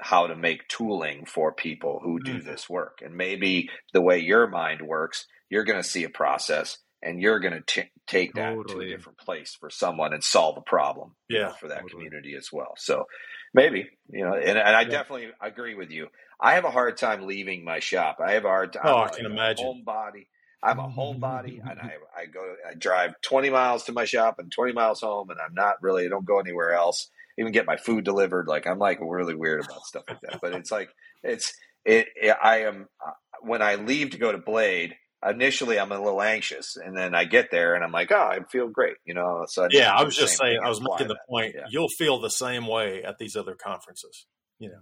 [0.00, 2.48] how to make tooling for people who do mm-hmm.
[2.48, 2.98] this work.
[3.04, 7.38] And maybe the way your mind works, you're going to see a process and you're
[7.38, 8.86] going to take that totally.
[8.86, 11.82] to a different place for someone and solve a problem yeah, you know, for that
[11.82, 11.92] totally.
[11.92, 12.74] community as well.
[12.76, 13.06] So
[13.54, 14.88] maybe, you know, and, and I yeah.
[14.88, 16.08] definitely agree with you.
[16.40, 18.18] I have a hard time leaving my shop.
[18.24, 18.82] I have a hard time.
[18.86, 19.66] Oh, I can imagine.
[19.66, 20.26] Homebody.
[20.62, 24.50] I'm a homebody and I, I go, I drive 20 miles to my shop and
[24.50, 27.08] 20 miles home and I'm not really, I don't go anywhere else,
[27.38, 28.46] even get my food delivered.
[28.46, 30.90] Like I'm like really weird about stuff like that, but it's like,
[31.22, 31.54] it's,
[31.84, 33.12] it, it I am, uh,
[33.42, 34.96] when I leave to go to Blade,
[35.26, 38.40] initially I'm a little anxious and then I get there and I'm like, oh, I
[38.50, 38.96] feel great.
[39.06, 41.54] You know, so I yeah, I was just saying, I was making the point.
[41.56, 41.64] Yeah.
[41.70, 44.26] You'll feel the same way at these other conferences,
[44.58, 44.78] you know?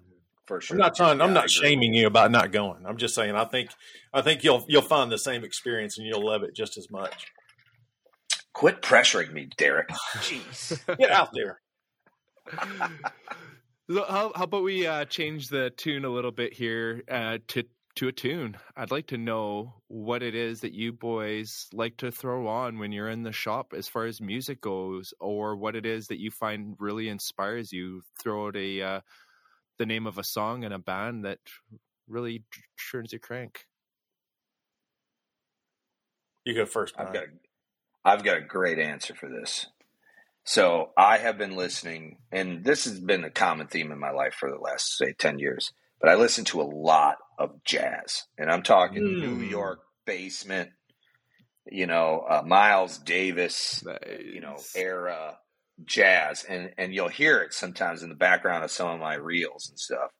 [0.48, 0.76] For sure.
[0.76, 1.20] I'm not trying.
[1.22, 2.86] I'm Yeah, not shaming you about not going.
[2.86, 3.36] I'm just saying.
[3.36, 3.70] I think.
[4.14, 7.28] I think you'll you'll find the same experience and you'll love it just as much.
[8.54, 9.88] Quit pressuring me, Derek.
[10.18, 10.80] Jeez.
[10.98, 11.60] Get out there.
[13.90, 17.64] So how, how about we uh, change the tune a little bit here uh, to
[17.96, 18.58] to a tune?
[18.76, 22.92] I'd like to know what it is that you boys like to throw on when
[22.92, 26.30] you're in the shop, as far as music goes, or what it is that you
[26.30, 28.02] find really inspires you.
[28.22, 29.00] Throw out a uh,
[29.78, 31.38] the name of a song and a band that
[32.08, 32.44] really
[32.90, 33.64] turns your crank.
[36.44, 36.94] You go first.
[36.98, 37.28] I've got a,
[38.04, 39.66] I've got a great answer for this.
[40.44, 44.34] So I have been listening, and this has been a common theme in my life
[44.34, 45.72] for the last say ten years.
[46.00, 49.20] But I listen to a lot of jazz, and I'm talking Mm.
[49.20, 50.70] New York basement,
[51.70, 53.84] you know, uh, Miles Davis,
[54.20, 55.38] you know, era
[55.84, 59.68] jazz, and and you'll hear it sometimes in the background of some of my reels
[59.68, 60.10] and stuff.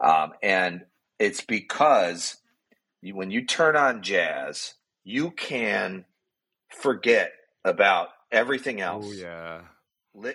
[0.00, 0.82] Um, and
[1.18, 2.36] it's because
[3.02, 4.74] you, when you turn on jazz,
[5.04, 6.04] you can
[6.70, 7.32] forget
[7.64, 9.06] about everything else.
[9.08, 9.60] Oh yeah.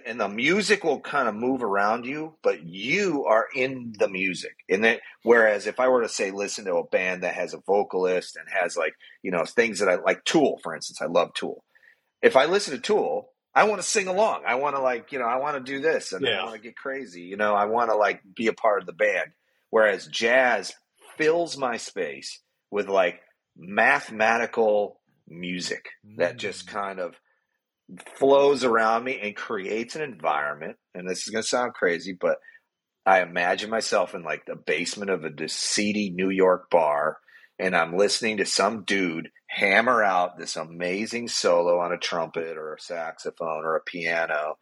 [0.06, 4.56] And the music will kind of move around you, but you are in the music.
[4.70, 7.60] And then, whereas if I were to say, listen to a band that has a
[7.68, 11.34] vocalist and has like, you know, things that I like Tool, for instance, I love
[11.34, 11.66] Tool.
[12.22, 14.44] If I listen to Tool, I want to sing along.
[14.46, 16.42] I want to like, you know, I want to do this and Yeah.
[16.42, 17.22] I want to get crazy.
[17.22, 19.32] You know, I want to like be a part of the band.
[19.70, 20.74] Whereas jazz
[21.18, 23.22] fills my space with like
[23.58, 25.86] mathematical music
[26.18, 26.72] that just Mm.
[26.72, 27.16] kind of
[28.18, 30.78] flows around me and creates an environment.
[30.94, 32.38] And this is going to sound crazy, but
[33.06, 37.20] I imagine myself in like the basement of a seedy New York bar,
[37.60, 42.74] and I'm listening to some dude hammer out this amazing solo on a trumpet or
[42.74, 44.58] a saxophone or a piano.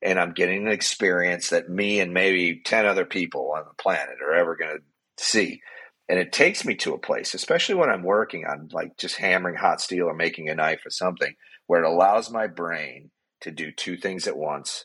[0.00, 4.18] And I'm getting an experience that me and maybe 10 other people on the planet
[4.22, 5.62] are ever going to see.
[6.08, 9.56] And it takes me to a place, especially when I'm working on like just hammering
[9.56, 11.34] hot steel or making a knife or something,
[11.66, 13.10] where it allows my brain
[13.40, 14.84] to do two things at once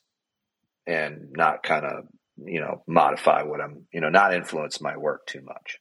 [0.88, 2.05] and not kind of,
[2.43, 5.81] you know, modify what I'm, you know, not influence my work too much.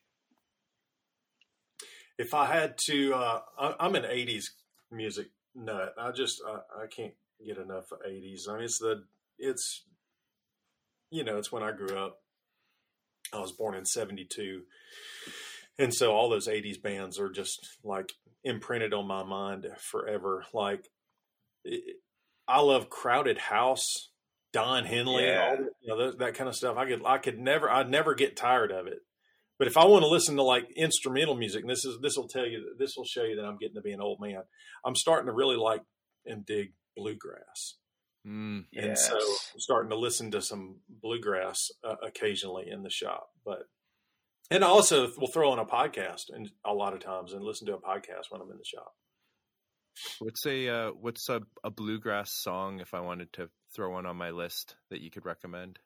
[2.20, 4.50] If I had to, uh, I, I'm an '80s
[4.90, 5.94] music nut.
[5.98, 7.14] I just I, I can't
[7.44, 8.48] get enough of '80s.
[8.48, 9.04] I mean, it's the
[9.38, 9.84] it's
[11.10, 12.18] you know it's when I grew up.
[13.32, 14.62] I was born in '72,
[15.78, 18.12] and so all those '80s bands are just like
[18.44, 20.44] imprinted on my mind forever.
[20.52, 20.88] Like
[21.64, 21.96] it,
[22.46, 24.10] I love Crowded House,
[24.52, 25.56] Don Henley, Yeah.
[25.58, 26.76] all you know that, that kind of stuff.
[26.76, 28.98] I could I could never I'd never get tired of it.
[29.60, 32.28] But if I want to listen to like instrumental music, and this is this will
[32.28, 34.40] tell you this will show you that I'm getting to be an old man.
[34.86, 35.82] I'm starting to really like
[36.24, 37.76] and dig bluegrass,
[38.26, 38.64] Mm.
[38.74, 43.28] and so I'm starting to listen to some bluegrass uh, occasionally in the shop.
[43.44, 43.64] But
[44.50, 47.66] and I also will throw on a podcast and a lot of times and listen
[47.66, 48.94] to a podcast when I'm in the shop.
[50.20, 54.16] What's a uh, what's a, a bluegrass song if I wanted to throw one on
[54.16, 55.78] my list that you could recommend?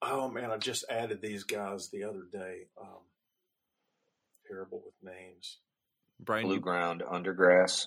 [0.00, 2.66] Oh man, I just added these guys the other day.
[2.80, 3.02] Um,
[4.46, 5.58] terrible with names.
[6.20, 7.86] Brian, Blue you, ground undergrass,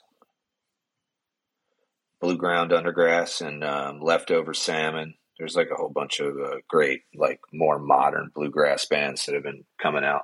[2.19, 5.15] blue ground undergrass, and um, leftover salmon.
[5.37, 9.43] There's like a whole bunch of uh, great, like more modern bluegrass bands that have
[9.43, 10.23] been coming out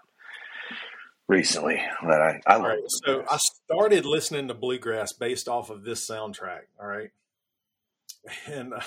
[1.27, 1.81] recently.
[2.03, 2.69] That I I All love.
[2.69, 6.63] right, so I started listening to bluegrass based off of this soundtrack.
[6.79, 7.11] All right,
[8.45, 8.81] and uh,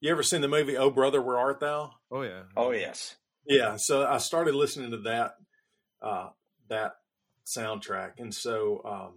[0.00, 1.92] you ever seen the movie Oh Brother Where Art Thou?
[2.10, 3.16] oh yeah, oh yes,
[3.46, 5.34] Yeah, so I started listening to that
[6.02, 6.28] uh,
[6.68, 6.92] that
[7.46, 9.14] soundtrack, and so um,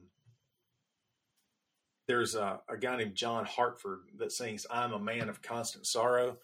[2.08, 6.38] there's a, a guy named John Hartford that sings "I'm a Man of Constant Sorrow."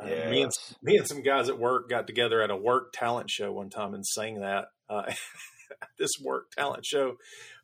[0.00, 3.28] Uh, me, and, me and some guys at work got together at a work talent
[3.28, 5.02] show one time and sang that uh,
[5.82, 7.16] at this work talent show.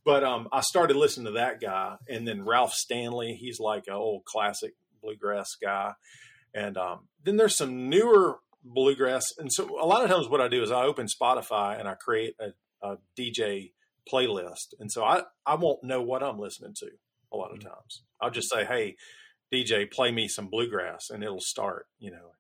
[0.05, 3.39] But um, I started listening to that guy, and then Ralph Stanley.
[3.41, 4.75] He's like an old classic
[5.05, 5.93] bluegrass guy,
[6.55, 9.33] and um, then there's some newer bluegrass.
[9.39, 11.95] And so a lot of times, what I do is I open Spotify and I
[11.95, 12.53] create a,
[12.87, 13.73] a DJ
[14.11, 16.91] playlist, and so I I won't know what I'm listening to
[17.33, 18.03] a lot of times.
[18.21, 18.97] I'll just say, "Hey,
[19.53, 21.87] DJ, play me some bluegrass," and it'll start.
[21.99, 22.33] You know,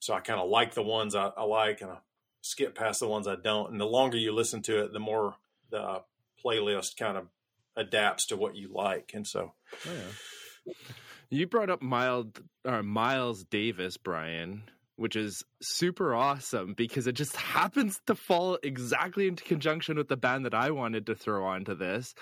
[0.00, 1.98] so I kind of like the ones I, I like, and I
[2.40, 3.70] skip past the ones I don't.
[3.70, 5.36] And the longer you listen to it, the more
[5.70, 6.02] the
[6.44, 7.28] playlist kind of
[7.76, 9.12] adapts to what you like.
[9.14, 9.54] And so,
[9.86, 9.90] Oh,
[10.66, 10.72] yeah.
[11.32, 12.26] You brought up Miles
[12.66, 14.64] or uh, Miles Davis, Brian,
[14.96, 20.16] which is super awesome because it just happens to fall exactly into conjunction with the
[20.18, 22.14] band that I wanted to throw onto this.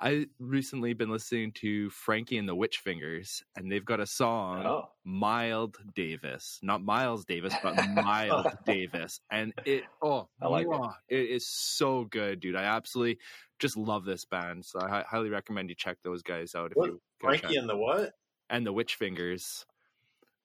[0.00, 4.64] I recently been listening to Frankie and the Witch Fingers, and they've got a song,
[4.64, 11.16] Oh, Mild Davis, not Miles Davis, but Mild Davis, and it oh, I like it.
[11.16, 12.56] it is so good, dude.
[12.56, 13.18] I absolutely
[13.58, 16.90] just love this band, so I highly recommend you check those guys out if What?
[17.20, 18.14] Frankie and the what?
[18.50, 19.66] And the Witch Fingers.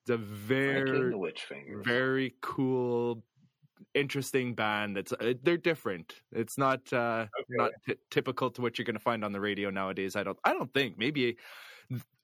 [0.02, 1.86] It's a very the Witch Fingers.
[1.86, 3.24] very cool
[3.94, 4.96] interesting band.
[4.98, 6.16] That's uh, they're different.
[6.32, 9.70] It's not uh not t- typical to what you're going to find on the radio
[9.70, 10.98] nowadays i don't i don't think.
[10.98, 11.38] Maybe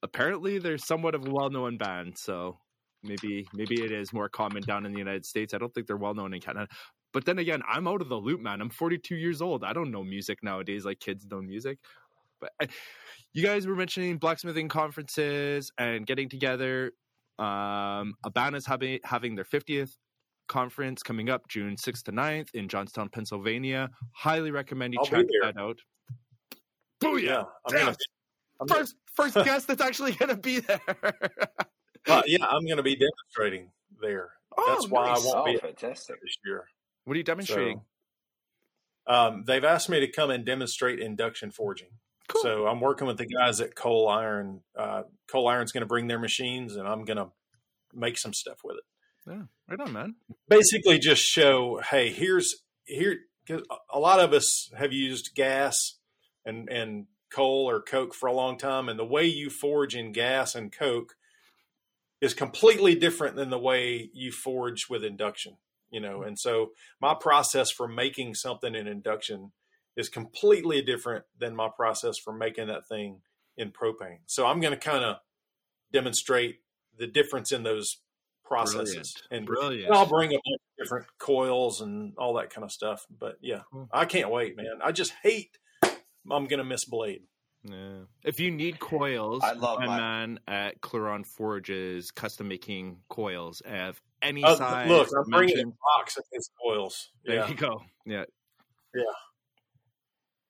[0.04, 2.60] apparently they're somewhat of a well-known band so
[3.02, 5.54] maybe maybe it is more common down in the united states.
[5.54, 6.68] I don't think they're well known in canada.
[7.14, 8.62] But then again i'm out of the loop man.
[8.62, 9.64] I'm 42 years old.
[9.64, 11.80] I don't know music nowadays like kids know music.
[12.40, 12.68] But I,
[13.36, 16.92] you guys were mentioning blacksmithing conferences and getting together
[17.38, 19.92] um abana's having having their 50th
[20.48, 23.90] conference coming up June 6th to 9th in Johnstown, Pennsylvania.
[24.14, 25.80] Highly recommend you I'll check that out.
[27.02, 27.48] Yeah, Booyah!
[27.68, 27.86] I'm Damn.
[27.86, 27.98] gonna,
[28.62, 30.80] I'm gonna- First first guest that's actually going to be there.
[32.08, 33.72] uh, yeah, I'm going to be demonstrating
[34.02, 34.30] there
[34.68, 36.22] That's why I won't Oh, be- fantastic.
[36.22, 36.66] this year.
[37.06, 37.82] What are you demonstrating?
[39.08, 41.90] Um, they've asked me to come and demonstrate induction forging.
[42.28, 42.42] Cool.
[42.42, 44.62] So I'm working with the guys at Coal Iron.
[44.78, 47.32] Uh, Coal Iron's going to bring their machines, and I'm going to
[47.94, 48.84] make some stuff with it.
[49.32, 50.16] yeah, right on, man.
[50.50, 53.18] Basically, just show, hey, here's here.
[53.48, 53.62] Cause
[53.94, 56.00] a lot of us have used gas
[56.46, 60.12] and and coal or coke for a long time, and the way you forge in
[60.12, 61.16] gas and coke
[62.22, 65.58] is completely different than the way you forge with induction.
[65.92, 69.52] You know, and so my process for making something in induction
[69.98, 73.22] is completely different than my process for making that thing
[73.58, 74.20] in propane.
[74.26, 75.18] So I'm going to kind of
[75.92, 76.58] demonstrate
[76.98, 77.98] the difference in those
[78.44, 79.22] processes Brilliant.
[79.32, 79.86] and Brilliant.
[79.88, 83.06] and I'll bring a bunch of different coils and all that kind of stuff.
[83.10, 83.90] But yeah, Cool.
[83.92, 84.80] I can't wait, man.
[84.84, 85.58] I just hate
[86.32, 87.22] I'm gonna miss Blade.
[87.64, 88.02] Yeah.
[88.24, 93.62] If you need coils, I love my my- man at Claron Forges custom making coils
[93.62, 94.90] of any Uh, size.
[94.90, 95.78] look, I'm bringing a dimension.
[95.98, 97.10] box of his coils.
[97.24, 97.84] There Yeah, you go.
[98.06, 98.26] Yeah.
[98.94, 99.02] Yeah.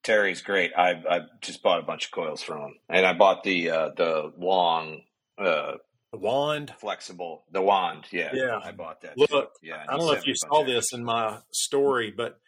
[0.06, 0.72] Terry's great.
[0.78, 3.90] I I just bought a bunch of coils from him, and I bought the uh,
[3.98, 5.02] the long,
[5.38, 5.74] uh,
[6.12, 6.74] the wand.
[6.80, 8.06] flexible, the wand.
[8.12, 8.60] Yeah, Yeah.
[8.64, 9.18] I bought that.
[9.18, 9.48] Look, too.
[9.64, 9.84] yeah.
[9.90, 12.40] I don't know if you saw this in my story, but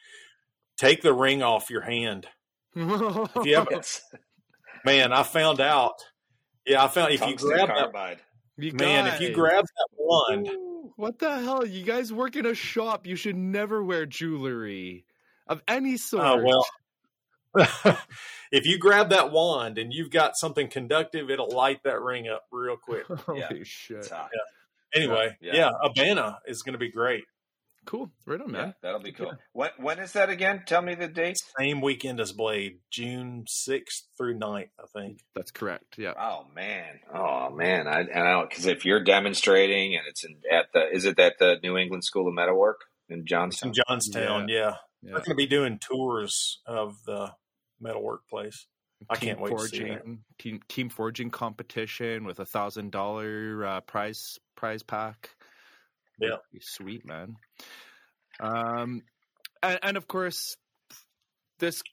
[0.78, 2.28] take the ring off your hand.
[2.76, 4.02] If you have, Yes.
[4.86, 5.96] man, I found out.
[6.66, 8.20] Yeah, I found if you Tungsten grab that carbide.
[8.58, 11.66] You man, if you grab that wand, Ooh, What the hell?
[11.66, 13.08] You guys work in a shop.
[13.08, 15.06] You should never wear jewelry
[15.48, 16.24] of any sort.
[16.24, 16.66] Oh well.
[18.52, 22.44] if you grab that wand and you've got something conductive, it'll light that ring up
[22.52, 23.06] real quick.
[23.26, 23.50] Holy Yeah.
[23.64, 23.98] shit.
[23.98, 24.30] It's hot.
[24.96, 25.56] Anyway, Yeah.
[25.56, 27.24] yeah, Abana is going to be great.
[27.86, 28.12] Cool.
[28.26, 28.76] Right on, Yeah, man.
[28.82, 29.32] that'll be cool.
[29.54, 30.64] When when is that again?
[30.66, 31.38] Tell me the date.
[31.58, 35.20] Same weekend as Blade, June 6th through 9th, I think.
[35.34, 35.96] That's correct.
[35.98, 36.14] Yeah.
[36.20, 40.66] Oh man, oh man, I and I because if you're demonstrating and it's in, at
[40.74, 43.70] the is it at the New England School of Metalwork in It's Johnstown?
[43.70, 44.76] in Johnstown, yeah.
[45.02, 45.12] Yeah.
[45.14, 47.32] We're going to be doing tours of the
[47.80, 48.68] metalwork place.
[49.10, 50.00] I can't wait to see that.
[50.00, 55.30] forging, Team, team forging competition with a thousand dollar uh, prize prize pack.
[56.20, 56.38] Yeah.
[56.60, 57.36] Sweet man.
[58.40, 59.04] Um,
[59.62, 60.58] and, and of course,
[61.60, 61.84] this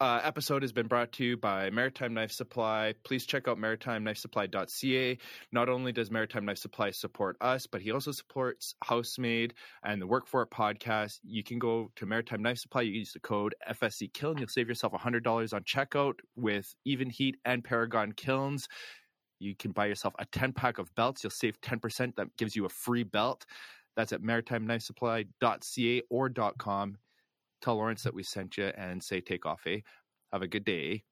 [0.00, 2.94] uh, episode has been brought to you by Maritime Knife Supply.
[3.04, 5.18] Please check out maritimeknifesupply.ca.
[5.52, 9.54] Not only does Maritime Knife Supply support us, but he also supports Housemade
[9.84, 11.20] and the Work For It podcast.
[11.22, 12.82] You can go to Maritime Knife Supply.
[12.82, 14.38] You use the code FSC Kiln.
[14.38, 18.68] You'll save yourself $100 on checkout with Evenheat and Paragon Kilns.
[19.38, 21.22] You can buy yourself a 10 pack of belts.
[21.22, 22.16] You'll save 10%.
[22.16, 23.46] That gives you a free belt.
[23.96, 26.98] That's at maritimeknifesupply.ca or .com.
[27.64, 29.78] Tell Lawrence that we sent you and say take off, eh?
[30.32, 31.04] Have a good day.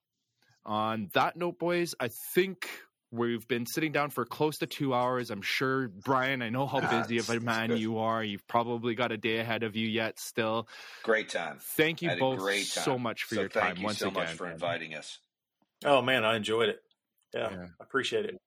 [0.66, 2.68] On that note, boys, I think
[3.10, 5.30] we've been sitting down for close to two hours.
[5.30, 8.22] I'm sure, Brian, I know how busy of a it's- it's man you are.
[8.22, 10.68] You've probably got a day ahead of you yet still.
[11.04, 11.56] Great time.
[11.58, 14.22] Thank you both great so much for So your thank time you once so again.
[14.24, 14.52] much for man.
[14.52, 15.20] inviting us.
[15.86, 16.82] Oh, man, I enjoyed it.
[17.32, 17.66] Yeah, Yeah.
[17.80, 18.38] I appreciate it.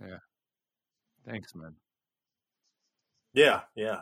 [0.00, 0.16] Yeah.
[1.26, 1.76] Thanks, man.
[3.34, 4.00] Yeah, yeah.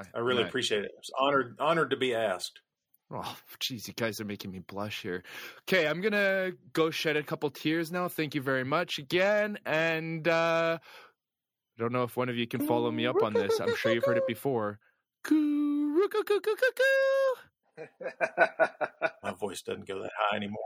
[0.00, 0.90] I, I really I- appreciate it.
[0.94, 2.60] I was honored, honored to be asked.
[3.12, 5.24] Oh, jeez, you guys are making me blush here.
[5.68, 8.06] Okay, I'm gonna go shed a couple tears now.
[8.08, 12.64] Thank you very much again, and uh, I don't know if one of you can
[12.66, 13.58] follow me up on this.
[13.60, 14.78] I'm sure you've heard it before.
[15.30, 15.38] My
[19.40, 20.60] voice doesn't go that high anymore.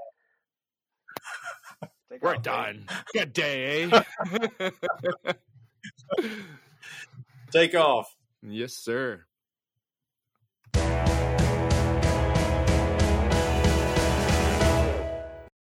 [2.10, 2.86] Take We're off, done.
[3.14, 3.84] Good day.
[3.84, 4.02] eh?
[7.52, 8.14] Take off.
[8.44, 9.26] Yes, sir.